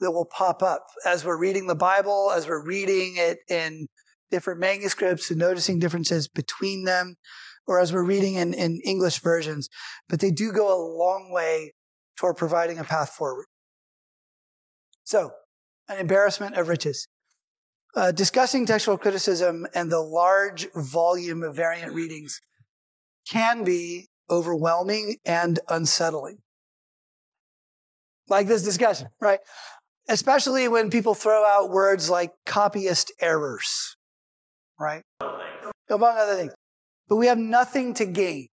that 0.00 0.12
will 0.12 0.26
pop 0.26 0.62
up 0.62 0.86
as 1.04 1.24
we're 1.24 1.38
reading 1.38 1.66
the 1.66 1.74
Bible, 1.74 2.32
as 2.34 2.46
we're 2.48 2.64
reading 2.64 3.14
it 3.16 3.38
in 3.48 3.88
different 4.30 4.60
manuscripts 4.60 5.30
and 5.30 5.38
noticing 5.38 5.78
differences 5.78 6.28
between 6.28 6.84
them, 6.84 7.16
or 7.66 7.80
as 7.80 7.92
we're 7.92 8.04
reading 8.04 8.34
in, 8.34 8.54
in 8.54 8.80
English 8.84 9.20
versions, 9.20 9.68
but 10.08 10.20
they 10.20 10.30
do 10.30 10.52
go 10.52 10.68
a 10.68 10.80
long 10.80 11.30
way 11.32 11.72
toward 12.16 12.36
providing 12.36 12.78
a 12.78 12.84
path 12.84 13.10
forward. 13.10 13.46
So, 15.04 15.30
an 15.88 15.98
embarrassment 15.98 16.56
of 16.56 16.68
riches. 16.68 17.08
Uh, 17.94 18.12
discussing 18.12 18.66
textual 18.66 18.98
criticism 18.98 19.66
and 19.74 19.90
the 19.90 20.00
large 20.00 20.68
volume 20.74 21.42
of 21.42 21.56
variant 21.56 21.94
readings 21.94 22.40
can 23.30 23.64
be 23.64 24.08
overwhelming 24.28 25.16
and 25.24 25.58
unsettling. 25.68 26.38
Like 28.28 28.48
this 28.48 28.62
discussion, 28.62 29.08
right? 29.20 29.38
Especially 30.08 30.68
when 30.68 30.90
people 30.90 31.14
throw 31.14 31.44
out 31.44 31.70
words 31.70 32.08
like 32.08 32.32
copyist 32.44 33.12
errors, 33.20 33.96
right? 34.78 35.02
Among 35.90 36.16
other 36.16 36.36
things. 36.36 36.52
But 37.08 37.16
we 37.16 37.26
have 37.26 37.38
nothing 37.38 37.94
to 37.94 38.06
gain. 38.06 38.48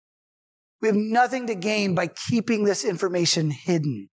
We 0.80 0.88
have 0.88 0.96
nothing 0.96 1.46
to 1.46 1.54
gain 1.54 1.94
by 1.94 2.08
keeping 2.08 2.64
this 2.64 2.84
information 2.84 3.50
hidden 3.50 4.08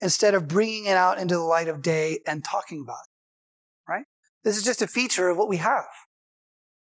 instead 0.00 0.34
of 0.34 0.48
bringing 0.48 0.86
it 0.86 0.96
out 0.96 1.18
into 1.18 1.34
the 1.34 1.42
light 1.42 1.68
of 1.68 1.82
day 1.82 2.20
and 2.26 2.44
talking 2.44 2.80
about 2.82 3.02
it, 3.04 3.90
right? 3.90 4.04
This 4.44 4.56
is 4.56 4.64
just 4.64 4.82
a 4.82 4.86
feature 4.86 5.28
of 5.28 5.36
what 5.36 5.48
we 5.48 5.58
have. 5.58 5.86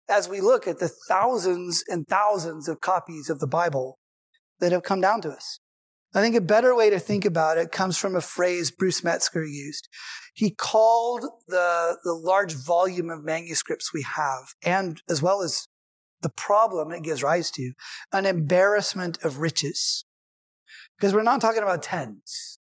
As 0.07 0.29
we 0.29 0.41
look 0.41 0.67
at 0.67 0.79
the 0.79 0.89
thousands 1.07 1.83
and 1.87 2.07
thousands 2.07 2.67
of 2.67 2.81
copies 2.81 3.29
of 3.29 3.39
the 3.39 3.47
Bible 3.47 3.99
that 4.59 4.71
have 4.71 4.83
come 4.83 5.01
down 5.01 5.21
to 5.21 5.29
us. 5.29 5.59
I 6.13 6.21
think 6.21 6.35
a 6.35 6.41
better 6.41 6.75
way 6.75 6.89
to 6.89 6.99
think 6.99 7.23
about 7.23 7.57
it 7.57 7.71
comes 7.71 7.97
from 7.97 8.15
a 8.15 8.21
phrase 8.21 8.71
Bruce 8.71 9.03
Metzger 9.03 9.45
used. 9.45 9.87
He 10.33 10.49
called 10.49 11.23
the, 11.47 11.97
the 12.03 12.13
large 12.13 12.53
volume 12.53 13.09
of 13.09 13.23
manuscripts 13.23 13.93
we 13.93 14.03
have, 14.15 14.55
and 14.63 15.01
as 15.07 15.21
well 15.21 15.41
as 15.41 15.67
the 16.21 16.29
problem 16.29 16.91
it 16.91 17.03
gives 17.03 17.21
rise 17.21 17.51
to, 17.51 17.73
an 18.11 18.25
embarrassment 18.25 19.23
of 19.23 19.37
riches. 19.37 20.05
Because 20.97 21.13
we're 21.13 21.23
not 21.23 21.41
talking 21.41 21.61
about 21.61 21.83
tens. 21.83 22.57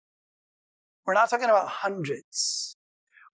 We're 1.05 1.13
not 1.13 1.29
talking 1.29 1.49
about 1.49 1.67
hundreds. 1.67 2.77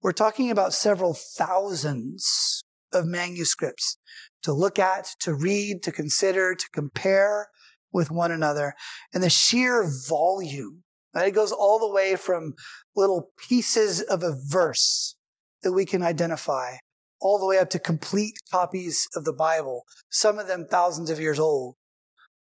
We're 0.02 0.12
talking 0.12 0.50
about 0.50 0.74
several 0.74 1.14
thousands 1.14 2.64
of 2.92 3.06
manuscripts 3.06 3.98
to 4.42 4.54
look 4.54 4.80
at, 4.80 5.10
to 5.20 5.34
read, 5.36 5.84
to 5.84 5.92
consider, 5.92 6.56
to 6.56 6.66
compare 6.74 7.48
with 7.92 8.12
one 8.12 8.32
another. 8.32 8.74
And 9.14 9.24
the 9.24 9.30
sheer 9.30 9.90
volume, 10.08 10.84
right? 11.14 11.28
it 11.28 11.36
goes 11.36 11.52
all 11.52 11.80
the 11.80 11.94
way 11.94 12.16
from 12.16 12.54
little 12.96 13.32
pieces 13.48 14.02
of 14.02 14.24
a 14.24 14.36
verse 14.48 15.16
that 15.64 15.74
we 15.74 15.86
can 15.86 16.04
identify 16.04 16.76
all 17.22 17.40
the 17.40 17.46
way 17.46 17.58
up 17.58 17.70
to 17.70 17.80
complete 17.80 18.36
copies 18.52 19.08
of 19.16 19.26
the 19.26 19.34
Bible, 19.34 19.84
some 20.10 20.40
of 20.40 20.48
them 20.48 20.66
thousands 20.70 21.10
of 21.10 21.20
years 21.20 21.40
old. 21.40 21.76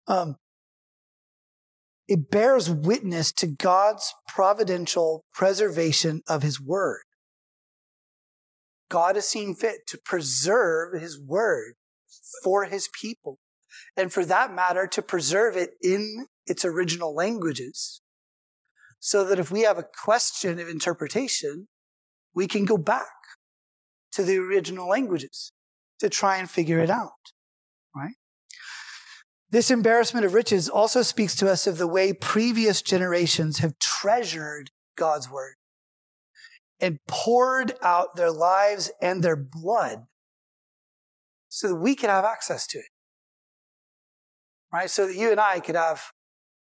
Um, 0.07 0.35
it 2.07 2.29
bears 2.31 2.69
witness 2.69 3.31
to 3.33 3.47
God's 3.47 4.13
providential 4.27 5.25
preservation 5.33 6.21
of 6.27 6.41
his 6.43 6.61
word. 6.61 7.01
God 8.89 9.15
has 9.15 9.27
seen 9.27 9.55
fit 9.55 9.79
to 9.87 9.99
preserve 10.05 10.99
his 10.99 11.19
word 11.19 11.73
for 12.43 12.65
his 12.65 12.87
people. 12.99 13.39
And 13.95 14.11
for 14.11 14.25
that 14.25 14.53
matter, 14.53 14.87
to 14.87 15.01
preserve 15.01 15.55
it 15.55 15.71
in 15.81 16.27
its 16.45 16.63
original 16.63 17.13
languages. 17.13 18.01
So 18.99 19.23
that 19.25 19.39
if 19.39 19.51
we 19.51 19.61
have 19.61 19.77
a 19.77 19.85
question 20.03 20.59
of 20.59 20.67
interpretation, 20.67 21.67
we 22.33 22.47
can 22.47 22.65
go 22.65 22.77
back 22.77 23.07
to 24.13 24.23
the 24.23 24.37
original 24.37 24.87
languages 24.87 25.51
to 25.99 26.09
try 26.09 26.37
and 26.37 26.49
figure 26.49 26.79
it 26.79 26.89
out, 26.89 27.11
right? 27.95 28.15
This 29.49 29.71
embarrassment 29.71 30.25
of 30.25 30.33
riches 30.33 30.67
also 30.67 31.01
speaks 31.01 31.35
to 31.35 31.49
us 31.49 31.67
of 31.67 31.77
the 31.77 31.87
way 31.87 32.13
previous 32.13 32.81
generations 32.81 33.59
have 33.59 33.79
treasured 33.79 34.71
God's 34.97 35.29
word 35.29 35.55
and 36.79 36.99
poured 37.07 37.73
out 37.81 38.15
their 38.15 38.31
lives 38.31 38.91
and 39.01 39.23
their 39.23 39.37
blood 39.37 40.05
so 41.47 41.69
that 41.69 41.75
we 41.77 41.95
could 41.95 42.09
have 42.09 42.25
access 42.25 42.67
to 42.67 42.79
it. 42.79 42.85
Right? 44.73 44.89
So 44.89 45.07
that 45.07 45.15
you 45.15 45.31
and 45.31 45.39
I 45.39 45.59
could 45.59 45.75
have 45.75 46.01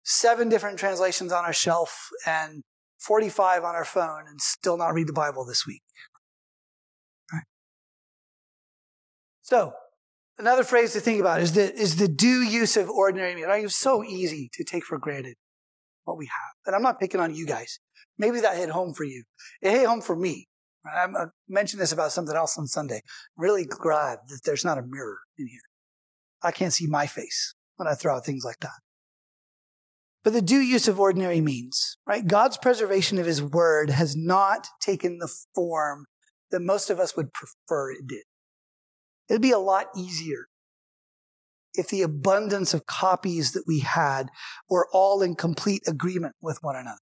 seven 0.04 0.50
different 0.50 0.80
translations 0.80 1.32
on 1.32 1.46
our 1.46 1.54
shelf 1.54 2.10
and 2.26 2.64
45 3.00 3.64
on 3.64 3.76
our 3.76 3.86
phone 3.86 4.24
and 4.28 4.40
still 4.40 4.78
not 4.78 4.94
read 4.94 5.08
the 5.08 5.14
Bible 5.14 5.46
this 5.46 5.66
week. 5.66 5.82
Right? 7.32 7.44
So, 9.42 9.74
another 10.38 10.64
phrase 10.64 10.94
to 10.94 11.00
think 11.00 11.20
about 11.20 11.42
is 11.42 11.54
the, 11.54 11.74
is 11.74 11.98
the 11.98 12.08
due 12.08 12.42
use 12.42 12.78
of 12.78 12.90
ordinary 12.90 13.36
means. 13.36 13.48
Right? 13.48 13.64
It's 13.64 13.76
so 13.76 14.04
easy 14.04 14.50
to 14.54 14.64
take 14.64 14.86
for 14.86 14.98
granted 14.98 15.36
what 16.06 16.18
we 16.18 16.26
have. 16.26 16.54
And 16.66 16.76
I'm 16.76 16.82
not 16.82 17.00
picking 17.00 17.20
on 17.20 17.34
you 17.34 17.46
guys. 17.46 17.80
Maybe 18.18 18.40
that 18.42 18.58
hit 18.58 18.70
home 18.70 18.94
for 18.94 19.04
you. 19.04 19.24
It 19.62 19.72
hit 19.72 19.88
home 19.88 20.02
for 20.02 20.16
me. 20.16 20.48
I 20.86 21.26
mentioned 21.48 21.80
this 21.80 21.92
about 21.92 22.12
something 22.12 22.36
else 22.36 22.58
on 22.58 22.66
Sunday. 22.66 23.02
I'm 23.38 23.44
really 23.44 23.66
glad 23.66 24.18
that 24.30 24.42
there's 24.46 24.66
not 24.66 24.80
a 24.80 24.82
mirror 24.82 25.20
in 25.38 25.48
here. 25.48 25.62
I 26.42 26.52
can't 26.52 26.74
see 26.74 26.88
my 26.88 27.06
face 27.06 27.54
when 27.82 27.92
I 27.92 27.96
throw 27.96 28.16
out 28.16 28.24
things 28.24 28.46
like 28.46 28.60
that. 28.60 28.80
But 30.24 30.34
the 30.34 30.42
due 30.42 30.60
use 30.60 30.88
of 30.88 31.00
ordinary 31.00 31.42
means, 31.42 31.98
right? 32.06 32.26
God's 32.26 32.56
preservation 32.56 33.18
of 33.18 33.26
his 33.26 33.42
word 33.42 33.90
has 33.90 34.16
not 34.16 34.68
taken 34.80 35.18
the 35.18 35.34
form 35.56 36.06
that 36.52 36.62
most 36.62 36.92
of 36.92 37.00
us 37.00 37.18
would 37.18 37.34
prefer 37.34 37.92
it 37.92 38.06
did. 38.08 38.24
It'd 39.30 39.42
be 39.42 39.52
a 39.52 39.58
lot 39.58 39.88
easier 39.98 40.46
if 41.74 41.88
the 41.88 42.04
abundance 42.04 42.76
of 42.76 42.86
copies 42.86 43.54
that 43.54 43.64
we 43.66 43.80
had 43.80 44.30
were 44.70 44.88
all 44.94 45.24
in 45.24 45.34
complete 45.34 45.82
agreement 45.88 46.36
with 46.40 46.60
one 46.62 46.76
another. 46.76 47.00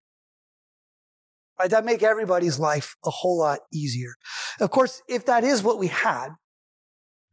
Right? 1.60 1.70
That'd 1.70 1.86
make 1.86 2.04
everybody's 2.04 2.58
life 2.58 2.96
a 3.04 3.10
whole 3.10 3.38
lot 3.38 3.60
easier. 3.74 4.14
Of 4.62 4.72
course, 4.72 5.02
if 5.10 5.26
that 5.26 5.44
is 5.44 5.62
what 5.62 5.78
we 5.78 5.88
had, 5.88 6.30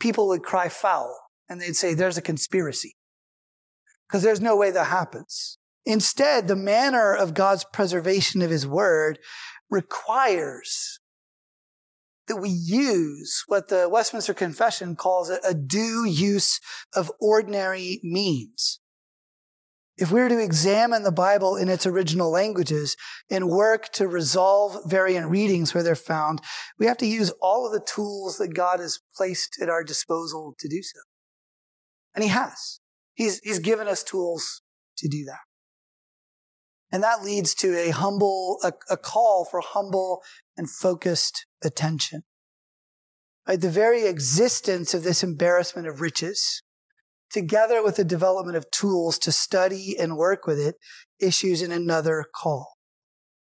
people 0.00 0.26
would 0.28 0.42
cry 0.42 0.68
foul 0.68 1.16
and 1.48 1.60
they'd 1.60 1.76
say 1.76 1.94
there's 1.94 2.18
a 2.18 2.22
conspiracy 2.22 2.96
because 4.06 4.22
there's 4.22 4.40
no 4.40 4.56
way 4.56 4.70
that 4.70 4.84
happens. 4.84 5.58
Instead, 5.84 6.48
the 6.48 6.56
manner 6.56 7.14
of 7.14 7.34
God's 7.34 7.64
preservation 7.72 8.42
of 8.42 8.50
his 8.50 8.66
word 8.66 9.18
requires 9.70 11.00
that 12.26 12.36
we 12.36 12.48
use 12.48 13.44
what 13.46 13.68
the 13.68 13.88
Westminster 13.88 14.34
Confession 14.34 14.96
calls 14.96 15.30
a, 15.30 15.54
due 15.54 16.04
use 16.04 16.60
of 16.94 17.12
ordinary 17.20 18.00
means. 18.02 18.80
If 19.96 20.10
we 20.10 20.20
were 20.20 20.28
to 20.28 20.42
examine 20.42 21.04
the 21.04 21.12
Bible 21.12 21.56
in 21.56 21.68
its 21.68 21.86
original 21.86 22.30
languages 22.30 22.96
and 23.30 23.48
work 23.48 23.90
to 23.92 24.06
resolve 24.06 24.78
variant 24.90 25.30
readings 25.30 25.72
where 25.72 25.82
they're 25.82 25.94
found, 25.94 26.42
we 26.78 26.86
have 26.86 26.98
to 26.98 27.06
use 27.06 27.32
all 27.40 27.66
of 27.66 27.72
the 27.72 27.80
tools 27.80 28.36
that 28.38 28.54
God 28.54 28.80
has 28.80 29.00
placed 29.16 29.56
at 29.62 29.70
our 29.70 29.82
disposal 29.82 30.54
to 30.58 30.68
do 30.68 30.82
so. 30.82 31.00
And 32.14 32.22
He 32.22 32.28
has. 32.28 32.80
He's, 33.16 33.40
he's 33.42 33.58
given 33.58 33.88
us 33.88 34.04
tools 34.04 34.62
to 34.98 35.08
do 35.08 35.24
that. 35.24 35.40
And 36.92 37.02
that 37.02 37.24
leads 37.24 37.54
to 37.56 37.76
a 37.76 37.90
humble, 37.90 38.58
a, 38.62 38.72
a 38.88 38.96
call 38.96 39.44
for 39.50 39.60
humble 39.60 40.22
and 40.56 40.70
focused 40.70 41.46
attention. 41.64 42.22
Right? 43.48 43.60
The 43.60 43.70
very 43.70 44.06
existence 44.06 44.94
of 44.94 45.02
this 45.02 45.22
embarrassment 45.22 45.88
of 45.88 46.00
riches, 46.00 46.62
together 47.30 47.82
with 47.82 47.96
the 47.96 48.04
development 48.04 48.56
of 48.56 48.70
tools 48.70 49.18
to 49.20 49.32
study 49.32 49.96
and 49.98 50.16
work 50.16 50.46
with 50.46 50.60
it, 50.60 50.76
issues 51.20 51.62
in 51.62 51.72
another 51.72 52.26
call. 52.34 52.74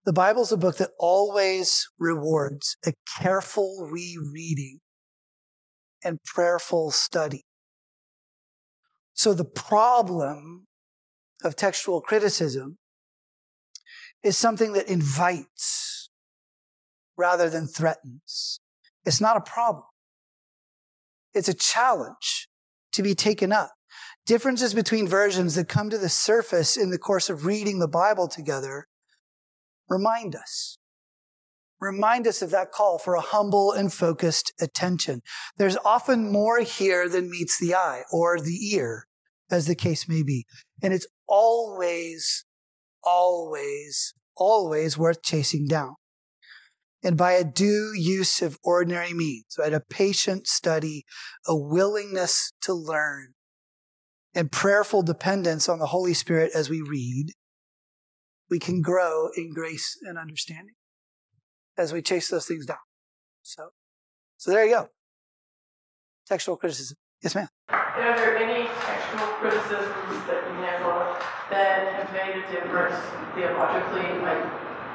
The 0.06 0.14
Bible's 0.14 0.52
a 0.52 0.58
book 0.58 0.78
that 0.78 0.92
always 1.00 1.88
rewards 2.00 2.78
a 2.86 2.94
careful 3.20 3.90
rereading 3.92 4.80
and 6.04 6.20
prayerful 6.24 6.92
study. 6.92 7.45
So 9.16 9.34
the 9.34 9.46
problem 9.46 10.68
of 11.44 11.56
textual 11.56 12.02
criticism 12.02 12.78
is 14.24 14.38
something 14.38 14.74
that 14.74 14.90
invites 14.90 16.10
rather 17.18 17.50
than 17.50 17.68
threatens. 17.68 18.60
It's 19.06 19.22
not 19.22 19.38
a 19.38 19.42
problem. 19.42 19.86
It's 21.34 21.48
a 21.48 21.54
challenge 21.54 22.50
to 22.94 23.02
be 23.02 23.16
taken 23.16 23.52
up. 23.52 23.72
Differences 24.26 24.74
between 24.74 25.08
versions 25.08 25.56
that 25.56 25.70
come 25.70 25.90
to 25.90 25.98
the 25.98 26.10
surface 26.10 26.76
in 26.76 26.90
the 26.90 26.98
course 26.98 27.30
of 27.30 27.46
reading 27.46 27.80
the 27.80 27.88
Bible 27.88 28.28
together 28.28 28.88
remind 29.88 30.36
us. 30.36 30.78
Remind 31.82 32.26
us 32.26 32.42
of 32.42 32.52
that 32.52 32.72
call 32.72 32.98
for 32.98 33.16
a 33.16 33.22
humble 33.22 33.72
and 33.72 33.92
focused 33.92 34.54
attention. 34.62 35.22
There's 35.58 35.78
often 35.84 36.32
more 36.32 36.62
here 36.62 37.10
than 37.10 37.30
meets 37.30 37.60
the 37.60 37.76
eye 37.76 38.04
or 38.12 38.40
the 38.40 38.74
ear, 38.74 39.08
as 39.52 39.68
the 39.68 39.76
case 39.76 40.08
may 40.08 40.24
be. 40.24 40.46
And 40.82 40.94
it's 40.94 41.08
always, 41.28 42.46
always, 43.04 44.14
always 44.36 44.98
worth 44.98 45.22
chasing 45.22 45.68
down. 45.68 45.96
and 47.06 47.18
by 47.18 47.34
a 47.34 47.44
due 47.44 47.94
use 47.96 48.42
of 48.42 48.58
ordinary 48.64 49.14
means, 49.14 49.56
right? 49.60 49.74
A 49.74 49.80
patient 49.80 50.48
study, 50.48 51.06
a 51.48 51.56
willingness 51.56 52.52
to 52.62 52.74
learn, 52.74 53.34
and 54.34 54.52
prayerful 54.52 55.04
dependence 55.04 55.70
on 55.70 55.78
the 55.78 55.86
Holy 55.88 56.16
Spirit 56.16 56.52
as 56.56 56.68
we 56.68 56.82
read, 56.82 57.28
we 58.50 58.58
can 58.58 58.82
grow 58.82 59.30
in 59.38 59.54
grace 59.54 59.96
and 60.02 60.18
understanding 60.18 60.74
as 61.78 61.94
we 61.94 62.02
chase 62.02 62.30
those 62.30 62.46
things 62.46 62.66
down. 62.66 62.78
So, 63.42 63.70
so 64.38 64.52
there 64.52 64.66
you 64.66 64.76
go. 64.76 64.90
Textual 66.28 66.58
criticism. 66.58 66.98
Yes, 67.22 67.36
ma'am. 67.36 67.48
Are 67.70 68.16
there 68.16 68.38
any 68.38 68.68
textual 68.68 69.28
criticisms 69.40 70.26
that 70.28 70.44
you 70.48 70.62
know 70.62 71.18
that 71.50 71.94
have 71.94 72.14
made 72.14 72.44
a 72.44 72.52
difference 72.52 72.96
theologically, 73.36 74.22
like 74.22 74.46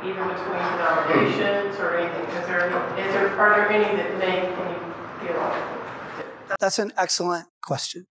even 0.05 0.29
between 0.29 0.63
denominations 0.79 1.79
or 1.79 1.97
anything? 1.97 2.25
Is 2.37 2.47
there, 2.47 2.71
any, 2.71 3.03
is 3.03 3.13
there 3.13 3.29
are 3.39 3.57
there 3.57 3.71
any 3.71 3.97
that 3.97 4.19
make 4.19 4.45
any 4.45 5.27
theological 5.27 5.77
difference? 6.17 6.57
That's 6.59 6.79
an 6.79 6.93
excellent 6.97 7.47
question. 7.63 8.07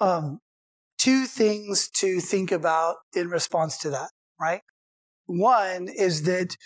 Um, 0.00 0.40
two 0.98 1.26
things 1.26 1.88
to 1.96 2.20
think 2.20 2.50
about 2.50 2.96
in 3.14 3.28
response 3.28 3.76
to 3.78 3.90
that, 3.90 4.10
right? 4.40 4.62
One 5.26 5.88
is 5.88 6.22
that 6.24 6.56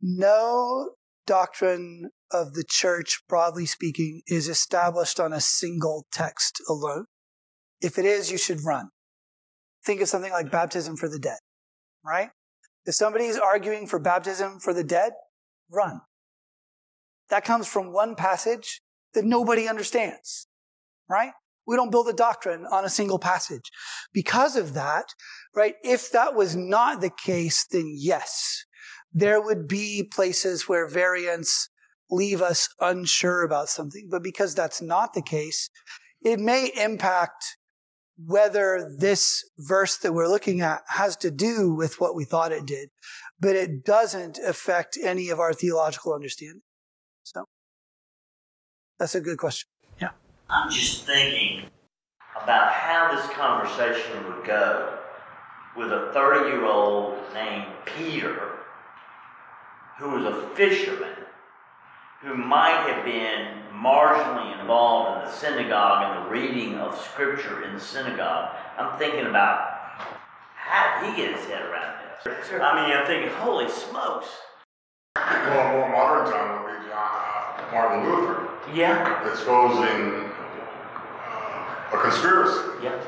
no 0.00 0.90
doctrine 1.26 2.10
of 2.30 2.54
the 2.54 2.64
church, 2.68 3.22
broadly 3.28 3.66
speaking, 3.66 4.22
is 4.26 4.48
established 4.48 5.20
on 5.20 5.32
a 5.32 5.40
single 5.40 6.06
text 6.12 6.60
alone. 6.68 7.06
If 7.80 7.98
it 7.98 8.04
is, 8.04 8.30
you 8.30 8.38
should 8.38 8.64
run. 8.64 8.90
Think 9.84 10.00
of 10.00 10.08
something 10.08 10.32
like 10.32 10.50
baptism 10.50 10.96
for 10.96 11.08
the 11.08 11.18
dead, 11.18 11.38
right? 12.04 12.30
If 12.84 12.94
somebody 12.94 13.26
is 13.26 13.38
arguing 13.38 13.86
for 13.86 13.98
baptism 13.98 14.60
for 14.60 14.72
the 14.72 14.84
dead, 14.84 15.12
run. 15.70 16.00
That 17.30 17.44
comes 17.44 17.66
from 17.66 17.92
one 17.92 18.14
passage 18.14 18.80
that 19.14 19.24
nobody 19.24 19.68
understands, 19.68 20.46
right? 21.08 21.32
We 21.66 21.74
don't 21.74 21.90
build 21.90 22.08
a 22.08 22.12
doctrine 22.12 22.64
on 22.70 22.84
a 22.84 22.88
single 22.88 23.18
passage. 23.18 23.70
Because 24.12 24.56
of 24.56 24.74
that, 24.74 25.06
right, 25.54 25.74
if 25.82 26.12
that 26.12 26.34
was 26.34 26.54
not 26.54 27.00
the 27.00 27.10
case, 27.10 27.66
then 27.66 27.92
yes, 27.96 28.64
there 29.16 29.40
would 29.40 29.66
be 29.66 30.06
places 30.14 30.68
where 30.68 30.86
variants 30.86 31.70
leave 32.10 32.42
us 32.42 32.68
unsure 32.80 33.42
about 33.42 33.70
something. 33.70 34.08
But 34.10 34.22
because 34.22 34.54
that's 34.54 34.82
not 34.82 35.14
the 35.14 35.22
case, 35.22 35.70
it 36.20 36.38
may 36.38 36.70
impact 36.78 37.56
whether 38.22 38.94
this 38.98 39.42
verse 39.58 39.96
that 39.98 40.12
we're 40.12 40.28
looking 40.28 40.60
at 40.60 40.82
has 40.88 41.16
to 41.16 41.30
do 41.30 41.74
with 41.74 41.98
what 41.98 42.14
we 42.14 42.24
thought 42.24 42.52
it 42.52 42.66
did, 42.66 42.90
but 43.40 43.56
it 43.56 43.86
doesn't 43.86 44.38
affect 44.38 44.98
any 45.02 45.30
of 45.30 45.40
our 45.40 45.54
theological 45.54 46.12
understanding. 46.12 46.62
So 47.22 47.44
that's 48.98 49.14
a 49.14 49.20
good 49.22 49.38
question. 49.38 49.68
Yeah. 49.98 50.10
I'm 50.50 50.70
just 50.70 51.04
thinking 51.04 51.70
about 52.42 52.70
how 52.70 53.16
this 53.16 53.34
conversation 53.34 54.24
would 54.26 54.46
go 54.46 54.98
with 55.74 55.90
a 55.90 56.10
30 56.12 56.50
year 56.50 56.66
old 56.66 57.16
named 57.32 57.66
Peter 57.86 58.55
who 59.98 60.10
was 60.10 60.24
a 60.24 60.48
fisherman 60.50 61.14
who 62.20 62.34
might 62.34 62.88
have 62.88 63.04
been 63.04 63.62
marginally 63.72 64.58
involved 64.58 65.18
in 65.20 65.26
the 65.26 65.32
synagogue 65.32 66.16
and 66.16 66.26
the 66.26 66.30
reading 66.30 66.74
of 66.78 66.98
scripture 66.98 67.62
in 67.64 67.74
the 67.74 67.80
synagogue. 67.80 68.54
I'm 68.78 68.98
thinking 68.98 69.26
about 69.26 69.76
how 70.54 71.00
did 71.00 71.10
he 71.10 71.16
get 71.16 71.36
his 71.36 71.44
head 71.46 71.62
around 71.62 71.94
this? 72.24 72.50
I 72.52 72.74
mean, 72.74 72.96
I'm 72.96 73.06
thinking, 73.06 73.30
holy 73.36 73.68
smokes. 73.70 74.28
Well, 75.14 75.72
more 75.72 75.88
modern 75.90 76.32
time 76.32 76.64
would 76.64 76.80
be 76.80 76.88
John, 76.88 77.10
uh, 77.58 77.72
Martin 77.72 78.04
Luther 78.04 78.48
Yeah, 78.74 79.30
exposing 79.30 80.30
uh, 81.26 81.96
a 81.96 81.98
conspiracy 82.02 82.60
yeah, 82.82 83.00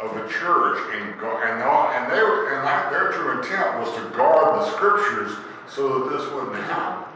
of 0.00 0.14
the 0.14 0.28
church 0.28 0.78
and 0.94 1.14
and 1.22 1.62
and 1.62 2.12
they 2.12 2.22
were, 2.22 2.54
and 2.54 2.64
like 2.64 2.90
their 2.90 3.12
true 3.12 3.38
intent 3.38 3.78
was 3.78 3.94
to 3.94 4.16
guard 4.16 4.60
the 4.60 4.70
scriptures 4.70 5.36
so 5.68 5.98
that 5.98 6.16
this 6.16 6.30
wouldn't 6.32 6.56
happen. 6.64 7.08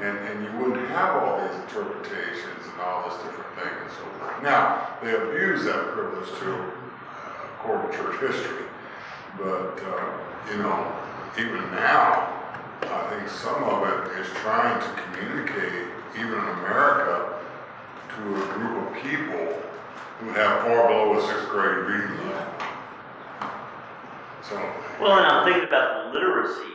And, 0.00 0.18
and 0.18 0.44
you 0.44 0.50
wouldn't 0.58 0.88
have 0.88 1.22
all 1.22 1.40
these 1.40 1.54
interpretations 1.60 2.66
and 2.66 2.80
all 2.80 3.08
this 3.08 3.18
different 3.22 3.54
thing 3.54 3.72
and 3.82 3.90
so 3.90 4.04
forth. 4.18 4.42
Now, 4.42 4.88
they 5.02 5.14
abuse 5.14 5.64
that 5.64 5.92
privilege 5.92 6.28
too, 6.40 6.54
uh, 6.54 7.46
according 7.54 7.90
to 7.90 7.96
church 7.96 8.32
history. 8.32 8.66
But, 9.36 9.78
uh, 9.84 10.18
you 10.50 10.58
know, 10.58 10.92
even 11.38 11.70
now, 11.70 12.32
I 12.82 13.06
think 13.10 13.28
some 13.28 13.62
of 13.64 13.86
it 13.86 14.18
is 14.18 14.26
trying 14.38 14.80
to 14.80 15.02
communicate, 15.02 15.88
even 16.16 16.32
in 16.32 16.48
America, 16.64 17.38
to 18.16 18.34
a 18.34 18.46
group 18.54 18.88
of 18.88 19.02
people 19.02 19.62
who 20.20 20.30
have 20.30 20.62
far 20.62 20.88
below 20.88 21.18
a 21.18 21.26
sixth 21.26 21.48
grade 21.48 21.86
reading 21.86 22.16
level. 22.26 22.52
So, 24.42 24.56
Well, 25.00 25.18
and 25.18 25.26
I'm 25.26 25.44
thinking 25.44 25.68
about 25.68 26.12
the 26.12 26.18
literacy 26.18 26.72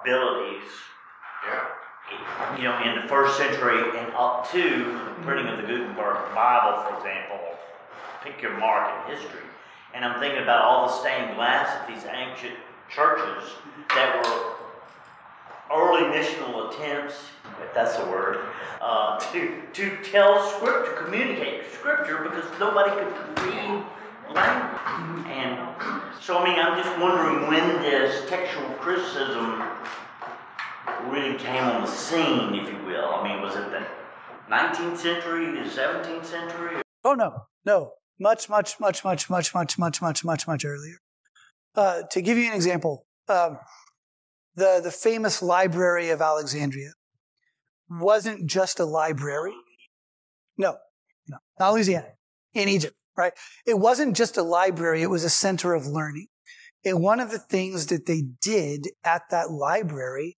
abilities, 0.00 0.68
yeah. 1.46 2.56
you 2.56 2.64
know, 2.64 2.78
in 2.82 3.00
the 3.00 3.08
first 3.08 3.36
century 3.36 3.98
and 3.98 4.12
up 4.14 4.50
to 4.50 4.62
the 4.62 5.22
printing 5.22 5.46
of 5.48 5.56
the 5.56 5.62
Gutenberg 5.62 6.34
Bible, 6.34 6.82
for 6.82 6.96
example. 6.98 7.40
Pick 8.22 8.42
your 8.42 8.58
mark 8.58 9.08
in 9.08 9.16
history. 9.16 9.40
And 9.94 10.04
I'm 10.04 10.20
thinking 10.20 10.42
about 10.42 10.64
all 10.64 10.86
the 10.86 10.92
stained 10.92 11.34
glass 11.36 11.80
of 11.80 11.88
these 11.88 12.04
ancient 12.04 12.54
churches 12.90 13.50
that 13.94 14.16
were 14.16 14.57
early 15.74 16.02
missional 16.02 16.72
attempts, 16.72 17.14
if 17.62 17.74
that's 17.74 17.98
a 17.98 18.06
word, 18.06 18.46
uh, 18.80 19.18
to, 19.32 19.62
to 19.72 19.96
tell 20.02 20.48
scripture, 20.50 20.92
communicate 21.04 21.64
scripture 21.72 22.22
because 22.24 22.44
nobody 22.58 22.90
could 22.90 23.46
read 23.46 23.84
language. 24.32 25.26
And 25.28 25.58
so, 26.20 26.38
I 26.38 26.44
mean, 26.44 26.58
I'm 26.58 26.82
just 26.82 26.98
wondering 27.00 27.48
when 27.48 27.82
this 27.82 28.28
textual 28.28 28.68
criticism 28.74 29.62
really 31.08 31.36
came 31.38 31.62
on 31.62 31.82
the 31.82 31.86
scene, 31.86 32.54
if 32.54 32.68
you 32.68 32.84
will. 32.84 33.14
I 33.14 33.24
mean, 33.24 33.42
was 33.42 33.56
it 33.56 33.70
the 33.70 33.86
19th 34.50 34.96
century, 34.96 35.46
the 35.52 35.68
17th 35.68 36.24
century? 36.24 36.82
Oh, 37.04 37.14
no, 37.14 37.46
no. 37.64 37.92
Much, 38.20 38.48
much, 38.48 38.80
much, 38.80 39.04
much, 39.04 39.30
much, 39.30 39.54
much, 39.54 39.78
much, 39.78 40.02
much, 40.02 40.24
much, 40.24 40.46
much 40.48 40.64
earlier. 40.64 40.98
Uh, 41.74 42.02
to 42.10 42.20
give 42.20 42.36
you 42.36 42.48
an 42.48 42.54
example, 42.54 43.06
um, 43.28 43.58
the, 44.58 44.80
the 44.82 44.90
famous 44.90 45.42
Library 45.42 46.10
of 46.10 46.20
Alexandria 46.20 46.90
wasn't 47.88 48.46
just 48.46 48.80
a 48.80 48.84
library. 48.84 49.54
No, 50.56 50.76
no, 51.28 51.38
not 51.58 51.72
Louisiana, 51.72 52.08
in 52.54 52.68
Egypt, 52.68 52.94
right? 53.16 53.32
It 53.66 53.78
wasn't 53.78 54.16
just 54.16 54.36
a 54.36 54.42
library, 54.42 55.02
it 55.02 55.10
was 55.10 55.24
a 55.24 55.30
center 55.30 55.74
of 55.74 55.86
learning. 55.86 56.26
And 56.84 57.02
one 57.02 57.20
of 57.20 57.30
the 57.30 57.38
things 57.38 57.86
that 57.86 58.06
they 58.06 58.22
did 58.40 58.88
at 59.04 59.22
that 59.30 59.50
library 59.50 60.36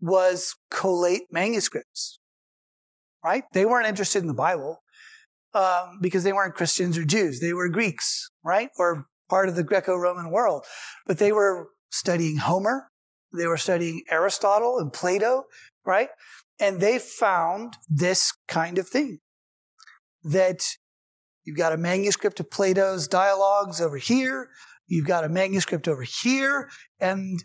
was 0.00 0.54
collate 0.70 1.22
manuscripts, 1.30 2.18
right? 3.24 3.44
They 3.52 3.64
weren't 3.64 3.88
interested 3.88 4.20
in 4.20 4.28
the 4.28 4.34
Bible 4.34 4.82
um, 5.54 5.98
because 6.00 6.24
they 6.24 6.32
weren't 6.32 6.54
Christians 6.54 6.98
or 6.98 7.04
Jews. 7.04 7.40
They 7.40 7.52
were 7.52 7.68
Greeks, 7.68 8.30
right? 8.44 8.68
Or 8.78 9.06
part 9.28 9.48
of 9.48 9.56
the 9.56 9.64
Greco 9.64 9.96
Roman 9.96 10.30
world. 10.30 10.64
But 11.06 11.18
they 11.18 11.32
were 11.32 11.68
studying 11.90 12.36
Homer, 12.36 12.90
they 13.32 13.46
were 13.46 13.56
studying 13.56 14.02
Aristotle 14.10 14.78
and 14.78 14.92
Plato, 14.92 15.44
right? 15.84 16.08
And 16.60 16.80
they 16.80 16.98
found 16.98 17.74
this 17.88 18.32
kind 18.48 18.78
of 18.78 18.88
thing 18.88 19.20
that 20.24 20.76
you've 21.44 21.56
got 21.56 21.72
a 21.72 21.76
manuscript 21.76 22.40
of 22.40 22.50
Plato's 22.50 23.08
dialogues 23.08 23.80
over 23.80 23.96
here, 23.96 24.50
you've 24.86 25.06
got 25.06 25.24
a 25.24 25.28
manuscript 25.28 25.86
over 25.86 26.02
here, 26.02 26.68
and 26.98 27.44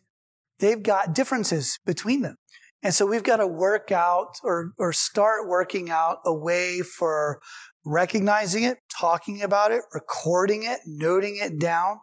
they've 0.60 0.84
got 0.84 1.14
differences 1.14 1.80
between 1.86 2.22
them. 2.22 2.38
And 2.82 2.94
so 2.94 3.06
we've 3.06 3.24
got 3.24 3.38
to 3.38 3.48
work 3.48 3.92
out 3.92 4.34
or, 4.44 4.74
or 4.78 4.92
start 4.92 5.48
working 5.48 5.90
out 5.90 6.18
a 6.26 6.34
way 6.34 6.82
for 6.82 7.40
recognizing 7.86 8.64
it, 8.64 8.78
talking 9.00 9.42
about 9.42 9.72
it, 9.72 9.82
recording 9.94 10.64
it, 10.64 10.80
noting 10.86 11.38
it 11.42 11.60
down, 11.60 12.00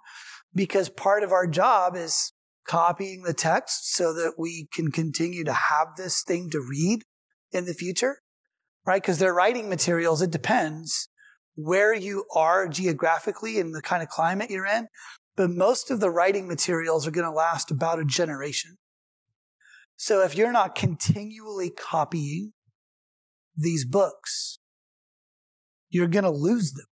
because 0.54 0.88
part 0.88 1.22
of 1.22 1.32
our 1.32 1.46
job 1.46 1.96
is 1.96 2.32
copying 2.66 3.22
the 3.22 3.34
text 3.34 3.94
so 3.94 4.12
that 4.14 4.34
we 4.38 4.68
can 4.72 4.90
continue 4.90 5.44
to 5.44 5.52
have 5.52 5.88
this 5.96 6.22
thing 6.22 6.50
to 6.50 6.60
read 6.60 7.02
in 7.52 7.64
the 7.64 7.74
future, 7.74 8.18
right? 8.86 9.02
Because 9.02 9.18
they're 9.18 9.34
writing 9.34 9.68
materials. 9.68 10.22
It 10.22 10.30
depends 10.30 11.08
where 11.56 11.94
you 11.94 12.24
are 12.34 12.68
geographically 12.68 13.58
and 13.58 13.74
the 13.74 13.82
kind 13.82 14.02
of 14.02 14.08
climate 14.08 14.50
you're 14.50 14.66
in. 14.66 14.88
But 15.36 15.50
most 15.50 15.90
of 15.90 16.00
the 16.00 16.10
writing 16.10 16.48
materials 16.48 17.06
are 17.06 17.12
going 17.12 17.26
to 17.26 17.32
last 17.32 17.70
about 17.70 17.98
a 17.98 18.04
generation. 18.04 18.76
So 19.96 20.22
if 20.22 20.36
you're 20.36 20.52
not 20.52 20.74
continually 20.74 21.70
copying 21.70 22.52
these 23.56 23.84
books, 23.84 24.58
you're 25.90 26.08
going 26.08 26.24
to 26.24 26.30
lose 26.30 26.72
them. 26.72 26.86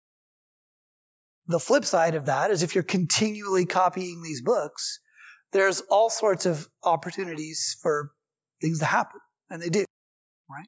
The 1.47 1.59
flip 1.59 1.85
side 1.85 2.15
of 2.15 2.25
that 2.25 2.51
is 2.51 2.63
if 2.63 2.75
you're 2.75 2.83
continually 2.83 3.65
copying 3.65 4.21
these 4.21 4.41
books, 4.41 4.99
there's 5.53 5.81
all 5.81 6.09
sorts 6.09 6.45
of 6.45 6.67
opportunities 6.83 7.77
for 7.81 8.11
things 8.61 8.79
to 8.79 8.85
happen, 8.85 9.19
and 9.49 9.61
they 9.61 9.69
do, 9.69 9.85
right? 10.49 10.67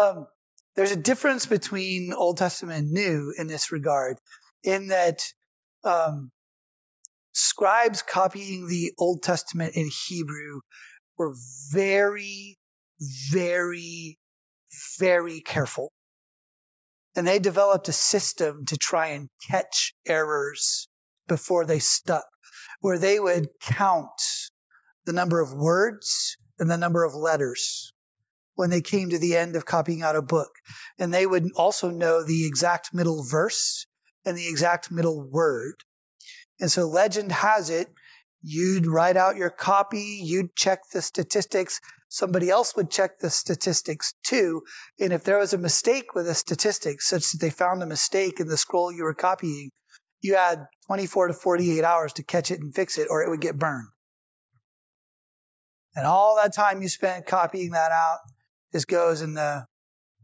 Um, 0.00 0.26
there's 0.74 0.92
a 0.92 0.96
difference 0.96 1.46
between 1.46 2.12
Old 2.12 2.36
Testament 2.36 2.78
and 2.78 2.92
New 2.92 3.34
in 3.36 3.46
this 3.46 3.72
regard, 3.72 4.18
in 4.62 4.88
that 4.88 5.22
um, 5.84 6.30
scribes 7.32 8.02
copying 8.02 8.68
the 8.68 8.92
Old 8.98 9.22
Testament 9.22 9.74
in 9.74 9.90
Hebrew 10.08 10.60
were 11.18 11.34
very, 11.72 12.58
very, 13.30 14.18
very 14.98 15.40
careful. 15.40 15.92
And 17.14 17.26
they 17.26 17.38
developed 17.38 17.88
a 17.88 17.92
system 17.92 18.66
to 18.66 18.76
try 18.76 19.08
and 19.08 19.28
catch 19.48 19.94
errors 20.06 20.88
before 21.26 21.64
they 21.64 21.78
stuck, 21.78 22.24
where 22.80 22.98
they 22.98 23.18
would 23.18 23.48
count 23.60 24.20
the 25.04 25.12
number 25.12 25.40
of 25.40 25.52
words 25.52 26.36
and 26.58 26.70
the 26.70 26.76
number 26.76 27.04
of 27.04 27.14
letters 27.14 27.92
when 28.54 28.70
they 28.70 28.80
came 28.80 29.10
to 29.10 29.18
the 29.18 29.36
end 29.36 29.54
of 29.54 29.64
copying 29.64 30.02
out 30.02 30.16
a 30.16 30.22
book. 30.22 30.50
And 30.98 31.12
they 31.12 31.26
would 31.26 31.52
also 31.54 31.90
know 31.90 32.24
the 32.24 32.46
exact 32.46 32.92
middle 32.92 33.22
verse 33.22 33.86
and 34.24 34.36
the 34.36 34.48
exact 34.48 34.90
middle 34.90 35.28
word. 35.30 35.76
And 36.60 36.70
so 36.70 36.88
legend 36.88 37.30
has 37.32 37.70
it, 37.70 37.88
you'd 38.42 38.86
write 38.86 39.16
out 39.16 39.36
your 39.36 39.50
copy, 39.50 40.20
you'd 40.22 40.56
check 40.56 40.80
the 40.92 41.02
statistics, 41.02 41.80
somebody 42.08 42.48
else 42.48 42.74
would 42.76 42.90
check 42.90 43.18
the 43.18 43.30
statistics 43.30 44.14
too. 44.24 44.62
And 44.98 45.12
if 45.12 45.24
there 45.24 45.38
was 45.38 45.52
a 45.52 45.58
mistake 45.58 46.14
with 46.14 46.28
a 46.28 46.34
statistic, 46.34 47.02
such 47.02 47.32
that 47.32 47.40
they 47.40 47.50
found 47.50 47.82
a 47.82 47.86
mistake 47.86 48.40
in 48.40 48.48
the 48.48 48.56
scroll 48.56 48.92
you 48.92 49.04
were 49.04 49.14
copying, 49.14 49.70
you 50.26 50.36
had 50.36 50.66
24 50.86 51.28
to 51.28 51.34
48 51.34 51.84
hours 51.84 52.12
to 52.14 52.22
catch 52.22 52.50
it 52.50 52.60
and 52.60 52.74
fix 52.74 52.98
it, 52.98 53.08
or 53.10 53.22
it 53.22 53.30
would 53.30 53.40
get 53.40 53.58
burned. 53.58 53.88
And 55.94 56.06
all 56.06 56.36
that 56.36 56.54
time 56.54 56.82
you 56.82 56.88
spent 56.88 57.26
copying 57.26 57.70
that 57.70 57.90
out 57.90 58.18
just 58.72 58.86
goes 58.86 59.22
in 59.22 59.34
the 59.34 59.64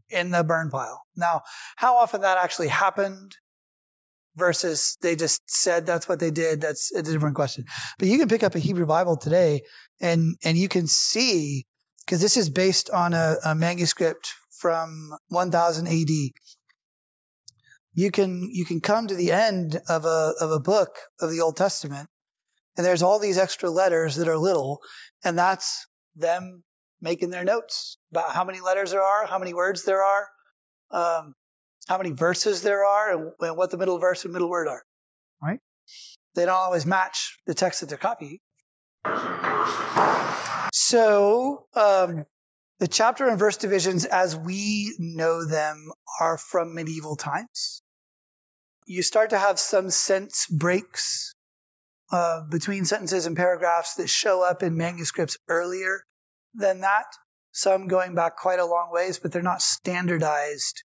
in 0.09 0.29
the 0.29 0.43
burn 0.43 0.69
pile. 0.69 1.01
Now, 1.15 1.41
how 1.75 1.97
often 1.97 2.21
that 2.21 2.37
actually 2.37 2.67
happened 2.67 3.35
versus 4.35 4.97
they 5.01 5.15
just 5.15 5.41
said 5.47 5.85
that's 5.85 6.07
what 6.07 6.19
they 6.19 6.29
did, 6.29 6.61
that's 6.61 6.93
a 6.93 7.01
different 7.01 7.35
question. 7.35 7.65
But 7.97 8.07
you 8.07 8.19
can 8.19 8.27
pick 8.27 8.43
up 8.43 8.55
a 8.55 8.59
Hebrew 8.59 8.85
Bible 8.85 9.17
today 9.17 9.63
and 9.99 10.35
and 10.43 10.57
you 10.57 10.67
can 10.67 10.87
see 10.87 11.65
because 12.05 12.21
this 12.21 12.37
is 12.37 12.49
based 12.49 12.89
on 12.89 13.13
a, 13.13 13.37
a 13.45 13.55
manuscript 13.55 14.33
from 14.59 15.15
1000 15.29 15.87
AD. 15.87 16.09
You 17.93 18.11
can 18.11 18.49
you 18.51 18.65
can 18.65 18.81
come 18.81 19.07
to 19.07 19.15
the 19.15 19.31
end 19.31 19.79
of 19.87 20.05
a 20.05 20.33
of 20.39 20.51
a 20.51 20.59
book 20.59 20.97
of 21.19 21.29
the 21.29 21.41
Old 21.41 21.57
Testament 21.57 22.09
and 22.75 22.85
there's 22.85 23.03
all 23.03 23.19
these 23.19 23.37
extra 23.37 23.69
letters 23.69 24.15
that 24.15 24.27
are 24.27 24.37
little 24.37 24.79
and 25.23 25.37
that's 25.37 25.85
them 26.15 26.63
making 27.01 27.29
their 27.29 27.43
notes 27.43 27.97
about 28.11 28.31
how 28.31 28.43
many 28.45 28.61
letters 28.61 28.91
there 28.91 29.03
are, 29.03 29.27
how 29.27 29.37
many 29.37 29.53
words 29.53 29.83
there 29.83 30.01
are, 30.01 30.27
um, 30.91 31.35
how 31.87 31.97
many 31.97 32.11
verses 32.11 32.61
there 32.61 32.85
are, 32.85 33.11
and, 33.11 33.31
and, 33.41 33.57
what 33.57 33.69
the 33.69 33.77
middle 33.77 33.99
verse 33.99 34.23
and 34.23 34.33
middle 34.33 34.49
word 34.49 34.67
are. 34.67 34.81
Right? 35.41 35.59
They 36.33 36.45
don't 36.45 36.55
always 36.55 36.85
match 36.85 37.37
the 37.45 37.53
text 37.53 37.81
that 37.81 37.89
they're 37.89 37.97
copying. 37.97 38.39
So 40.73 41.67
um, 41.75 42.25
the 42.79 42.87
chapter 42.87 43.27
and 43.27 43.37
verse 43.37 43.57
divisions, 43.57 44.05
as 44.05 44.35
we 44.35 44.95
know 44.97 45.45
them, 45.45 45.91
are 46.19 46.37
from 46.37 46.73
medieval 46.73 47.15
times. 47.15 47.82
You 48.85 49.01
start 49.01 49.31
to 49.31 49.37
have 49.37 49.59
some 49.59 49.89
sense 49.89 50.47
breaks 50.47 51.35
uh, 52.11 52.41
between 52.49 52.85
sentences 52.85 53.25
and 53.25 53.35
paragraphs 53.35 53.95
that 53.95 54.09
show 54.09 54.43
up 54.43 54.63
in 54.63 54.77
manuscripts 54.77 55.37
earlier 55.47 56.03
than 56.53 56.81
that. 56.81 57.05
Some 57.51 57.87
going 57.87 58.15
back 58.15 58.37
quite 58.37 58.59
a 58.59 58.65
long 58.65 58.89
ways, 58.91 59.19
but 59.19 59.31
they're 59.31 59.41
not 59.41 59.61
standardized 59.61 60.83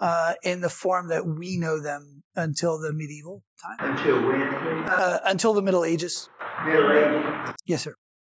uh, 0.00 0.34
in 0.42 0.60
the 0.60 0.68
form 0.68 1.08
that 1.08 1.26
we 1.26 1.56
know 1.56 1.80
them 1.80 2.22
until 2.34 2.78
the 2.78 2.92
medieval 2.92 3.42
time. 3.62 3.96
Until 3.96 4.26
when? 4.26 4.42
Uh, 4.42 5.20
until 5.24 5.54
the 5.54 5.62
Middle 5.62 5.84
Ages. 5.84 6.28
Middle 6.64 6.92
Ages. 6.92 7.54
Yes, 7.66 7.82
sir. 7.82 7.94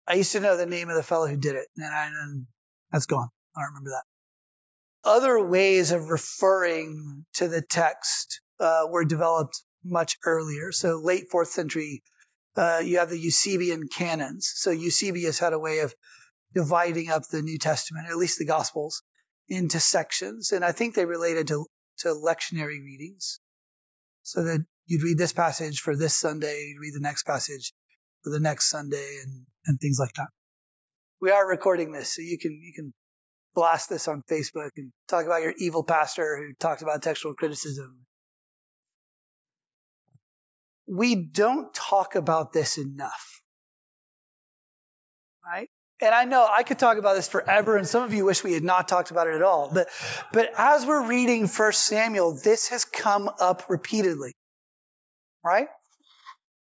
I 0.07 0.15
used 0.15 0.31
to 0.31 0.39
know 0.39 0.55
the 0.55 0.65
name 0.65 0.89
of 0.89 0.95
the 0.95 1.03
fellow 1.03 1.27
who 1.27 1.37
did 1.37 1.55
it, 1.55 1.67
and, 1.75 1.93
I, 1.93 2.07
and 2.07 2.45
that's 2.91 3.05
gone. 3.05 3.27
I 3.55 3.61
don't 3.61 3.73
remember 3.73 3.89
that. 3.91 4.03
Other 5.09 5.45
ways 5.45 5.91
of 5.91 6.09
referring 6.09 7.25
to 7.35 7.47
the 7.47 7.61
text 7.61 8.41
uh, 8.59 8.87
were 8.89 9.05
developed 9.05 9.61
much 9.83 10.17
earlier. 10.25 10.71
So 10.71 10.99
late 11.03 11.29
fourth 11.29 11.49
century, 11.49 12.03
uh, 12.55 12.81
you 12.83 12.99
have 12.99 13.09
the 13.09 13.19
Eusebian 13.19 13.87
canons. 13.87 14.51
So 14.55 14.71
Eusebius 14.71 15.39
had 15.39 15.53
a 15.53 15.59
way 15.59 15.79
of 15.79 15.93
dividing 16.53 17.09
up 17.09 17.27
the 17.27 17.41
New 17.41 17.57
Testament, 17.57 18.07
at 18.09 18.17
least 18.17 18.39
the 18.39 18.45
Gospels, 18.45 19.03
into 19.47 19.79
sections. 19.79 20.51
And 20.51 20.65
I 20.65 20.71
think 20.71 20.95
they 20.95 21.05
related 21.05 21.47
to, 21.49 21.65
to 21.99 22.09
lectionary 22.09 22.83
readings. 22.83 23.39
So 24.23 24.43
that 24.43 24.65
you'd 24.87 25.03
read 25.03 25.17
this 25.17 25.33
passage 25.33 25.79
for 25.79 25.95
this 25.95 26.15
Sunday, 26.15 26.65
you'd 26.67 26.81
read 26.81 26.93
the 26.93 27.01
next 27.01 27.23
passage 27.23 27.73
for 28.23 28.29
the 28.29 28.39
next 28.39 28.69
Sunday 28.69 29.19
and, 29.23 29.45
and 29.65 29.79
things 29.79 29.97
like 29.99 30.13
that. 30.15 30.27
We 31.21 31.31
are 31.31 31.47
recording 31.47 31.91
this, 31.91 32.13
so 32.13 32.21
you 32.21 32.37
can, 32.37 32.51
you 32.51 32.73
can 32.75 32.93
blast 33.55 33.89
this 33.89 34.07
on 34.07 34.23
Facebook 34.29 34.69
and 34.77 34.91
talk 35.07 35.25
about 35.25 35.41
your 35.41 35.53
evil 35.57 35.83
pastor 35.83 36.37
who 36.37 36.53
talked 36.59 36.81
about 36.81 37.01
textual 37.01 37.33
criticism. 37.33 38.05
We 40.87 41.15
don't 41.15 41.73
talk 41.73 42.15
about 42.15 42.53
this 42.53 42.77
enough. 42.77 43.41
Right? 45.45 45.69
and 46.01 46.13
I 46.13 46.25
know 46.25 46.47
I 46.49 46.63
could 46.63 46.77
talk 46.77 46.97
about 46.97 47.15
this 47.15 47.27
forever, 47.27 47.75
and 47.75 47.87
some 47.87 48.03
of 48.03 48.13
you 48.13 48.25
wish 48.25 48.43
we 48.43 48.53
had 48.53 48.63
not 48.63 48.87
talked 48.87 49.11
about 49.11 49.27
it 49.27 49.35
at 49.35 49.41
all. 49.41 49.69
But, 49.73 49.87
but 50.31 50.51
as 50.57 50.85
we're 50.85 51.07
reading 51.07 51.47
First 51.47 51.85
Samuel, 51.85 52.39
this 52.43 52.69
has 52.69 52.85
come 52.85 53.29
up 53.39 53.63
repeatedly, 53.69 54.33
right? 55.43 55.67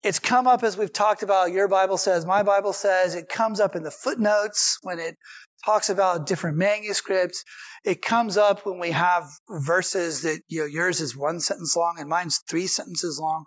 It's 0.05 0.21
come 0.21 0.47
up 0.47 0.63
as 0.63 0.77
we've 0.77 0.93
talked 0.93 1.25
about. 1.25 1.51
Your 1.51 1.67
Bible 1.67 1.97
says, 1.97 2.25
my 2.25 2.45
Bible 2.45 2.73
says. 2.73 3.17
It 3.17 3.29
comes 3.29 3.59
up 3.59 3.75
in 3.75 3.83
the 3.83 3.91
footnotes 3.91 4.79
when 4.83 5.01
it 5.01 5.17
talks 5.65 5.91
about 5.91 6.27
different 6.27 6.57
manuscripts. 6.57 7.45
It 7.85 8.01
comes 8.01 8.37
up 8.37 8.65
when 8.65 8.79
we 8.79 8.93
have 8.93 9.29
verses 9.51 10.23
that 10.23 10.41
you 10.47 10.61
know 10.61 10.67
yours 10.67 11.01
is 11.01 11.17
one 11.17 11.41
sentence 11.41 11.75
long 11.75 11.97
and 11.99 12.09
mine's 12.09 12.41
three 12.49 12.69
sentences 12.69 13.19
long. 13.19 13.47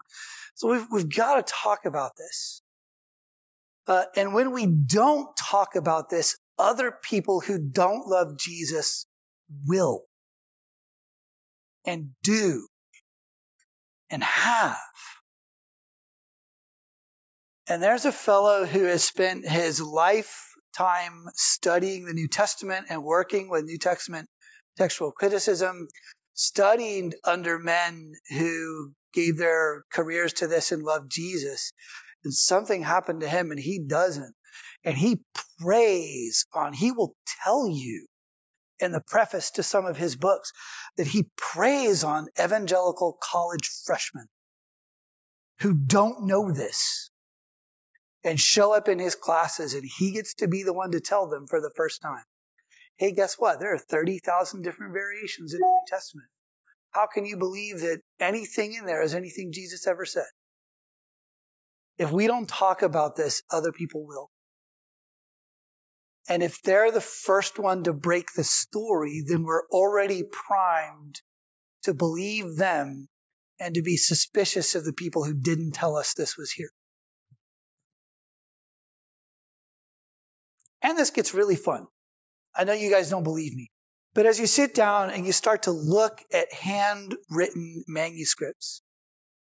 So 0.55 0.69
we've 0.69 0.87
we've 0.91 1.15
got 1.15 1.35
to 1.35 1.53
talk 1.53 1.85
about 1.85 2.11
this. 2.17 2.61
Uh, 3.87 4.03
and 4.15 4.33
when 4.33 4.51
we 4.51 4.67
don't 4.67 5.35
talk 5.35 5.75
about 5.75 6.09
this, 6.09 6.37
other 6.59 6.91
people 6.91 7.41
who 7.41 7.57
don't 7.57 8.07
love 8.07 8.37
Jesus 8.37 9.05
will 9.65 10.03
and 11.85 12.09
do 12.23 12.67
and 14.09 14.23
have. 14.23 14.77
And 17.67 17.81
there's 17.81 18.05
a 18.05 18.11
fellow 18.11 18.65
who 18.65 18.83
has 18.83 19.03
spent 19.03 19.47
his 19.47 19.81
lifetime 19.81 21.25
studying 21.35 22.05
the 22.05 22.13
New 22.13 22.27
Testament 22.27 22.87
and 22.89 23.03
working 23.03 23.49
with 23.49 23.63
New 23.63 23.77
Testament 23.77 24.27
textual 24.77 25.11
criticism, 25.11 25.87
studying 26.33 27.13
under 27.23 27.59
men 27.59 28.13
who 28.29 28.93
gave 29.13 29.37
their 29.37 29.83
careers 29.91 30.33
to 30.33 30.47
this 30.47 30.71
and 30.71 30.83
loved 30.83 31.11
Jesus 31.11 31.73
and 32.23 32.33
something 32.33 32.83
happened 32.83 33.21
to 33.21 33.29
him 33.29 33.51
and 33.51 33.59
he 33.59 33.79
doesn't. 33.79 34.35
And 34.83 34.97
he 34.97 35.21
preys 35.59 36.45
on, 36.53 36.73
he 36.73 36.91
will 36.91 37.15
tell 37.43 37.67
you 37.69 38.07
in 38.79 38.91
the 38.91 39.01
preface 39.01 39.51
to 39.51 39.63
some 39.63 39.85
of 39.85 39.97
his 39.97 40.15
books 40.15 40.51
that 40.97 41.07
he 41.07 41.29
preys 41.37 42.03
on 42.03 42.27
evangelical 42.39 43.17
college 43.21 43.69
freshmen 43.85 44.27
who 45.59 45.73
don't 45.73 46.25
know 46.25 46.51
this 46.51 47.11
and 48.23 48.39
show 48.39 48.73
up 48.73 48.87
in 48.87 48.97
his 48.97 49.15
classes 49.15 49.75
and 49.75 49.83
he 49.97 50.11
gets 50.11 50.35
to 50.35 50.47
be 50.47 50.63
the 50.63 50.73
one 50.73 50.91
to 50.91 50.99
tell 50.99 51.27
them 51.27 51.45
for 51.47 51.61
the 51.61 51.71
first 51.75 52.01
time. 52.01 52.23
Hey, 53.01 53.13
guess 53.13 53.33
what? 53.33 53.59
There 53.59 53.73
are 53.73 53.79
30,000 53.79 54.61
different 54.61 54.93
variations 54.93 55.55
in 55.55 55.59
the 55.59 55.65
New 55.65 55.85
Testament. 55.87 56.27
How 56.91 57.07
can 57.07 57.25
you 57.25 57.35
believe 57.35 57.79
that 57.79 58.01
anything 58.19 58.75
in 58.75 58.85
there 58.85 59.01
is 59.01 59.15
anything 59.15 59.51
Jesus 59.51 59.87
ever 59.87 60.05
said? 60.05 60.27
If 61.97 62.11
we 62.11 62.27
don't 62.27 62.47
talk 62.47 62.83
about 62.83 63.15
this, 63.15 63.41
other 63.49 63.71
people 63.71 64.05
will. 64.05 64.29
And 66.29 66.43
if 66.43 66.61
they're 66.61 66.91
the 66.91 67.01
first 67.01 67.57
one 67.57 67.85
to 67.85 67.91
break 67.91 68.33
the 68.35 68.43
story, 68.43 69.23
then 69.25 69.41
we're 69.45 69.67
already 69.69 70.21
primed 70.21 71.19
to 71.85 71.95
believe 71.95 72.55
them 72.55 73.07
and 73.59 73.73
to 73.73 73.81
be 73.81 73.97
suspicious 73.97 74.75
of 74.75 74.85
the 74.85 74.93
people 74.93 75.23
who 75.23 75.33
didn't 75.33 75.71
tell 75.71 75.95
us 75.95 76.13
this 76.13 76.37
was 76.37 76.51
here. 76.51 76.69
And 80.83 80.95
this 80.95 81.09
gets 81.09 81.33
really 81.33 81.55
fun. 81.55 81.87
I 82.55 82.63
know 82.63 82.73
you 82.73 82.91
guys 82.91 83.09
don't 83.09 83.23
believe 83.23 83.55
me, 83.55 83.71
but 84.13 84.25
as 84.25 84.39
you 84.39 84.47
sit 84.47 84.73
down 84.73 85.09
and 85.09 85.25
you 85.25 85.31
start 85.31 85.63
to 85.63 85.71
look 85.71 86.21
at 86.33 86.53
handwritten 86.53 87.83
manuscripts, 87.87 88.81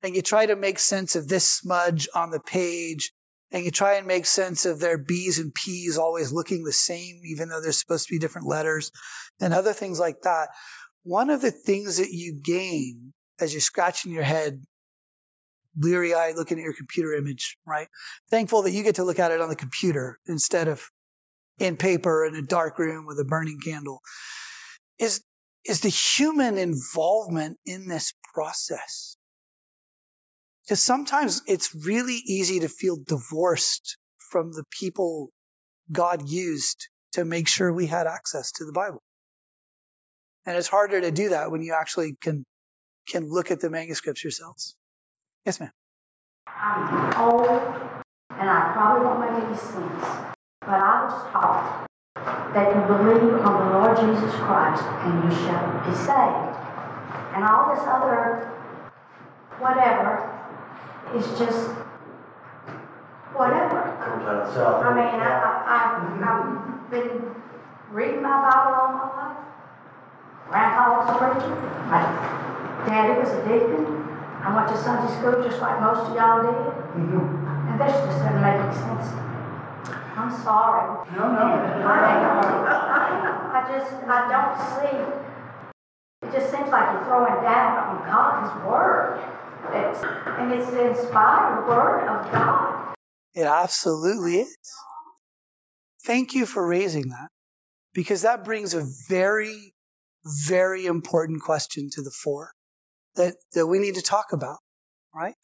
and 0.04 0.16
you 0.16 0.22
try 0.22 0.46
to 0.46 0.56
make 0.56 0.80
sense 0.80 1.16
of 1.16 1.28
this 1.28 1.50
smudge 1.50 2.08
on 2.16 2.32
the 2.32 2.40
page 2.40 3.12
and 3.52 3.66
you 3.66 3.72
try 3.72 3.96
and 3.96 4.08
make 4.08 4.26
sense 4.26 4.66
of 4.66 4.80
their 4.80 4.98
B's 4.98 5.40
and 5.40 5.54
P's 5.54 5.98
always 5.98 6.32
looking 6.32 6.64
the 6.64 6.72
same, 6.72 7.22
even 7.26 7.50
though 7.50 7.62
they're 7.62 7.74
supposed 7.74 8.08
to 8.08 8.14
be 8.14 8.20
different 8.20 8.48
letters, 8.48 8.92
and 9.42 9.54
other 9.54 9.74
things 9.74 10.00
like 10.00 10.22
that. 10.22 10.50
One 11.04 11.30
of 11.30 11.42
the 11.42 11.52
things 11.52 11.98
that 11.98 12.12
you 12.12 12.40
gain 12.42 13.14
as 13.40 13.54
you're 13.54 13.62
scratching 13.62 14.14
your 14.14 14.24
head, 14.24 14.64
leery 15.78 16.14
eyed 16.14 16.36
looking 16.36 16.60
at 16.60 16.64
your 16.64 16.74
computer 16.74 17.14
image, 17.14 17.58
right? 17.66 17.88
Thankful 18.30 18.62
that 18.62 18.72
you 18.72 18.84
get 18.84 18.96
to 18.96 19.04
look 19.04 19.20
at 19.20 19.32
it 19.32 19.42
on 19.42 19.50
the 19.50 19.56
computer 19.56 20.18
instead 20.28 20.68
of 20.68 20.90
in 21.60 21.78
paper 21.78 22.26
in 22.26 22.36
a 22.36 22.42
dark 22.42 22.80
room 22.80 23.06
with 23.06 23.20
a 23.20 23.26
burning 23.26 23.60
candle, 23.60 24.02
is, 25.00 25.24
is 25.66 25.82
the 25.82 25.90
human 25.90 26.58
involvement 26.58 27.58
in 27.66 27.88
this 27.88 28.14
process. 28.34 29.18
Because 30.64 30.82
sometimes 30.82 31.42
it's 31.48 31.76
really 31.76 32.16
easy 32.26 32.62
to 32.62 32.70
feel 32.70 32.98
divorced 33.06 33.98
from 34.32 34.52
the 34.52 34.64
people 34.72 35.30
God 35.92 36.30
used 36.30 36.88
to 37.14 37.26
make 37.26 37.48
sure 37.48 37.72
we 37.74 37.88
had 37.88 38.08
access 38.08 38.54
to 38.54 38.66
the 38.66 38.72
Bible. 38.72 39.02
And 40.46 40.58
it's 40.58 40.68
harder 40.68 41.02
to 41.02 41.12
do 41.12 41.30
that 41.30 41.52
when 41.52 41.62
you 41.62 41.74
actually 41.74 42.16
can 42.22 42.46
can 43.08 43.30
look 43.30 43.52
at 43.52 43.60
the 43.60 43.70
manuscripts 43.70 44.24
yourselves. 44.24 44.76
Yes, 45.46 45.60
ma'am. 45.60 45.72
I'm 46.48 47.32
old, 47.32 47.48
and 48.30 48.50
I 48.50 48.72
probably 48.74 49.06
won't 49.06 49.20
make 49.20 49.44
any 49.44 49.58
sense, 49.58 50.31
but 50.62 50.78
I 50.78 51.06
was 51.06 51.32
taught 51.34 51.88
that 52.54 52.70
you 52.70 52.82
believe 52.86 53.34
on 53.42 53.54
the 53.58 53.74
Lord 53.74 53.98
Jesus 53.98 54.36
Christ 54.46 54.84
and 54.84 55.24
you 55.26 55.32
shall 55.42 55.68
be 55.82 55.94
saved. 55.98 56.54
And 57.34 57.44
all 57.44 57.74
this 57.74 57.84
other 57.88 58.46
whatever 59.58 60.30
is 61.16 61.26
just 61.40 61.70
whatever. 63.34 63.98
Comes 64.06 64.26
out 64.28 64.48
of 64.48 64.54
self. 64.54 64.84
I 64.84 64.94
mean, 64.94 65.18
I, 65.18 65.30
I, 65.34 65.62
I've, 65.66 66.22
I've 66.22 66.92
been 66.92 67.34
reading 67.90 68.22
my 68.22 68.38
Bible 68.42 68.76
all 68.78 68.94
my 68.94 69.08
life. 69.18 69.38
Grandpa 70.48 70.84
was 70.94 71.10
a 71.10 71.18
preacher. 71.18 71.56
My 71.90 72.06
daddy 72.86 73.20
was 73.20 73.30
a 73.34 73.42
deacon. 73.50 74.04
I 74.44 74.54
went 74.54 74.68
to 74.70 74.78
Sunday 74.78 75.10
school 75.18 75.42
just 75.42 75.62
like 75.62 75.82
most 75.82 76.10
of 76.10 76.16
y'all 76.16 76.44
did. 76.44 76.54
Mm-hmm. 76.94 77.72
And 77.72 77.82
this 77.82 77.94
just 77.94 78.20
doesn't 78.20 78.42
make 78.42 78.62
any 78.62 78.76
sense. 78.76 79.31
I'm 79.86 80.32
sorry. 80.44 81.10
No, 81.16 81.32
no. 81.32 81.42
I, 81.88 82.12
I 83.54 83.72
just, 83.72 83.94
I 84.04 84.20
don't 84.30 84.56
see. 84.78 86.28
It 86.28 86.32
just 86.32 86.52
seems 86.52 86.70
like 86.70 86.94
you're 86.94 87.04
throwing 87.06 87.42
down 87.44 87.78
on 87.78 88.06
God's 88.06 88.68
word. 88.68 89.20
It's, 89.74 90.04
and 90.04 90.52
it's 90.52 90.70
the 90.70 90.90
inspired 90.90 91.68
word 91.68 92.08
of 92.08 92.32
God. 92.32 92.96
It 93.34 93.46
absolutely 93.46 94.40
is. 94.42 94.58
Thank 96.06 96.34
you 96.34 96.46
for 96.46 96.66
raising 96.66 97.10
that 97.10 97.30
because 97.94 98.24
that 98.24 98.44
brings 98.44 98.74
a 98.74 98.86
very, 99.08 99.74
very 100.48 100.86
important 100.86 101.42
question 101.42 101.90
to 101.94 102.02
the 102.02 102.12
fore 102.12 102.52
that, 103.16 103.36
that 103.54 103.68
we 103.68 103.80
need 103.80 103.96
to 103.96 104.02
talk 104.02 104.34
about, 104.34 104.58
right? 105.14 105.36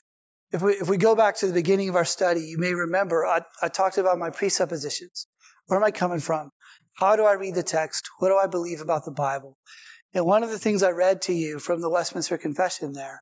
If 0.52 0.62
we, 0.62 0.74
if 0.74 0.88
we 0.88 0.98
go 0.98 1.16
back 1.16 1.38
to 1.38 1.48
the 1.48 1.54
beginning 1.54 1.90
of 1.90 1.96
our 1.96 2.06
study, 2.06 2.42
you 2.42 2.58
may 2.58 2.74
remember 2.74 3.26
I, 3.26 3.42
I 3.62 3.68
talked 3.68 3.98
about 3.98 4.18
my 4.18 4.30
presuppositions. 4.30 5.28
Where 5.66 5.78
am 5.78 5.84
I 5.84 5.92
coming 5.92 6.20
from? 6.20 6.52
How 6.94 7.16
do 7.16 7.26
I 7.26 7.34
read 7.34 7.56
the 7.56 7.64
text? 7.64 8.10
What 8.20 8.30
do 8.30 8.38
I 8.38 8.48
believe 8.48 8.82
about 8.82 9.06
the 9.06 9.12
Bible? 9.12 9.58
And 10.14 10.26
one 10.26 10.44
of 10.44 10.50
the 10.50 10.60
things 10.60 10.84
I 10.84 10.92
read 10.92 11.24
to 11.24 11.34
you 11.34 11.60
from 11.60 11.82
the 11.82 11.90
Westminster 11.90 12.38
Confession 12.38 12.94
there 12.94 13.22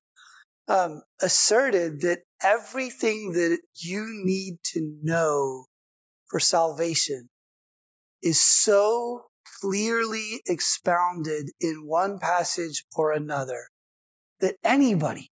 um, 0.68 1.02
asserted 1.22 2.02
that 2.02 2.20
everything 2.42 3.34
that 3.34 3.58
you 3.76 4.06
need 4.24 4.58
to 4.74 4.98
know 5.04 5.66
for 6.30 6.40
salvation 6.40 7.30
is 8.22 8.42
so 8.42 9.24
clearly 9.62 10.42
expounded 10.48 11.50
in 11.60 11.86
one 11.86 12.20
passage 12.20 12.86
or 12.96 13.12
another 13.12 13.68
that 14.40 14.56
anybody, 14.64 15.32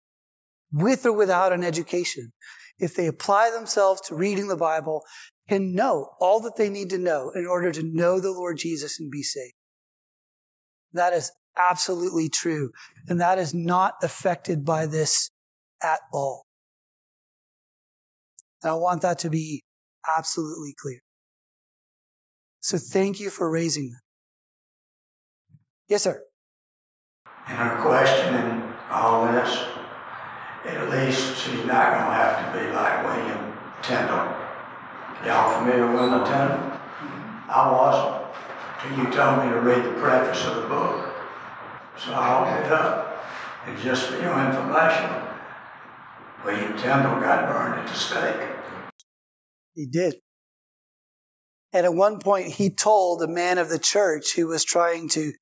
with 0.73 1.07
or 1.07 1.13
without 1.13 1.53
an 1.53 1.65
education, 1.65 2.33
if 2.79 2.95
they 2.95 3.07
apply 3.07 3.51
themselves 3.51 4.03
to 4.03 4.15
reading 4.15 4.49
the 4.49 4.57
Bible, 4.57 5.03
can 5.49 5.75
know 5.75 6.09
all 6.21 6.41
that 6.41 6.57
they 6.57 6.71
need 6.71 6.91
to 6.91 6.99
know 6.99 7.31
in 7.31 7.47
order 7.47 7.71
to 7.71 7.83
know 7.83 8.21
the 8.21 8.33
Lord 8.33 8.57
Jesus 8.57 9.01
and 9.01 9.11
be 9.11 9.23
saved. 9.23 9.55
That 10.95 11.13
is 11.13 11.31
absolutely 11.57 12.29
true. 12.29 12.71
And 13.09 13.21
that 13.21 13.39
is 13.39 13.55
not 13.55 13.95
affected 14.03 14.65
by 14.65 14.87
this 14.87 15.31
at 15.83 16.01
all. 16.13 16.45
And 18.63 18.71
I 18.71 18.75
want 18.75 19.03
that 19.03 19.21
to 19.21 19.31
be 19.31 19.63
absolutely 20.17 20.75
clear. 20.81 21.01
So 22.61 22.79
thank 22.79 23.21
you 23.21 23.31
for 23.31 23.51
raising 23.51 23.91
that. 23.91 24.01
Yes, 25.89 26.03
sir. 26.03 26.23
In 27.49 27.57
question 27.57 27.83
questioning 27.83 28.73
all 28.89 29.27
this, 29.33 29.51
at 30.65 30.91
least 30.91 31.37
she's 31.43 31.65
not 31.67 31.91
going 31.93 32.07
to 32.07 32.15
have 32.15 32.53
to 32.53 32.59
be 32.59 32.73
like 32.73 33.05
William 33.05 33.53
Tyndale. 33.83 34.37
Y'all 35.27 35.59
familiar 35.59 35.87
with 35.87 36.01
William 36.01 36.25
Tyndale? 36.25 36.81
I 37.49 37.71
wasn't 37.71 38.23
till 38.81 38.99
you 38.99 39.13
told 39.13 39.45
me 39.45 39.51
to 39.53 39.61
read 39.61 39.85
the 39.85 40.01
preface 40.01 40.45
of 40.47 40.57
the 40.57 40.69
book. 40.69 41.15
So 41.99 42.13
I 42.13 42.41
opened 42.41 42.67
it 42.67 42.73
up, 42.73 43.25
and 43.67 43.79
just 43.79 44.07
for 44.07 44.21
your 44.21 44.39
information, 44.47 45.11
William 46.45 46.77
Tyndale 46.79 47.21
got 47.21 47.49
burned 47.49 47.81
at 47.81 47.87
the 47.87 47.95
stake. 47.95 48.49
He 49.75 49.87
did. 49.87 50.17
And 51.73 51.87
at 51.87 51.95
one 51.95 52.19
point, 52.19 52.49
he 52.49 52.71
told 52.71 53.23
a 53.23 53.29
man 53.29 53.59
of 53.59 53.69
the 53.69 53.79
church 53.79 54.35
who 54.35 54.47
was 54.47 54.65
trying 54.65 55.09
to 55.11 55.33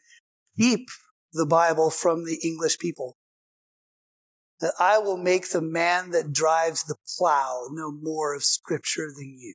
keep 0.57 0.89
the 1.33 1.47
Bible 1.47 1.91
from 1.91 2.25
the 2.25 2.39
English 2.43 2.79
people 2.79 3.17
that 4.61 4.75
I 4.79 4.99
will 4.99 5.17
make 5.17 5.49
the 5.49 5.63
man 5.63 6.11
that 6.11 6.33
drives 6.33 6.85
the 6.85 6.97
plow 7.19 7.69
know 7.71 7.91
more 7.91 8.35
of 8.35 8.45
Scripture 8.45 9.09
than 9.17 9.37
you. 9.39 9.55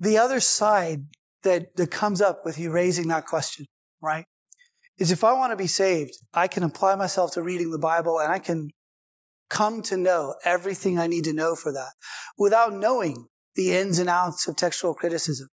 The 0.00 0.18
other 0.18 0.40
side 0.40 1.04
that, 1.42 1.76
that 1.76 1.90
comes 1.90 2.20
up 2.20 2.44
with 2.44 2.58
you 2.58 2.70
raising 2.70 3.08
that 3.08 3.26
question, 3.26 3.66
right? 4.00 4.26
Is 4.98 5.10
if 5.10 5.24
I 5.24 5.32
want 5.32 5.52
to 5.52 5.56
be 5.56 5.66
saved, 5.66 6.16
I 6.32 6.48
can 6.48 6.62
apply 6.62 6.94
myself 6.94 7.32
to 7.32 7.42
reading 7.42 7.70
the 7.70 7.78
Bible 7.78 8.20
and 8.20 8.32
I 8.32 8.38
can 8.38 8.70
come 9.48 9.82
to 9.82 9.96
know 9.96 10.34
everything 10.44 10.98
I 10.98 11.06
need 11.06 11.24
to 11.24 11.32
know 11.32 11.54
for 11.54 11.72
that 11.72 11.92
without 12.38 12.72
knowing 12.72 13.26
the 13.54 13.72
ins 13.76 13.98
and 13.98 14.08
outs 14.08 14.48
of 14.48 14.56
textual 14.56 14.94
criticism, 14.94 15.48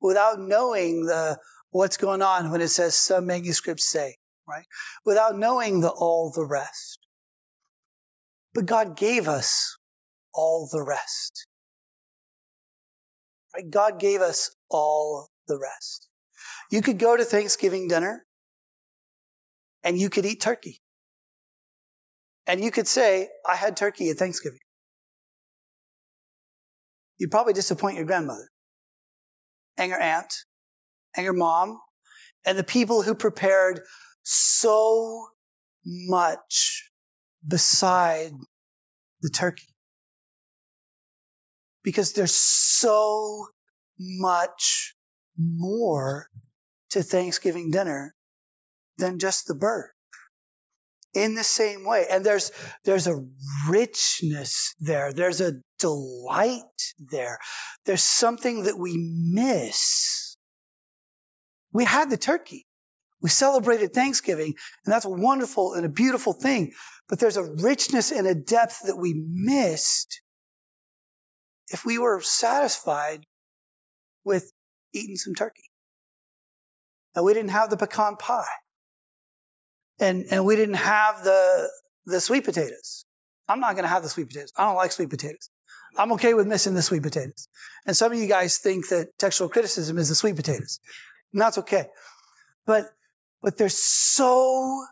without 0.00 0.40
knowing 0.40 1.06
the 1.06 1.38
what's 1.70 1.96
going 1.96 2.22
on 2.22 2.50
when 2.50 2.60
it 2.60 2.68
says 2.68 2.94
some 2.94 3.26
manuscripts 3.26 3.88
say, 3.88 4.16
right? 4.50 4.66
Without 5.04 5.38
knowing 5.38 5.80
the 5.80 5.88
all 5.88 6.32
the 6.34 6.44
rest. 6.44 6.98
But 8.52 8.66
God 8.66 8.96
gave 8.96 9.28
us 9.28 9.76
all 10.34 10.68
the 10.70 10.82
rest. 10.82 11.46
Right? 13.54 13.70
God 13.70 14.00
gave 14.00 14.20
us 14.20 14.54
all 14.68 15.28
the 15.48 15.58
rest. 15.58 16.08
You 16.70 16.82
could 16.82 16.98
go 16.98 17.16
to 17.16 17.24
Thanksgiving 17.24 17.88
dinner 17.88 18.24
and 19.82 19.98
you 19.98 20.10
could 20.10 20.26
eat 20.26 20.40
turkey. 20.40 20.80
And 22.46 22.62
you 22.62 22.70
could 22.70 22.88
say, 22.88 23.28
I 23.48 23.54
had 23.54 23.76
turkey 23.76 24.10
at 24.10 24.16
Thanksgiving. 24.16 24.58
You'd 27.18 27.30
probably 27.30 27.52
disappoint 27.52 27.96
your 27.96 28.06
grandmother 28.06 28.48
and 29.76 29.90
your 29.90 30.00
aunt 30.00 30.32
and 31.16 31.24
your 31.24 31.34
mom 31.34 31.78
and 32.46 32.58
the 32.58 32.64
people 32.64 33.02
who 33.02 33.14
prepared 33.14 33.80
so 34.30 35.26
much 35.84 36.90
beside 37.46 38.32
the 39.22 39.30
turkey. 39.30 39.74
Because 41.82 42.12
there's 42.12 42.34
so 42.34 43.46
much 43.98 44.94
more 45.36 46.28
to 46.90 47.02
Thanksgiving 47.02 47.70
dinner 47.70 48.14
than 48.98 49.18
just 49.18 49.46
the 49.46 49.54
bird. 49.54 49.90
In 51.12 51.34
the 51.34 51.42
same 51.42 51.84
way. 51.84 52.06
And 52.08 52.24
there's, 52.24 52.52
there's 52.84 53.08
a 53.08 53.24
richness 53.68 54.76
there. 54.78 55.12
There's 55.12 55.40
a 55.40 55.54
delight 55.80 56.62
there. 57.10 57.40
There's 57.84 58.04
something 58.04 58.64
that 58.64 58.78
we 58.78 58.96
miss. 58.96 60.36
We 61.72 61.84
had 61.84 62.10
the 62.10 62.16
turkey. 62.16 62.66
We 63.22 63.28
celebrated 63.28 63.92
Thanksgiving, 63.92 64.54
and 64.84 64.92
that's 64.92 65.04
a 65.04 65.10
wonderful 65.10 65.74
and 65.74 65.84
a 65.84 65.90
beautiful 65.90 66.32
thing. 66.32 66.72
But 67.08 67.18
there's 67.18 67.36
a 67.36 67.44
richness 67.44 68.12
and 68.12 68.26
a 68.26 68.34
depth 68.34 68.82
that 68.86 68.96
we 68.96 69.14
missed 69.14 70.22
if 71.68 71.84
we 71.84 71.98
were 71.98 72.20
satisfied 72.20 73.24
with 74.24 74.50
eating 74.92 75.16
some 75.16 75.34
turkey. 75.34 75.70
And 77.14 77.24
we 77.24 77.34
didn't 77.34 77.50
have 77.50 77.70
the 77.70 77.76
pecan 77.76 78.16
pie. 78.16 78.44
And, 79.98 80.26
and 80.30 80.44
we 80.44 80.56
didn't 80.56 80.76
have 80.76 81.22
the, 81.24 81.68
the 82.06 82.20
sweet 82.20 82.44
potatoes. 82.44 83.04
I'm 83.48 83.60
not 83.60 83.74
going 83.74 83.84
to 83.84 83.88
have 83.88 84.02
the 84.02 84.08
sweet 84.08 84.28
potatoes. 84.28 84.52
I 84.56 84.64
don't 84.64 84.76
like 84.76 84.92
sweet 84.92 85.10
potatoes. 85.10 85.50
I'm 85.96 86.12
okay 86.12 86.34
with 86.34 86.46
missing 86.46 86.74
the 86.74 86.82
sweet 86.82 87.02
potatoes. 87.02 87.48
And 87.86 87.96
some 87.96 88.12
of 88.12 88.18
you 88.18 88.28
guys 88.28 88.58
think 88.58 88.88
that 88.88 89.08
textual 89.18 89.50
criticism 89.50 89.98
is 89.98 90.08
the 90.08 90.14
sweet 90.14 90.36
potatoes. 90.36 90.80
And 91.32 91.42
that's 91.42 91.58
okay. 91.58 91.86
But, 92.64 92.88
but 93.42 93.56
there's 93.56 93.78
so 93.78 94.84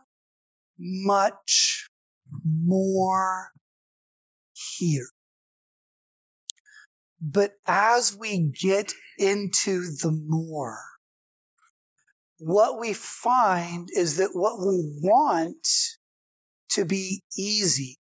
much 0.78 1.88
more 2.44 3.50
here. 4.78 5.08
But 7.20 7.52
as 7.66 8.16
we 8.16 8.38
get 8.38 8.92
into 9.18 9.80
the 9.80 10.12
more, 10.12 10.78
what 12.38 12.78
we 12.78 12.92
find 12.92 13.88
is 13.92 14.18
that 14.18 14.30
what 14.32 14.60
we 14.60 15.00
want 15.02 15.66
to 16.70 16.84
be 16.84 17.22
easy 17.36 17.98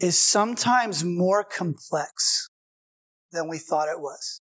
is 0.00 0.18
sometimes 0.18 1.04
more 1.04 1.44
complex 1.44 2.48
than 3.32 3.48
we 3.48 3.58
thought 3.58 3.88
it 3.88 4.00
was. 4.00 4.40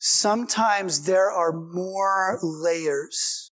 Sometimes 0.00 1.02
there 1.02 1.30
are 1.30 1.52
more 1.52 2.38
layers. 2.42 3.52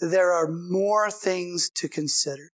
There 0.00 0.32
are 0.32 0.48
more 0.48 1.10
things 1.10 1.70
to 1.76 1.88
consider. 1.88 2.50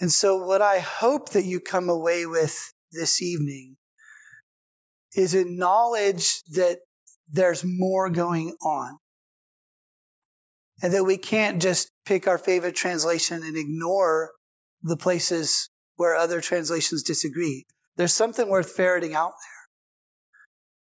And 0.00 0.10
so 0.10 0.46
what 0.46 0.62
I 0.62 0.78
hope 0.78 1.30
that 1.30 1.44
you 1.44 1.60
come 1.60 1.90
away 1.90 2.24
with 2.24 2.58
this 2.90 3.20
evening 3.20 3.76
is 5.14 5.34
a 5.34 5.44
knowledge 5.44 6.42
that 6.52 6.78
there's 7.30 7.62
more 7.64 8.08
going 8.08 8.56
on. 8.62 8.98
And 10.82 10.94
that 10.94 11.04
we 11.04 11.18
can't 11.18 11.60
just 11.60 11.90
pick 12.06 12.26
our 12.26 12.38
favorite 12.38 12.74
translation 12.76 13.42
and 13.42 13.58
ignore 13.58 14.32
the 14.82 14.96
places 14.96 15.68
where 15.96 16.16
other 16.16 16.40
translations 16.40 17.02
disagree. 17.02 17.66
There's 17.96 18.14
something 18.14 18.48
worth 18.48 18.72
ferreting 18.72 19.14
out 19.14 19.32
there. 19.32 19.61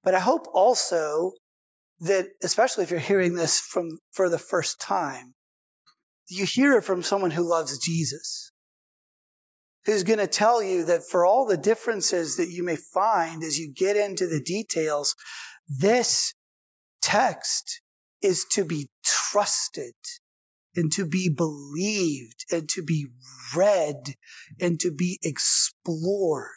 But 0.02 0.14
I 0.14 0.20
hope 0.20 0.48
also 0.52 1.32
that, 2.00 2.26
especially 2.42 2.84
if 2.84 2.90
you're 2.90 3.00
hearing 3.00 3.34
this 3.34 3.60
from, 3.60 3.98
for 4.12 4.28
the 4.28 4.38
first 4.38 4.80
time, 4.80 5.34
you 6.28 6.44
hear 6.44 6.78
it 6.78 6.84
from 6.84 7.02
someone 7.02 7.30
who 7.30 7.48
loves 7.48 7.78
Jesus 7.78 8.52
who's 9.84 10.04
going 10.04 10.18
to 10.18 10.26
tell 10.26 10.62
you 10.62 10.84
that 10.86 11.02
for 11.04 11.26
all 11.26 11.46
the 11.46 11.56
differences 11.56 12.36
that 12.36 12.50
you 12.50 12.62
may 12.62 12.76
find 12.76 13.42
as 13.42 13.58
you 13.58 13.72
get 13.72 13.96
into 13.96 14.26
the 14.26 14.40
details, 14.40 15.14
this 15.68 16.34
text 17.00 17.80
is 18.22 18.46
to 18.52 18.64
be 18.64 18.88
trusted 19.04 19.94
and 20.76 20.92
to 20.92 21.04
be 21.04 21.28
believed 21.28 22.44
and 22.50 22.68
to 22.68 22.82
be 22.82 23.06
read 23.56 24.14
and 24.60 24.78
to 24.80 24.92
be 24.92 25.18
explored. 25.22 26.48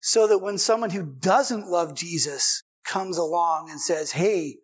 So 0.00 0.26
that 0.28 0.38
when 0.38 0.58
someone 0.58 0.90
who 0.90 1.04
doesn't 1.04 1.68
love 1.68 1.94
Jesus 1.94 2.62
comes 2.84 3.18
along 3.18 3.70
and 3.70 3.80
says, 3.80 4.10
Hey, 4.10 4.56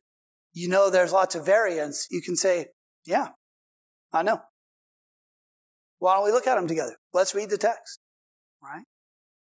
you 0.52 0.68
know, 0.68 0.90
there's 0.90 1.12
lots 1.12 1.34
of 1.34 1.44
variants, 1.44 2.08
you 2.10 2.22
can 2.22 2.36
say, 2.36 2.68
Yeah, 3.04 3.28
I 4.12 4.22
know. 4.22 4.40
Why 5.98 6.14
don't 6.14 6.24
we 6.24 6.32
look 6.32 6.46
at 6.46 6.56
them 6.56 6.68
together? 6.68 6.96
Let's 7.12 7.34
read 7.34 7.50
the 7.50 7.58
text, 7.58 7.98
right? 8.62 8.84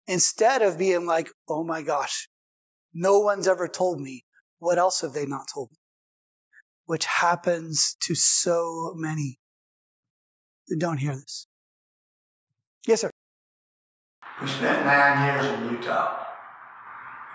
Instead 0.07 0.63
of 0.63 0.79
being 0.79 1.07
like, 1.07 1.31
oh 1.49 1.65
my 1.65 1.83
gosh, 1.83 2.29
no 2.95 3.21
one's 3.21 3.49
ever 3.49 3.69
told 3.69 4.01
me. 4.01 4.25
What 4.59 4.79
else 4.79 5.01
have 5.01 5.13
they 5.13 5.27
not 5.27 5.49
told 5.53 5.71
me? 5.71 5.79
Which 6.85 7.05
happens 7.07 7.97
to 8.03 8.15
so 8.15 8.93
many 8.95 9.39
don't 10.79 10.99
hear 10.99 11.15
this. 11.15 11.47
Yes, 12.87 13.03
sir. 13.03 13.11
We 14.41 14.47
spent 14.47 14.85
nine 14.85 15.35
years 15.35 15.47
in 15.47 15.71
Utah 15.71 16.27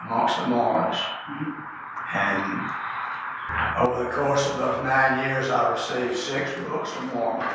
amongst 0.05 0.37
the 0.37 0.47
Mormons. 0.47 0.97
And 2.13 2.69
over 3.79 4.03
the 4.03 4.09
course 4.11 4.47
of 4.51 4.57
those 4.59 4.83
nine 4.83 5.27
years, 5.27 5.49
I 5.49 5.71
received 5.71 6.17
six 6.17 6.51
books 6.69 6.91
from 6.91 7.07
Mormon. 7.07 7.47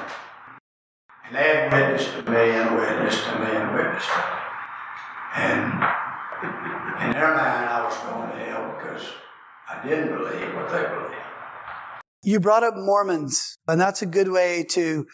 And 1.26 1.36
they 1.36 1.42
had 1.42 1.72
witnessed 1.72 2.12
to 2.12 2.22
me 2.30 2.50
and 2.50 2.74
witnessed 2.74 3.24
to 3.24 3.38
me 3.38 3.50
and 3.54 3.74
witnessed 3.74 4.08
to 4.08 4.18
me. 4.18 4.46
And 5.36 5.62
in 7.04 7.12
their 7.12 7.34
mind, 7.34 7.68
I 7.68 7.84
was 7.84 7.96
going 7.98 8.30
to 8.30 8.44
hell 8.44 8.74
because 8.76 9.06
I 9.68 9.86
didn't 9.86 10.16
believe 10.16 10.54
what 10.54 10.70
they 10.72 10.82
believed. 10.82 11.14
You 12.24 12.40
brought 12.40 12.64
up 12.64 12.74
Mormons, 12.76 13.56
and 13.68 13.80
that's 13.80 14.02
a 14.02 14.06
good 14.06 14.28
way 14.28 14.64
to 14.70 15.06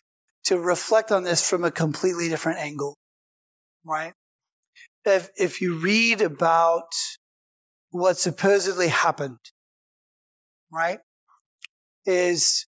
to 0.45 0.59
reflect 0.59 1.13
on 1.13 1.23
this 1.23 1.49
from 1.49 1.65
a 1.65 1.71
completely 1.71 2.29
different 2.29 2.59
angle, 2.61 2.97
right? 3.85 4.15
If 5.05 5.31
if 5.37 5.61
you 5.61 5.79
read 5.79 6.21
about 6.21 6.93
what 7.91 8.19
supposedly 8.19 8.89
happened, 8.89 9.39
right, 10.73 11.01
is 12.07 12.67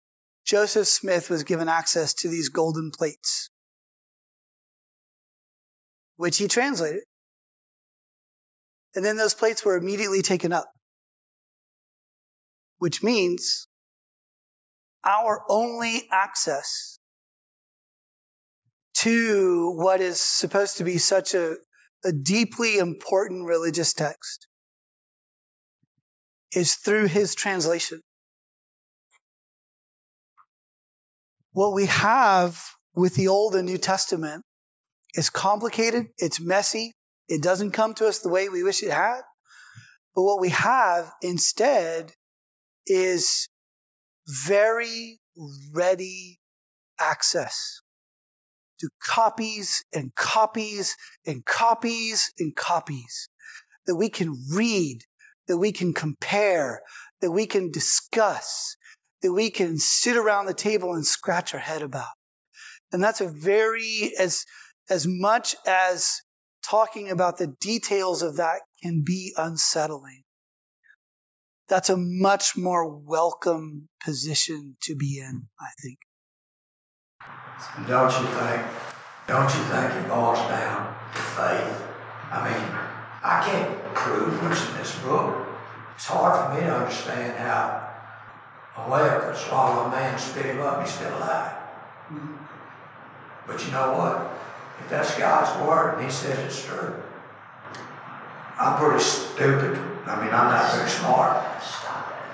Joseph 0.45 0.88
Smith 0.88 1.30
was 1.30 1.43
given 1.43 1.69
access 1.69 2.14
to 2.15 2.30
these 2.30 2.49
golden 2.49 2.91
plates, 2.91 3.49
which 6.18 6.38
he 6.38 6.47
translated. 6.47 7.03
And 8.95 9.06
then 9.06 9.18
those 9.18 9.35
plates 9.35 9.64
were 9.64 9.77
immediately 9.77 10.22
taken 10.22 10.51
up, 10.51 10.72
which 12.80 13.03
means 13.03 13.68
our 15.03 15.43
only 15.47 16.07
access 16.11 16.99
to 18.95 19.72
what 19.77 20.01
is 20.01 20.19
supposed 20.19 20.77
to 20.77 20.84
be 20.84 20.97
such 20.97 21.34
a, 21.35 21.56
a 22.04 22.12
deeply 22.12 22.78
important 22.78 23.48
religious 23.48 23.94
text 23.94 24.48
is 26.52 26.76
through 26.76 27.08
his 27.08 27.36
translation. 27.36 28.02
What 31.52 31.74
we 31.74 31.88
have 31.88 32.62
with 32.96 33.16
the 33.16 33.28
Old 33.28 33.56
and 33.56 33.66
New 33.66 33.78
Testament 33.78 34.44
is 35.14 35.30
complicated, 35.30 36.08
it's 36.18 36.40
messy, 36.40 36.94
it 37.28 37.42
doesn't 37.42 37.72
come 37.72 37.94
to 37.96 38.08
us 38.08 38.20
the 38.20 38.30
way 38.30 38.50
we 38.50 38.64
wish 38.64 38.84
it 38.84 38.92
had. 38.92 39.22
But 40.16 40.24
what 40.24 40.40
we 40.40 40.50
have 40.50 41.12
instead 41.22 42.12
is 42.88 43.48
very 44.28 45.20
ready 45.74 46.40
access 47.00 47.82
to 48.80 48.89
copies 49.03 49.84
and 49.93 50.14
copies 50.15 50.95
and 51.26 51.45
copies 51.45 52.31
and 52.39 52.56
copies 52.56 53.30
that 53.88 53.95
we 53.95 54.10
can 54.10 54.35
read, 54.53 55.01
that 55.47 55.57
we 55.57 55.72
can 55.72 55.93
compare, 55.93 56.81
that 57.22 57.31
we 57.31 57.45
can 57.45 57.72
discuss, 57.72 58.76
that 59.22 59.34
we 59.34 59.49
can 59.49 59.77
sit 59.77 60.15
around 60.15 60.45
the 60.45 60.53
table 60.53 60.93
and 60.93 61.06
scratch 61.06 61.53
our 61.53 61.60
head 61.60 61.81
about. 61.81 62.07
And 62.91 63.03
that's 63.03 63.22
a 63.22 63.27
very, 63.27 64.14
as, 64.18 64.45
as 64.89 65.06
much 65.07 65.56
as 65.65 66.22
talking 66.68 67.10
about 67.10 67.38
the 67.38 67.53
details 67.60 68.22
of 68.22 68.38
that 68.38 68.61
can 68.81 69.03
be 69.06 69.34
unsettling, 69.38 70.23
that's 71.68 71.89
a 71.89 71.97
much 71.97 72.57
more 72.57 72.88
welcome 72.89 73.88
position 74.03 74.76
to 74.84 74.95
be 74.95 75.19
in, 75.19 75.47
I 75.60 75.69
think. 75.81 75.99
Don't 77.88 78.12
you 78.12 78.28
think, 78.28 78.62
don't 79.28 79.50
you 79.54 79.64
think 79.72 79.94
it 79.94 80.08
boils 80.10 80.40
down 80.50 80.96
to 81.14 81.22
faith? 81.22 81.84
I 82.32 82.44
mean, 82.44 82.64
I 83.24 83.44
can't 83.46 83.94
prove 83.94 84.41
what's 84.44 84.68
in 84.70 84.78
this 84.78 84.98
book. 85.00 85.48
It's 85.96 86.06
hard 86.06 86.36
for 86.36 86.56
me 86.56 86.68
to 86.68 86.76
understand 86.76 87.38
how 87.38 87.90
a 88.78 88.90
whale 88.90 89.20
could 89.22 89.36
swallow 89.36 89.86
a 89.86 89.91
man, 89.91 90.18
spit 90.18 90.46
him 90.46 90.62
up, 90.62 90.82
he's 90.82 90.94
still 90.94 91.16
alive. 91.18 91.52
Mm-hmm. 92.12 92.36
But 93.48 93.66
you 93.66 93.72
know 93.72 93.98
what? 93.98 94.32
If 94.80 94.90
that's 94.90 95.18
God's 95.18 95.68
word 95.68 95.96
and 95.96 96.06
He 96.06 96.12
says 96.12 96.40
it's 96.40 96.66
true, 96.66 96.96
I'm 98.60 98.78
pretty 98.78 99.04
stupid. 99.04 99.78
I 100.06 100.16
mean, 100.20 100.34
I'm 100.34 100.52
not 100.52 100.74
very 100.74 100.90
smart. 100.90 101.46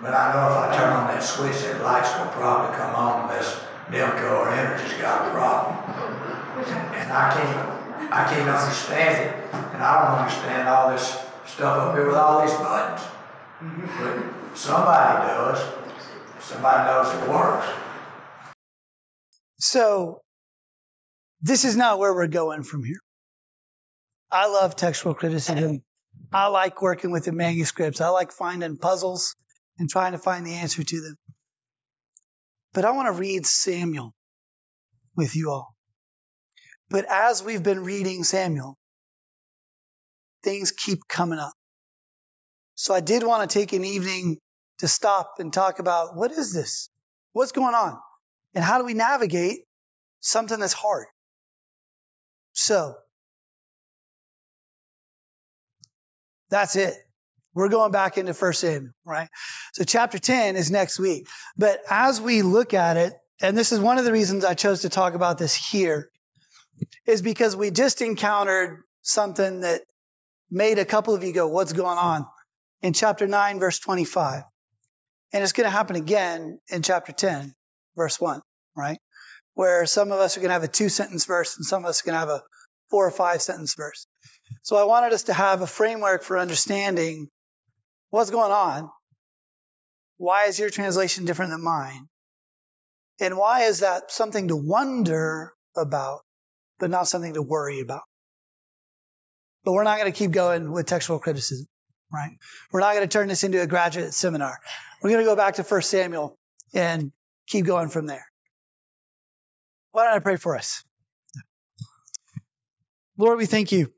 But 0.02 0.14
I 0.14 0.34
know 0.34 0.52
if 0.52 0.58
I 0.58 0.78
turn 0.78 0.94
on 0.94 1.08
that 1.08 1.24
switch, 1.24 1.62
that 1.64 1.82
light's 1.82 2.12
going 2.14 2.30
to 2.30 2.36
probably 2.36 2.76
come 2.78 2.96
on 2.96 3.24
unless 3.24 3.65
Nilco 3.90 4.40
or 4.40 4.48
Entergy's 4.50 4.94
got 5.00 5.28
a 5.28 5.32
problem. 5.32 5.76
And, 6.96 7.12
I 7.12 7.34
can't, 7.34 8.14
I 8.14 8.34
can't 8.34 8.50
understand 8.50 9.24
it. 9.24 9.54
And 9.54 9.84
I 9.84 10.08
don't 10.08 10.20
understand 10.20 10.68
all 10.68 10.92
this 10.92 11.20
stuff 11.46 11.78
up 11.78 11.96
here 11.96 12.08
with 12.08 12.16
all 12.16 12.42
these 12.42 12.56
buttons. 12.56 13.08
But 14.00 14.58
somebody 14.58 15.28
does. 15.28 15.74
Somebody 16.40 16.88
knows 16.88 17.24
it 17.24 17.30
works. 17.30 17.68
So, 19.60 20.22
this 21.42 21.66
is 21.66 21.76
not 21.76 22.00
where 22.00 22.14
we're 22.14 22.28
going 22.28 22.64
from 22.64 22.84
here. 22.84 23.00
I 24.32 24.48
love 24.48 24.76
textual 24.76 25.14
criticism. 25.14 25.84
I 26.34 26.48
like 26.48 26.82
working 26.82 27.12
with 27.12 27.26
the 27.26 27.32
manuscripts. 27.32 28.02
I 28.02 28.10
like 28.10 28.32
finding 28.32 28.78
puzzles 28.78 29.36
and 29.78 29.90
trying 29.90 30.14
to 30.14 30.18
find 30.18 30.46
the 30.46 30.56
answer 30.56 30.84
to 30.84 31.02
them. 31.02 31.16
But 32.76 32.84
I 32.84 32.92
want 32.92 33.08
to 33.08 33.14
read 33.14 33.46
Samuel 33.48 34.14
with 35.16 35.34
you 35.38 35.50
all. 35.50 35.74
But 36.90 37.06
as 37.06 37.42
we've 37.42 37.64
been 37.64 37.86
reading 37.86 38.26
Samuel, 38.26 38.78
things 40.44 40.72
keep 40.72 41.08
coming 41.08 41.40
up. 41.40 41.54
So 42.76 42.94
I 42.94 43.00
did 43.00 43.24
want 43.24 43.50
to 43.50 43.60
take 43.60 43.72
an 43.72 43.86
evening 43.86 44.40
to 44.80 44.90
stop 44.90 45.36
and 45.40 45.54
talk 45.54 45.80
about 45.80 46.18
what 46.18 46.34
is 46.34 46.54
this? 46.54 46.90
What's 47.32 47.54
going 47.54 47.74
on? 47.74 47.98
And 48.54 48.64
how 48.64 48.78
do 48.78 48.84
we 48.84 48.94
navigate 48.94 49.62
something 50.20 50.60
that's 50.60 50.74
hard? 50.74 51.08
So 52.52 52.96
that's 56.50 56.76
it. 56.76 56.94
We're 57.56 57.70
going 57.70 57.92
back 57.92 58.18
into 58.18 58.34
First 58.34 58.60
Samuel, 58.60 58.92
right? 59.06 59.30
So 59.74 59.86
chapter 59.86 60.20
10 60.20 60.58
is 60.58 60.70
next 60.70 61.00
week. 61.00 61.28
But 61.58 61.80
as 61.90 62.20
we 62.20 62.42
look 62.42 62.74
at 62.74 62.98
it, 62.98 63.14
and 63.42 63.58
this 63.58 63.72
is 63.72 63.80
one 63.80 63.98
of 63.98 64.04
the 64.04 64.12
reasons 64.12 64.44
I 64.44 64.54
chose 64.54 64.82
to 64.82 64.90
talk 64.90 65.14
about 65.14 65.38
this 65.38 65.56
here, 65.56 66.10
is 67.08 67.22
because 67.22 67.56
we 67.56 67.72
just 67.72 68.02
encountered 68.02 68.84
something 69.04 69.62
that 69.62 69.82
made 70.52 70.80
a 70.80 70.86
couple 70.86 71.16
of 71.16 71.24
you 71.24 71.32
go, 71.32 71.48
what's 71.48 71.72
going 71.72 71.98
on? 71.98 72.26
In 72.82 72.92
chapter 72.92 73.26
9, 73.26 73.60
verse 73.60 73.80
25. 73.80 74.44
And 75.32 75.44
it's 75.44 75.54
going 75.54 75.66
to 75.66 75.72
happen 75.72 75.96
again 75.96 76.60
in 76.70 76.82
chapter 76.82 77.14
10, 77.14 77.54
verse 77.96 78.20
1, 78.20 78.42
right? 78.76 79.00
Where 79.54 79.86
some 79.86 80.12
of 80.12 80.20
us 80.20 80.36
are 80.36 80.42
going 80.42 80.50
to 80.50 80.54
have 80.54 80.64
a 80.64 80.68
two 80.68 80.90
sentence 80.90 81.24
verse 81.26 81.56
and 81.56 81.66
some 81.66 81.86
of 81.86 81.90
us 81.90 82.02
are 82.02 82.06
going 82.06 82.16
to 82.16 82.20
have 82.20 82.30
a 82.30 82.44
four 82.90 83.08
or 83.08 83.12
five 83.12 83.42
sentence 83.42 83.76
verse. 83.76 84.08
So 84.64 84.76
I 84.76 84.84
wanted 84.84 85.14
us 85.14 85.24
to 85.24 85.34
have 85.34 85.62
a 85.62 85.68
framework 85.68 86.24
for 86.24 86.38
understanding 86.38 87.30
what's 88.16 88.32
going 88.32 88.54
on. 88.54 88.90
Why 90.18 90.46
is 90.46 90.58
your 90.58 90.70
translation 90.70 91.26
different 91.26 91.52
than 91.52 91.62
mine? 91.62 92.08
And 93.20 93.38
why 93.38 93.64
is 93.64 93.82
that 93.82 94.10
something 94.10 94.48
to 94.48 94.56
wonder 94.56 95.52
about, 95.76 96.22
but 96.80 96.90
not 96.90 97.10
something 97.10 97.34
to 97.34 97.42
worry 97.42 97.82
about? 97.82 98.04
But 99.66 99.74
we're 99.74 99.84
not 99.84 100.00
going 100.00 100.12
to 100.12 100.18
keep 100.18 100.32
going 100.32 100.72
with 100.72 100.86
textual 100.86 101.20
criticism, 101.20 101.68
right? 102.12 102.32
We're 102.72 102.80
not 102.80 102.94
going 102.94 103.08
to 103.08 103.12
turn 103.12 103.28
this 103.28 103.44
into 103.44 103.62
a 103.62 103.68
graduate 103.68 104.14
seminar. 104.14 104.60
We're 105.02 105.10
going 105.10 105.26
to 105.26 105.30
go 105.30 105.36
back 105.36 105.56
to 105.56 105.64
1 105.64 105.82
Samuel 105.82 106.38
and 106.74 107.12
keep 107.48 107.66
going 107.66 107.90
from 107.90 108.06
there. 108.06 108.26
Why 109.92 110.06
don't 110.06 110.14
I 110.14 110.20
pray 110.20 110.38
for 110.38 110.56
us? 110.56 110.86
Lord, 113.18 113.38
we 113.38 113.46
thank 113.46 113.74
you 113.74 113.92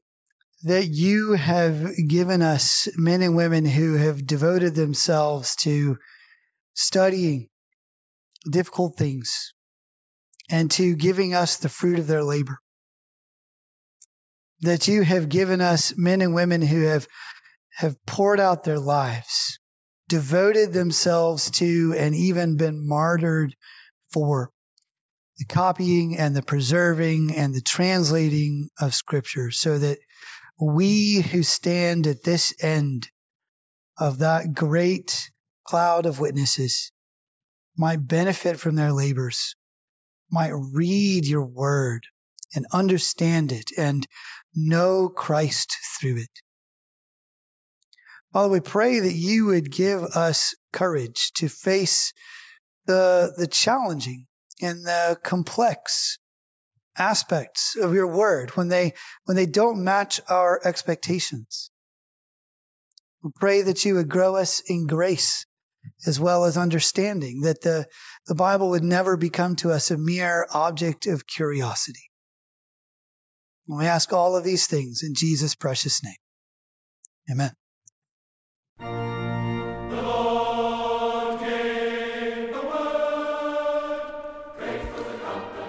that 0.67 0.87
you 0.87 1.33
have 1.33 1.91
given 2.07 2.41
us 2.41 2.89
men 2.97 3.21
and 3.21 3.35
women 3.35 3.65
who 3.65 3.95
have 3.95 4.25
devoted 4.25 4.75
themselves 4.75 5.55
to 5.55 5.97
studying 6.73 7.47
difficult 8.49 8.97
things 8.97 9.53
and 10.49 10.69
to 10.71 10.95
giving 10.95 11.33
us 11.33 11.57
the 11.57 11.69
fruit 11.69 11.99
of 11.99 12.07
their 12.07 12.23
labor. 12.23 12.59
That 14.61 14.87
you 14.87 15.03
have 15.03 15.29
given 15.29 15.61
us 15.61 15.95
men 15.97 16.21
and 16.21 16.33
women 16.33 16.61
who 16.61 16.83
have 16.83 17.07
have 17.75 17.95
poured 18.05 18.39
out 18.39 18.63
their 18.63 18.79
lives, 18.79 19.59
devoted 20.09 20.73
themselves 20.73 21.51
to, 21.51 21.93
and 21.95 22.15
even 22.15 22.57
been 22.57 22.87
martyred 22.87 23.55
for 24.11 24.51
the 25.37 25.45
copying 25.45 26.17
and 26.17 26.35
the 26.35 26.41
preserving 26.41 27.35
and 27.35 27.53
the 27.53 27.61
translating 27.61 28.69
of 28.81 28.95
Scripture, 28.95 29.51
so 29.51 29.77
that 29.77 29.99
we 30.59 31.21
who 31.21 31.43
stand 31.43 32.07
at 32.07 32.23
this 32.23 32.53
end 32.61 33.09
of 33.97 34.19
that 34.19 34.53
great 34.53 35.29
cloud 35.63 36.05
of 36.05 36.19
witnesses 36.19 36.91
might 37.77 38.07
benefit 38.07 38.59
from 38.59 38.75
their 38.75 38.91
labors, 38.91 39.55
might 40.31 40.53
read 40.53 41.25
your 41.25 41.45
word 41.45 42.07
and 42.55 42.65
understand 42.71 43.51
it 43.51 43.71
and 43.77 44.07
know 44.55 45.09
Christ 45.09 45.75
through 45.99 46.17
it. 46.17 46.41
Father, 48.33 48.49
we 48.49 48.59
pray 48.59 48.99
that 48.99 49.13
you 49.13 49.47
would 49.47 49.71
give 49.71 50.03
us 50.03 50.55
courage 50.73 51.31
to 51.35 51.49
face 51.49 52.13
the, 52.85 53.33
the 53.37 53.47
challenging 53.47 54.27
and 54.61 54.85
the 54.85 55.17
complex 55.23 56.17
aspects 56.97 57.75
of 57.75 57.93
your 57.93 58.07
word 58.07 58.51
when 58.51 58.67
they, 58.67 58.93
when 59.25 59.35
they 59.35 59.45
don't 59.45 59.83
match 59.83 60.21
our 60.29 60.59
expectations. 60.63 61.69
We 63.23 63.31
pray 63.35 63.61
that 63.63 63.83
you 63.85 63.95
would 63.95 64.09
grow 64.09 64.35
us 64.35 64.61
in 64.67 64.87
grace 64.87 65.45
as 66.05 66.19
well 66.19 66.45
as 66.45 66.57
understanding 66.57 67.41
that 67.41 67.61
the, 67.61 67.87
the 68.27 68.35
Bible 68.35 68.71
would 68.71 68.83
never 68.83 69.17
become 69.17 69.55
to 69.57 69.71
us 69.71 69.91
a 69.91 69.97
mere 69.97 70.47
object 70.53 71.07
of 71.07 71.25
curiosity. 71.25 72.11
And 73.67 73.77
we 73.77 73.85
ask 73.85 74.13
all 74.13 74.35
of 74.35 74.43
these 74.43 74.67
things 74.67 75.03
in 75.03 75.13
Jesus' 75.13 75.55
precious 75.55 76.03
name. 76.03 76.15
Amen. 77.31 77.51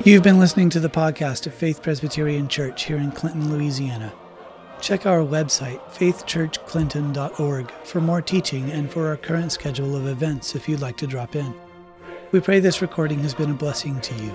You've 0.05 0.23
been 0.23 0.39
listening 0.39 0.70
to 0.70 0.81
the 0.81 0.89
podcast 0.89 1.49
of 1.49 1.55
Faith 1.55 1.83
Presbyterian 1.83 2.47
Church 2.47 2.85
here 2.85 2.99
in 2.99 3.11
Clinton, 3.11 3.53
Louisiana. 3.53 4.12
Check 4.81 5.07
our 5.07 5.19
website, 5.19 5.81
faithchurchclinton.org, 5.91 7.70
for 7.83 8.01
more 8.01 8.23
teaching 8.23 8.70
and 8.70 8.89
for 8.89 9.09
our 9.09 9.16
current 9.16 9.51
schedule 9.51 9.97
of 9.97 10.07
events 10.07 10.55
if 10.55 10.69
you'd 10.69 10.81
like 10.81 10.97
to 10.99 11.09
drop 11.09 11.35
in. 11.35 11.53
We 12.31 12.39
pray 12.39 12.61
this 12.61 12.81
recording 12.81 13.19
has 13.20 13.35
been 13.35 13.51
a 13.51 13.55
blessing 13.55 14.01
to 14.03 14.15
you. 14.23 14.33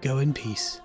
Go 0.00 0.18
in 0.18 0.32
peace. 0.32 0.80